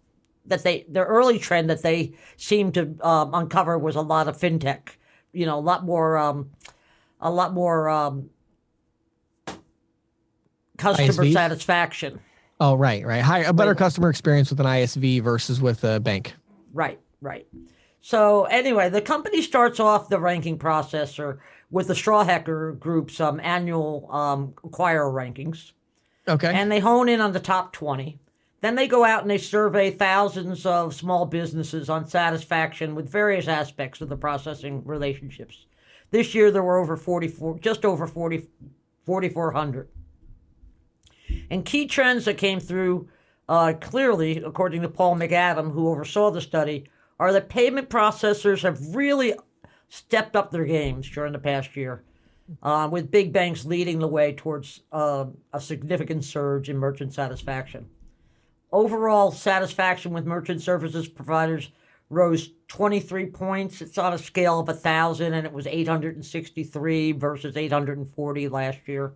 that 0.47 0.63
they 0.63 0.85
their 0.89 1.05
early 1.05 1.39
trend 1.39 1.71
that 1.71 1.83
they 1.83 2.13
seemed 2.37 2.75
to 2.75 2.95
um, 3.01 3.35
uncover 3.35 3.79
was 3.79 3.97
a 3.97 4.01
lot 4.01 4.29
of 4.29 4.37
fintech, 4.37 4.91
you 5.33 5.47
know, 5.47 5.59
a 5.59 5.61
lot 5.61 5.85
more 5.85 6.19
um, 6.19 6.51
a 7.21 7.31
lot 7.31 7.55
more 7.55 7.89
um, 7.89 8.29
customer 10.77 11.25
ISV? 11.25 11.33
satisfaction. 11.33 12.21
Oh, 12.61 12.75
right, 12.75 13.07
right. 13.07 13.23
Higher, 13.23 13.45
a 13.45 13.53
better 13.55 13.75
customer 13.75 14.11
experience 14.11 14.51
with 14.51 14.61
an 14.61 14.67
ISV 14.67 15.23
versus 15.23 15.63
with 15.63 15.83
a 15.83 15.99
bank. 15.99 16.35
Right. 16.75 17.01
Right. 17.21 17.47
So 18.01 18.45
anyway, 18.45 18.89
the 18.89 19.03
company 19.03 19.43
starts 19.43 19.79
off 19.79 20.09
the 20.09 20.19
ranking 20.19 20.59
processor 20.59 21.39
with 21.71 21.89
the 21.89 21.95
Strawhecker 21.95 22.79
Group's 22.79 23.21
um, 23.21 23.41
annual 23.41 24.11
um, 24.11 24.55
acquirer 24.65 25.13
rankings. 25.13 25.73
Okay. 26.27 26.53
And 26.53 26.71
they 26.71 26.81
hone 26.81 27.09
in 27.09 27.21
on 27.21 27.33
the 27.33 27.41
top 27.41 27.73
20. 27.73 28.19
Then 28.61 28.75
they 28.75 28.89
go 28.89 29.05
out 29.05 29.23
and 29.23 29.31
they 29.31 29.39
survey 29.39 29.91
thousands 29.91 30.67
of 30.67 30.95
small 30.95 31.25
businesses 31.25 31.89
on 31.89 32.07
satisfaction 32.07 32.95
with 32.95 33.09
various 33.09 33.49
aspects 33.49 34.01
of 34.01 34.09
the 34.09 34.17
processing 34.17 34.85
relationships. 34.85 35.67
This 36.11 36.35
year 36.35 36.51
there 36.51 36.63
were 36.63 36.79
over 36.79 36.97
44, 36.97 37.59
just 37.61 37.85
over 37.85 38.07
40, 38.07 38.49
4,400. 39.07 39.89
And 41.51 41.65
key 41.65 41.87
trends 41.87 42.25
that 42.25 42.37
came 42.37 42.61
through 42.61 43.09
uh, 43.49 43.73
clearly, 43.81 44.39
according 44.39 44.83
to 44.83 44.89
Paul 44.89 45.17
McAdam, 45.17 45.73
who 45.73 45.89
oversaw 45.89 46.31
the 46.31 46.41
study, 46.41 46.89
are 47.21 47.35
that 47.35 47.51
payment 47.51 47.91
processors 47.91 48.63
have 48.63 48.97
really 48.97 49.35
stepped 49.91 50.35
up 50.35 50.51
their 50.51 50.65
games 50.65 51.09
during 51.09 51.35
the 51.35 51.39
past 51.39 51.77
year, 51.77 52.03
uh, 52.63 52.89
with 52.91 53.11
big 53.11 53.31
banks 53.31 53.67
leading 53.67 53.99
the 53.99 54.09
way 54.09 54.33
towards 54.33 54.81
uh, 54.91 55.27
a 55.53 55.61
significant 55.61 56.25
surge 56.25 56.71
in 56.71 56.79
merchant 56.79 57.13
satisfaction. 57.13 57.87
Overall 58.73 59.31
satisfaction 59.31 60.13
with 60.13 60.25
merchant 60.25 60.63
services 60.63 61.09
providers 61.09 61.71
rose 62.09 62.53
23 62.69 63.27
points. 63.27 63.83
It's 63.83 63.99
on 63.99 64.15
a 64.15 64.19
scale 64.19 64.59
of 64.59 64.69
1,000, 64.69 65.35
and 65.35 65.47
it 65.47 65.53
was 65.53 65.67
863 65.67 67.13
versus 67.13 67.55
840 67.55 68.49
last 68.49 68.79
year. 68.87 69.13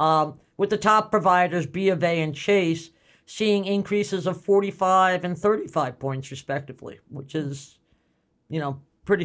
Um, 0.00 0.40
with 0.56 0.70
the 0.70 0.76
top 0.76 1.12
providers, 1.12 1.66
B 1.66 1.90
of 1.90 2.02
A 2.02 2.22
and 2.22 2.34
Chase, 2.34 2.90
seeing 3.26 3.64
increases 3.64 4.26
of 4.26 4.40
45 4.42 5.24
and 5.24 5.36
35 5.36 5.98
points 5.98 6.30
respectively, 6.30 7.00
which 7.10 7.34
is, 7.34 7.78
you 8.48 8.60
know, 8.60 8.80
pretty 9.04 9.24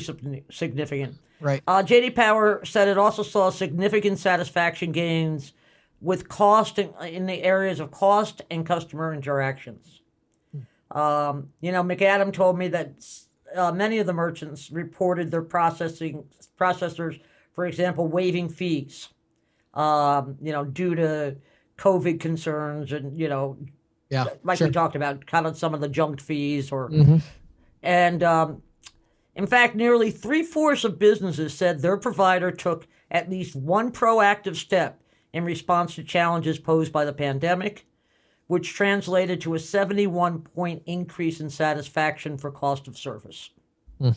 significant. 0.50 1.16
Right. 1.40 1.62
Uh, 1.68 1.84
JD 1.84 2.16
Power 2.16 2.66
said 2.66 2.88
it 2.88 2.98
also 2.98 3.24
saw 3.24 3.50
significant 3.50 4.20
satisfaction 4.20 4.92
gains 4.92 5.54
with 6.02 6.28
cost 6.28 6.80
in, 6.80 6.94
in 7.04 7.26
the 7.28 7.44
areas 7.44 7.80
of 7.80 7.92
cost 7.92 8.42
and 8.50 8.66
customer 8.66 9.14
interactions. 9.14 10.02
Um, 10.90 11.50
you 11.62 11.72
know, 11.72 11.84
McAdam 11.84 12.34
told 12.34 12.58
me 12.58 12.68
that 12.70 12.94
uh, 13.56 13.72
many 13.72 14.00
of 14.00 14.08
the 14.08 14.14
merchants 14.14 14.72
reported 14.72 15.32
their 15.32 15.42
processing 15.42 16.26
processors, 16.60 17.20
for 17.54 17.66
example, 17.66 18.08
waiving 18.08 18.50
fees. 18.50 19.10
Um, 19.74 20.38
you 20.42 20.52
know, 20.52 20.66
due 20.66 20.96
to 20.96 21.38
COVID 21.78 22.20
concerns 22.20 22.92
and 22.92 23.18
you 23.18 23.30
know 23.30 23.58
yeah, 24.12 24.26
like 24.44 24.60
sure. 24.60 24.68
we 24.68 24.74
talked 24.74 24.96
about, 24.96 25.26
kind 25.26 25.48
of 25.48 25.58
some 25.58 25.74
of 25.74 25.82
the 25.82 25.90
junk 25.90 26.22
fees 26.22 26.72
or, 26.72 26.90
mm-hmm. 26.90 27.18
and 27.82 28.22
um, 28.22 28.62
in 29.36 29.48
fact, 29.48 29.76
nearly 29.76 30.12
three 30.12 30.44
fourths 30.44 30.84
of 30.84 31.00
businesses 31.00 31.54
said 31.54 31.82
their 31.82 31.98
provider 31.98 32.52
took 32.52 32.88
at 33.10 33.30
least 33.30 33.56
one 33.56 33.92
proactive 33.92 34.56
step 34.56 35.02
in 35.34 35.46
response 35.46 35.96
to 35.96 36.04
challenges 36.04 36.60
posed 36.60 36.92
by 36.92 37.06
the 37.06 37.14
pandemic, 37.14 37.86
which 38.48 38.74
translated 38.74 39.40
to 39.42 39.56
a 39.56 39.60
71 39.60 40.42
point 40.42 40.84
increase 40.86 41.40
in 41.40 41.50
satisfaction 41.50 42.38
for 42.38 42.52
cost 42.52 42.88
of 42.88 42.98
service. 42.98 43.52
Mm. 44.02 44.16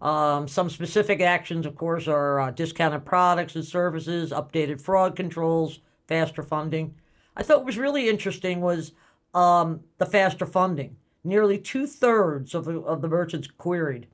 Um, 0.00 0.48
some 0.48 0.70
specific 0.70 1.20
actions, 1.20 1.66
of 1.66 1.74
course, 1.76 2.06
are 2.06 2.40
uh, 2.40 2.50
discounted 2.52 3.04
products 3.04 3.56
and 3.56 3.64
services, 3.64 4.30
updated 4.30 4.80
fraud 4.80 5.16
controls, 5.16 5.80
faster 6.06 6.42
funding. 6.42 6.94
I 7.36 7.42
thought 7.42 7.64
was 7.64 7.78
really 7.78 8.08
interesting 8.08 8.60
was 8.60 8.92
um, 9.34 9.80
the 9.98 10.06
faster 10.06 10.46
funding. 10.46 10.96
Nearly 11.24 11.58
two 11.58 11.86
thirds 11.86 12.54
of 12.54 12.64
the, 12.64 12.80
of 12.80 13.02
the 13.02 13.08
merchants 13.08 13.48
queried 13.48 14.06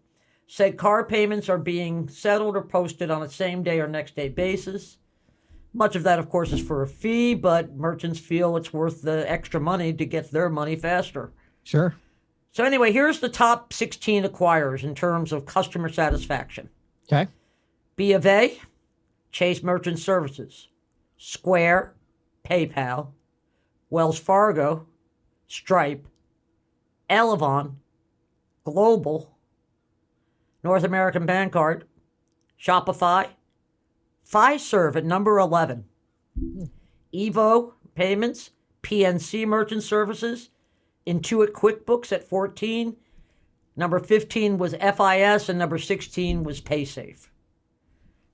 said 0.46 0.76
car 0.76 1.04
payments 1.04 1.48
are 1.48 1.58
being 1.58 2.08
settled 2.08 2.56
or 2.56 2.62
posted 2.62 3.10
on 3.10 3.22
a 3.22 3.28
same 3.28 3.62
day 3.62 3.80
or 3.80 3.88
next 3.88 4.14
day 4.14 4.28
basis. 4.28 4.98
Much 5.72 5.96
of 5.96 6.04
that, 6.04 6.18
of 6.18 6.28
course, 6.28 6.52
is 6.52 6.60
for 6.60 6.82
a 6.82 6.86
fee, 6.86 7.34
but 7.34 7.74
merchants 7.74 8.20
feel 8.20 8.56
it's 8.56 8.72
worth 8.72 9.02
the 9.02 9.28
extra 9.30 9.60
money 9.60 9.92
to 9.92 10.04
get 10.04 10.30
their 10.30 10.48
money 10.48 10.76
faster. 10.76 11.32
Sure. 11.64 11.94
So, 12.52 12.62
anyway, 12.62 12.92
here's 12.92 13.18
the 13.18 13.28
top 13.28 13.72
16 13.72 14.24
acquirers 14.24 14.84
in 14.84 14.94
terms 14.94 15.32
of 15.32 15.46
customer 15.46 15.88
satisfaction 15.88 16.68
Okay. 17.06 17.28
B 17.96 18.12
of 18.12 18.24
A, 18.26 18.58
Chase 19.32 19.62
Merchant 19.62 19.98
Services, 19.98 20.68
Square, 21.16 21.94
PayPal, 22.44 23.08
Wells 23.90 24.18
Fargo, 24.18 24.86
Stripe, 25.54 26.08
Elavon, 27.08 27.76
Global, 28.64 29.30
North 30.64 30.82
American 30.82 31.28
Bancard, 31.28 31.82
Shopify, 32.60 33.28
Fiserv 34.28 34.96
at 34.96 35.04
number 35.04 35.38
11, 35.38 35.84
Evo 37.14 37.74
Payments, 37.94 38.50
PNC 38.82 39.46
Merchant 39.46 39.84
Services, 39.84 40.50
Intuit 41.06 41.52
QuickBooks 41.52 42.10
at 42.10 42.28
14. 42.28 42.96
Number 43.76 44.00
15 44.00 44.58
was 44.58 44.74
FIS, 44.74 45.48
and 45.48 45.56
number 45.56 45.78
16 45.78 46.42
was 46.42 46.60
PaySafe. 46.60 47.28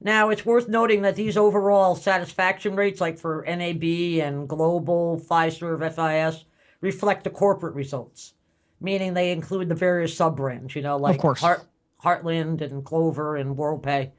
Now, 0.00 0.30
it's 0.30 0.46
worth 0.46 0.68
noting 0.68 1.02
that 1.02 1.16
these 1.16 1.36
overall 1.36 1.96
satisfaction 1.96 2.76
rates, 2.76 2.98
like 2.98 3.18
for 3.18 3.44
NAB 3.46 3.84
and 4.24 4.48
Global, 4.48 5.20
Fiserv, 5.20 5.80
FIS, 5.94 6.46
reflect 6.80 7.24
the 7.24 7.30
corporate 7.30 7.74
results, 7.74 8.34
meaning 8.80 9.14
they 9.14 9.32
include 9.32 9.68
the 9.68 9.74
various 9.74 10.16
sub 10.16 10.36
brands, 10.36 10.74
you 10.74 10.82
know, 10.82 10.96
like 10.96 11.16
of 11.16 11.20
course. 11.20 11.40
Heart, 11.40 11.64
Heartland 12.02 12.62
and 12.62 12.84
Clover 12.84 13.36
and 13.36 13.56
WorldPay. 13.56 14.10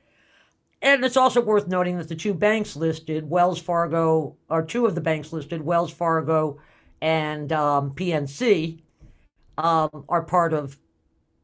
And 0.84 1.06
it's 1.06 1.18
also 1.18 1.42
worth 1.42 1.68
noting 1.68 1.98
that 1.98 2.10
the 2.10 2.16
two 2.16 2.34
banks 2.34 2.76
listed, 2.76 3.30
Wells 3.30 3.62
Fargo, 3.62 4.36
or 4.50 4.64
two 4.64 4.86
of 4.86 4.96
the 4.96 5.02
banks 5.02 5.32
listed, 5.32 5.62
Wells 5.62 5.92
Fargo 5.92 6.60
and 7.02 7.52
um, 7.52 7.92
PNC, 7.92 8.82
um, 9.58 10.06
are 10.10 10.24
part 10.24 10.54
of 10.54 10.78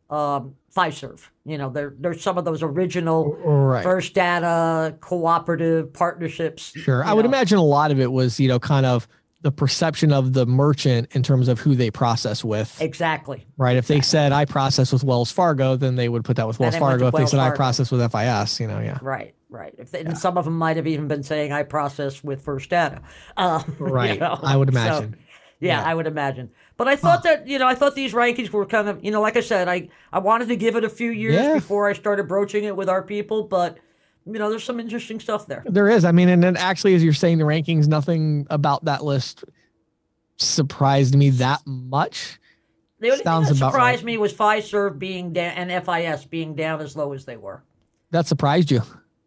um, 0.09 0.55
Fiserv. 0.75 1.21
You 1.45 1.59
know, 1.59 1.69
they're, 1.69 1.93
they're 1.99 2.15
some 2.15 2.37
of 2.37 2.45
those 2.45 2.63
original 2.63 3.35
Right. 3.35 3.83
First 3.83 4.15
Data 4.15 4.95
cooperative 5.01 5.93
partnerships. 5.93 6.71
Sure. 6.75 7.03
I 7.03 7.13
would 7.13 7.25
imagine 7.25 7.59
a 7.59 7.63
lot 7.63 7.91
of 7.91 7.99
it 7.99 8.11
was, 8.11 8.39
you 8.39 8.47
know, 8.47 8.59
kind 8.59 8.85
of 8.85 9.07
the 9.41 9.51
perception 9.51 10.11
of 10.11 10.33
the 10.33 10.45
merchant 10.45 11.07
in 11.11 11.21
terms 11.21 11.47
of 11.47 11.59
who 11.59 11.75
they 11.75 11.91
process 11.91 12.43
with. 12.43 12.81
Exactly. 12.81 13.45
Right. 13.57 13.77
If 13.77 13.87
they 13.87 14.01
said 14.01 14.31
I 14.31 14.45
process 14.45 14.91
with 14.91 15.03
Wells 15.03 15.31
Fargo, 15.31 15.75
then 15.75 15.95
they 15.95 16.09
would 16.09 16.25
put 16.25 16.37
that 16.37 16.47
with 16.47 16.59
Wells 16.59 16.73
they 16.73 16.79
Fargo. 16.79 17.07
If 17.07 17.13
they 17.13 17.19
Wells 17.19 17.31
said 17.31 17.39
I 17.39 17.51
process 17.51 17.91
with 17.91 18.01
FIS, 18.11 18.59
you 18.59 18.67
know, 18.67 18.79
yeah. 18.79 18.97
Right, 19.01 19.35
right. 19.49 19.75
If 19.77 19.91
they, 19.91 19.99
And 20.01 20.17
some 20.17 20.37
of 20.39 20.45
them 20.45 20.57
might 20.57 20.75
have 20.77 20.87
even 20.87 21.07
been 21.07 21.21
saying, 21.23 21.51
I 21.51 21.63
process 21.63 22.23
with 22.23 22.41
First 22.43 22.69
Data. 22.71 23.01
Um, 23.37 23.75
you 23.79 23.85
Right. 23.85 24.19
know, 24.19 24.39
I 24.41 24.57
would 24.57 24.69
so- 24.73 24.79
imagine. 24.79 25.17
yeah, 25.59 25.81
Yeah. 25.81 25.87
I 25.87 25.93
would 25.93 26.07
imagine. 26.07 26.49
But 26.75 26.87
I 26.87 26.95
thought 26.95 27.21
that, 27.23 27.47
you 27.47 27.57
know, 27.59 27.67
I 27.67 27.75
thought 27.75 27.93
these 27.95 28.13
rankings 28.13 28.49
were 28.49 28.65
kind 28.65 28.87
of, 28.89 29.03
you 29.03 29.11
know, 29.11 29.21
like 29.21 29.37
I 29.37 29.41
said, 29.41 29.67
I, 29.67 29.89
I 30.13 30.19
wanted 30.19 30.47
to 30.49 30.55
give 30.55 30.75
it 30.75 30.83
a 30.83 30.89
few 30.89 31.11
years 31.11 31.35
Yeah. 31.35 31.53
before 31.55 31.87
I 31.87 31.93
started 31.93 32.27
broaching 32.27 32.63
it 32.63 32.75
with 32.75 32.89
our 32.89 33.01
people, 33.03 33.43
but, 33.43 33.77
you 34.27 34.39
know, 34.39 34.49
there's 34.49 34.63
some 34.63 34.79
interesting 34.79 35.19
stuff 35.19 35.47
there. 35.47 35.63
There 35.65 35.89
is. 35.89 36.05
I 36.05 36.11
mean, 36.11 36.29
and 36.29 36.43
then 36.43 36.57
actually, 36.57 36.95
as 36.95 37.03
you're 37.03 37.13
saying 37.13 37.37
the 37.37 37.45
rankings, 37.45 37.87
nothing 37.87 38.45
about 38.49 38.85
that 38.85 39.03
list 39.03 39.45
surprised 40.37 41.15
me 41.15 41.29
that 41.31 41.61
much. 41.65 42.39
The 42.99 43.11
only 43.11 43.23
Sounds 43.23 43.47
thing 43.47 43.57
that 43.57 43.65
surprised 43.65 43.99
right. 43.99 44.05
me 44.05 44.17
was 44.17 44.33
Fiserv 44.33 44.97
being 44.97 45.33
down 45.33 45.53
and 45.53 45.85
FIS 45.85 46.25
being 46.25 46.55
down 46.55 46.81
as 46.81 46.95
low 46.95 47.13
as 47.13 47.25
they 47.25 47.37
were. 47.37 47.63
That 48.11 48.27
surprised 48.27 48.71
you. 48.71 48.81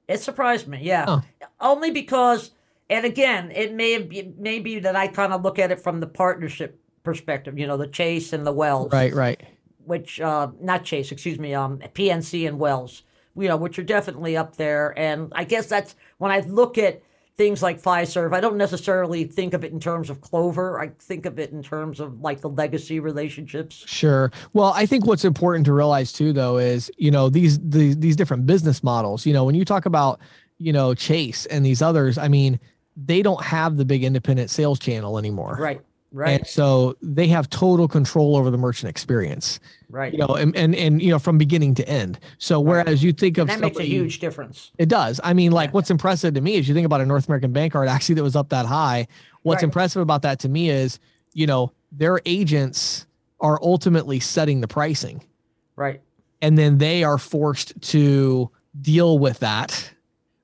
It 0.09 0.21
surprised 0.21 0.67
me, 0.67 0.81
yeah. 0.83 1.05
Oh. 1.07 1.23
Only 1.61 1.93
because, 1.93 2.51
and 2.89 3.05
again, 3.05 3.53
it 3.53 3.73
may 3.73 3.93
have 3.93 4.09
be, 4.09 4.35
may 4.37 4.59
be 4.59 4.81
that 4.81 4.97
I 4.97 5.07
kind 5.07 5.33
of 5.33 5.43
look 5.43 5.59
at 5.59 5.71
it 5.71 5.81
from 5.81 6.01
the 6.01 6.07
partnership 6.07 6.81
perspective. 7.05 7.59
You 7.59 7.67
know, 7.67 7.77
the 7.77 7.87
Chase 7.87 8.33
and 8.33 8.45
the 8.45 8.53
Wells, 8.53 8.93
Right, 8.93 9.15
right. 9.15 9.41
Which, 9.85 10.21
uh, 10.21 10.49
not 10.61 10.85
Chase, 10.85 11.13
excuse 11.13 11.39
me, 11.39 11.55
um, 11.55 11.79
PNC 11.79 12.49
and 12.49 12.59
Wells. 12.59 13.03
You 13.41 13.49
know, 13.49 13.57
which 13.57 13.79
are 13.79 13.85
definitely 13.85 14.37
up 14.37 14.57
there. 14.57 14.97
And 14.99 15.33
I 15.35 15.45
guess 15.45 15.67
that's 15.67 15.97
when 16.19 16.31
I 16.31 16.41
look 16.41 16.79
at 16.79 17.03
things 17.41 17.63
like 17.63 17.81
Fiserv. 17.81 18.35
I 18.35 18.41
don't 18.41 18.59
necessarily 18.59 19.25
think 19.25 19.55
of 19.55 19.65
it 19.65 19.73
in 19.73 19.81
terms 19.81 20.11
of 20.11 20.21
Clover. 20.21 20.79
I 20.79 20.89
think 20.99 21.25
of 21.25 21.39
it 21.39 21.53
in 21.53 21.63
terms 21.63 21.99
of 21.99 22.21
like 22.21 22.43
the 22.43 22.51
legacy 22.51 23.01
relationships. 23.01 23.83
Sure. 23.87 24.31
Well, 24.53 24.75
I 24.77 24.85
think 24.85 25.07
what's 25.07 25.25
important 25.25 25.65
to 25.65 25.73
realize 25.73 26.13
too, 26.13 26.35
though, 26.35 26.59
is 26.59 26.91
you 26.99 27.11
know 27.11 27.31
these 27.31 27.59
these 27.61 27.97
these 27.97 28.15
different 28.15 28.45
business 28.45 28.83
models. 28.83 29.25
You 29.25 29.33
know, 29.33 29.45
when 29.45 29.55
you 29.55 29.65
talk 29.65 29.87
about 29.87 30.21
you 30.59 30.71
know 30.71 30.93
Chase 30.93 31.47
and 31.47 31.65
these 31.65 31.81
others, 31.81 32.19
I 32.19 32.29
mean, 32.29 32.61
they 32.95 33.23
don't 33.23 33.43
have 33.43 33.79
the 33.79 33.87
big 33.87 34.05
independent 34.05 34.51
sales 34.51 34.79
channel 34.79 35.19
anymore. 35.19 35.57
Right, 35.59 35.81
right, 36.13 36.39
And 36.41 36.47
so 36.47 36.97
they 37.03 37.29
have 37.29 37.49
total 37.51 37.89
control 37.89 38.37
over 38.37 38.51
the 38.51 38.59
merchant 38.59 38.91
experience. 38.91 39.61
right. 39.89 40.13
You 40.13 40.19
know, 40.19 40.35
and 40.35 40.55
and, 40.57 40.75
and 40.75 41.01
you 41.03 41.11
know 41.11 41.19
from 41.19 41.39
beginning 41.39 41.75
to 41.77 41.89
end. 41.89 42.19
So 42.39 42.61
whereas 42.61 43.03
you 43.03 43.13
think 43.13 43.39
of 43.39 43.49
and 43.49 43.61
that 43.63 43.67
makes 43.67 43.79
a 43.79 43.85
huge 43.85 44.19
difference. 44.19 44.71
It 44.79 44.89
does. 44.89 45.21
I 45.25 45.33
mean, 45.35 45.53
like 45.53 45.73
what's 45.75 45.91
impressive 45.91 46.35
to 46.35 46.41
me 46.41 46.55
is 46.57 46.69
you 46.69 46.75
think 46.75 46.87
about 46.87 47.01
a 47.01 47.07
North 47.07 47.29
American 47.29 47.53
Bancard 47.53 47.89
actually 47.89 48.17
that 48.17 48.23
was 48.23 48.37
up 48.37 48.49
that 48.51 48.67
high. 48.67 49.07
What's 49.43 49.63
Right. 49.63 49.65
impressive 49.65 50.03
about 50.03 50.23
that 50.23 50.39
to 50.41 50.49
me 50.49 50.71
is, 50.71 50.99
you 51.33 51.47
know, 51.47 51.73
their 51.93 52.21
agents 52.27 53.07
are 53.41 53.59
ultimately 53.63 54.21
setting 54.21 54.61
the 54.61 54.69
pricing 54.69 55.25
Right, 55.77 56.01
and 56.43 56.59
then 56.59 56.77
they 56.79 57.03
are 57.05 57.17
forced 57.19 57.81
to 57.93 58.51
deal 58.83 59.19
with 59.19 59.39
that. 59.41 59.91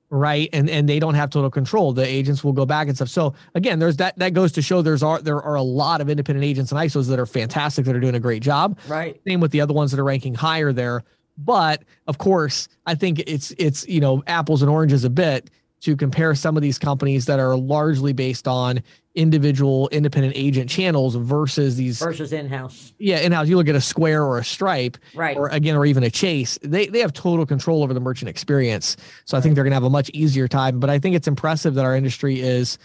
Right. 0.09 0.49
And 0.53 0.69
and 0.69 0.87
they 0.87 0.99
don't 0.99 1.15
have 1.15 1.29
total 1.29 1.49
control. 1.49 1.91
The 1.91 2.05
agents 2.05 2.43
will 2.43 2.53
go 2.53 2.65
back 2.65 2.87
and 2.87 2.95
stuff. 2.95 3.09
So 3.09 3.33
again, 3.55 3.79
there's 3.79 3.97
that 3.97 4.17
that 4.19 4.33
goes 4.33 4.53
to 4.53 4.61
show 4.61 4.81
there's 4.81 5.03
are 5.03 5.21
there 5.21 5.41
are 5.41 5.55
a 5.55 5.61
lot 5.61 5.99
of 5.99 6.09
independent 6.09 6.45
agents 6.45 6.71
and 6.71 6.79
ISOs 6.79 7.09
that 7.09 7.19
are 7.19 7.25
fantastic 7.25 7.85
that 7.85 7.95
are 7.95 7.99
doing 7.99 8.15
a 8.15 8.19
great 8.19 8.41
job. 8.41 8.79
right. 8.87 9.19
Same 9.27 9.41
with 9.41 9.51
the 9.51 9.59
other 9.59 9.73
ones 9.73 9.91
that 9.91 9.99
are 9.99 10.05
ranking 10.05 10.33
higher 10.33 10.71
there. 10.71 11.03
But 11.37 11.83
of 12.07 12.17
course, 12.17 12.67
I 12.85 12.95
think 12.95 13.19
it's 13.27 13.51
it's 13.57 13.87
you 13.87 13.99
know 13.99 14.23
apples 14.27 14.61
and 14.61 14.71
oranges 14.71 15.03
a 15.03 15.09
bit 15.09 15.49
to 15.81 15.95
compare 15.95 16.33
some 16.35 16.55
of 16.57 16.63
these 16.63 16.79
companies 16.79 17.25
that 17.25 17.39
are 17.39 17.55
largely 17.55 18.13
based 18.13 18.47
on 18.47 18.81
individual 19.15 19.89
independent 19.89 20.33
agent 20.35 20.69
channels 20.69 21.15
versus 21.15 21.75
these 21.75 21.99
Versus 21.99 22.31
in-house. 22.33 22.93
yeah 22.99 23.19
in-house. 23.19 23.47
You 23.47 23.57
look 23.57 23.67
at 23.67 23.75
a 23.75 23.81
Square 23.81 24.23
or 24.23 24.37
a 24.39 24.45
Stripe 24.45 24.97
Right. 25.15 25.35
or 25.35 25.47
again 25.49 25.75
or 25.75 25.85
even 25.85 26.03
a 26.03 26.09
Chase. 26.09 26.59
They 26.61 26.87
they 26.87 26.99
have 26.99 27.13
total 27.13 27.45
control 27.45 27.83
over 27.83 27.93
the 27.93 27.99
merchant 27.99 28.29
experience. 28.29 28.95
So 29.25 29.37
I 29.37 29.41
think 29.41 29.55
they're 29.55 29.63
going 29.63 29.71
to 29.71 29.75
have 29.75 29.83
a 29.83 29.89
much 29.89 30.09
easier 30.11 30.47
time. 30.47 30.79
But 30.79 30.89
I 30.89 30.99
think 30.99 31.15
it's 31.15 31.27
impressive 31.27 31.73
that 31.75 31.85
our 31.85 31.95
industry 31.95 32.39
is. 32.41 32.77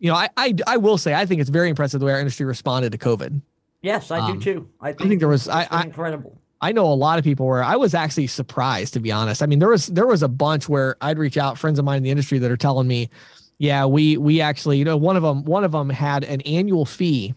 You 0.00 0.10
know, 0.10 0.14
I, 0.16 0.28
I 0.36 0.54
I 0.66 0.76
will 0.76 0.96
say 0.98 1.14
I 1.14 1.26
think 1.26 1.40
it's 1.40 1.50
very 1.50 1.68
impressive 1.70 2.00
the 2.00 2.06
way 2.06 2.12
our 2.12 2.20
industry 2.20 2.46
responded 2.46 2.92
to 2.92 2.98
COVID. 2.98 3.40
Yes, 3.82 4.10
I 4.10 4.18
Um, 4.20 4.38
do 4.38 4.44
too. 4.54 4.68
I 4.80 4.92
think, 4.92 5.08
think 5.08 5.20
there 5.20 5.28
was- 5.28 5.48
I- 5.48 5.66
I- 5.70 5.82
incredible. 5.84 6.38
I 6.60 6.72
know 6.72 6.86
a 6.86 6.94
lot 6.94 7.18
of 7.18 7.24
people 7.24 7.46
where 7.46 7.62
I 7.62 7.76
was 7.76 7.94
actually 7.94 8.26
surprised 8.26 8.94
to 8.94 9.00
be 9.00 9.12
honest. 9.12 9.42
I 9.42 9.46
mean, 9.46 9.58
there 9.60 9.68
was 9.68 9.86
there 9.88 10.06
was 10.06 10.22
a 10.22 10.28
bunch 10.28 10.68
where 10.68 10.96
I'd 11.00 11.18
reach 11.18 11.36
out 11.38 11.56
friends 11.58 11.78
of 11.78 11.84
mine 11.84 11.98
in 11.98 12.02
the 12.02 12.10
industry 12.10 12.38
that 12.40 12.50
are 12.50 12.56
telling 12.56 12.88
me, 12.88 13.10
yeah, 13.58 13.84
we 13.86 14.16
we 14.16 14.40
actually, 14.40 14.78
you 14.78 14.84
know, 14.84 14.96
one 14.96 15.16
of 15.16 15.22
them 15.22 15.44
one 15.44 15.62
of 15.64 15.72
them 15.72 15.88
had 15.90 16.24
an 16.24 16.40
annual 16.42 16.84
fee 16.84 17.34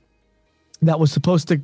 that 0.81 0.99
was 0.99 1.11
supposed 1.11 1.47
to 1.49 1.61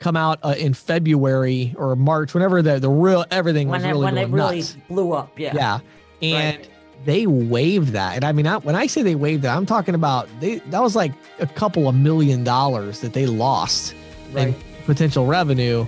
come 0.00 0.16
out 0.16 0.38
uh, 0.42 0.54
in 0.58 0.74
February 0.74 1.74
or 1.78 1.94
March, 1.96 2.32
whenever 2.34 2.62
the 2.62 2.78
the 2.78 2.90
real 2.90 3.24
everything 3.30 3.68
When 3.68 3.80
was 3.82 3.86
really 3.90 4.04
when 4.04 4.14
going 4.14 4.32
really 4.32 4.56
nuts. 4.58 4.76
blew 4.88 5.12
up, 5.12 5.38
yeah. 5.38 5.52
Yeah, 5.54 5.78
and 6.22 6.58
Right. 6.58 6.70
they 7.04 7.26
waived 7.26 7.88
that. 7.88 8.16
And 8.16 8.24
I 8.24 8.32
mean, 8.32 8.46
I, 8.46 8.56
when 8.58 8.74
I 8.74 8.86
say 8.86 9.02
they 9.02 9.14
waived 9.14 9.44
it, 9.44 9.48
I'm 9.48 9.66
talking 9.66 9.94
about 9.94 10.28
they 10.40 10.56
that 10.70 10.82
was 10.82 10.96
like 10.96 11.12
a 11.38 11.46
couple 11.46 11.86
of 11.88 11.94
million 11.94 12.44
dollars 12.44 13.00
that 13.00 13.12
they 13.12 13.26
lost 13.26 13.94
Right. 14.32 14.48
in 14.48 14.54
potential 14.86 15.26
revenue. 15.26 15.86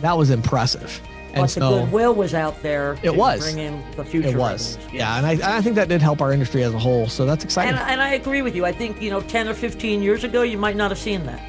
That 0.00 0.16
was 0.16 0.30
impressive. 0.30 1.00
And 1.32 1.42
But 1.42 1.46
so 1.50 1.60
the 1.60 1.82
goodwill 1.84 2.14
was 2.14 2.34
out 2.34 2.60
there. 2.62 2.94
It 3.02 3.10
to 3.10 3.12
was. 3.12 3.40
bring 3.40 3.58
in 3.58 3.84
the 3.96 4.04
future. 4.04 4.28
it 4.30 4.36
was, 4.36 4.76
revenues. 4.78 4.94
yeah, 4.94 5.16
and 5.16 5.26
I, 5.42 5.58
I 5.58 5.60
think 5.60 5.76
that 5.76 5.88
did 5.88 6.02
help 6.02 6.20
our 6.20 6.32
industry 6.32 6.64
as 6.64 6.74
a 6.74 6.78
whole. 6.78 7.06
So 7.08 7.24
that's 7.24 7.44
exciting. 7.44 7.74
And, 7.78 7.88
and 7.88 8.00
I 8.00 8.14
agree 8.14 8.42
with 8.42 8.56
you. 8.56 8.64
I 8.66 8.72
think 8.72 9.00
you 9.00 9.10
know, 9.10 9.20
ten 9.20 9.46
or 9.48 9.54
fifteen 9.54 10.02
years 10.02 10.24
ago, 10.24 10.42
you 10.42 10.58
might 10.58 10.74
not 10.74 10.90
have 10.90 10.98
seen 10.98 11.24
that. 11.26 11.40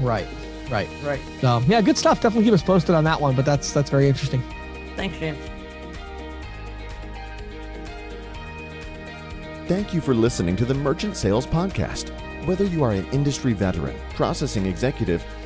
right, 0.00 0.26
right. 0.70 0.88
Right. 1.02 1.20
So 1.40 1.62
yeah, 1.66 1.80
good 1.80 1.96
stuff. 1.96 2.20
Definitely 2.20 2.44
keep 2.44 2.54
us 2.54 2.62
posted 2.62 2.94
on 2.94 3.04
that 3.04 3.18
one. 3.20 3.34
But 3.34 3.46
that's 3.46 3.72
that's 3.72 3.88
very 3.88 4.08
interesting. 4.08 4.42
Thanks, 4.96 5.18
James. 5.18 5.38
Thank 9.66 9.94
you 9.94 10.00
for 10.00 10.14
listening 10.14 10.56
to 10.56 10.64
the 10.64 10.74
Merchant 10.74 11.16
Sales 11.16 11.46
Podcast. 11.46 12.10
Whether 12.46 12.64
you 12.64 12.82
are 12.82 12.90
an 12.92 13.06
industry 13.12 13.52
veteran, 13.52 13.96
processing 14.14 14.66
executive, 14.66 15.24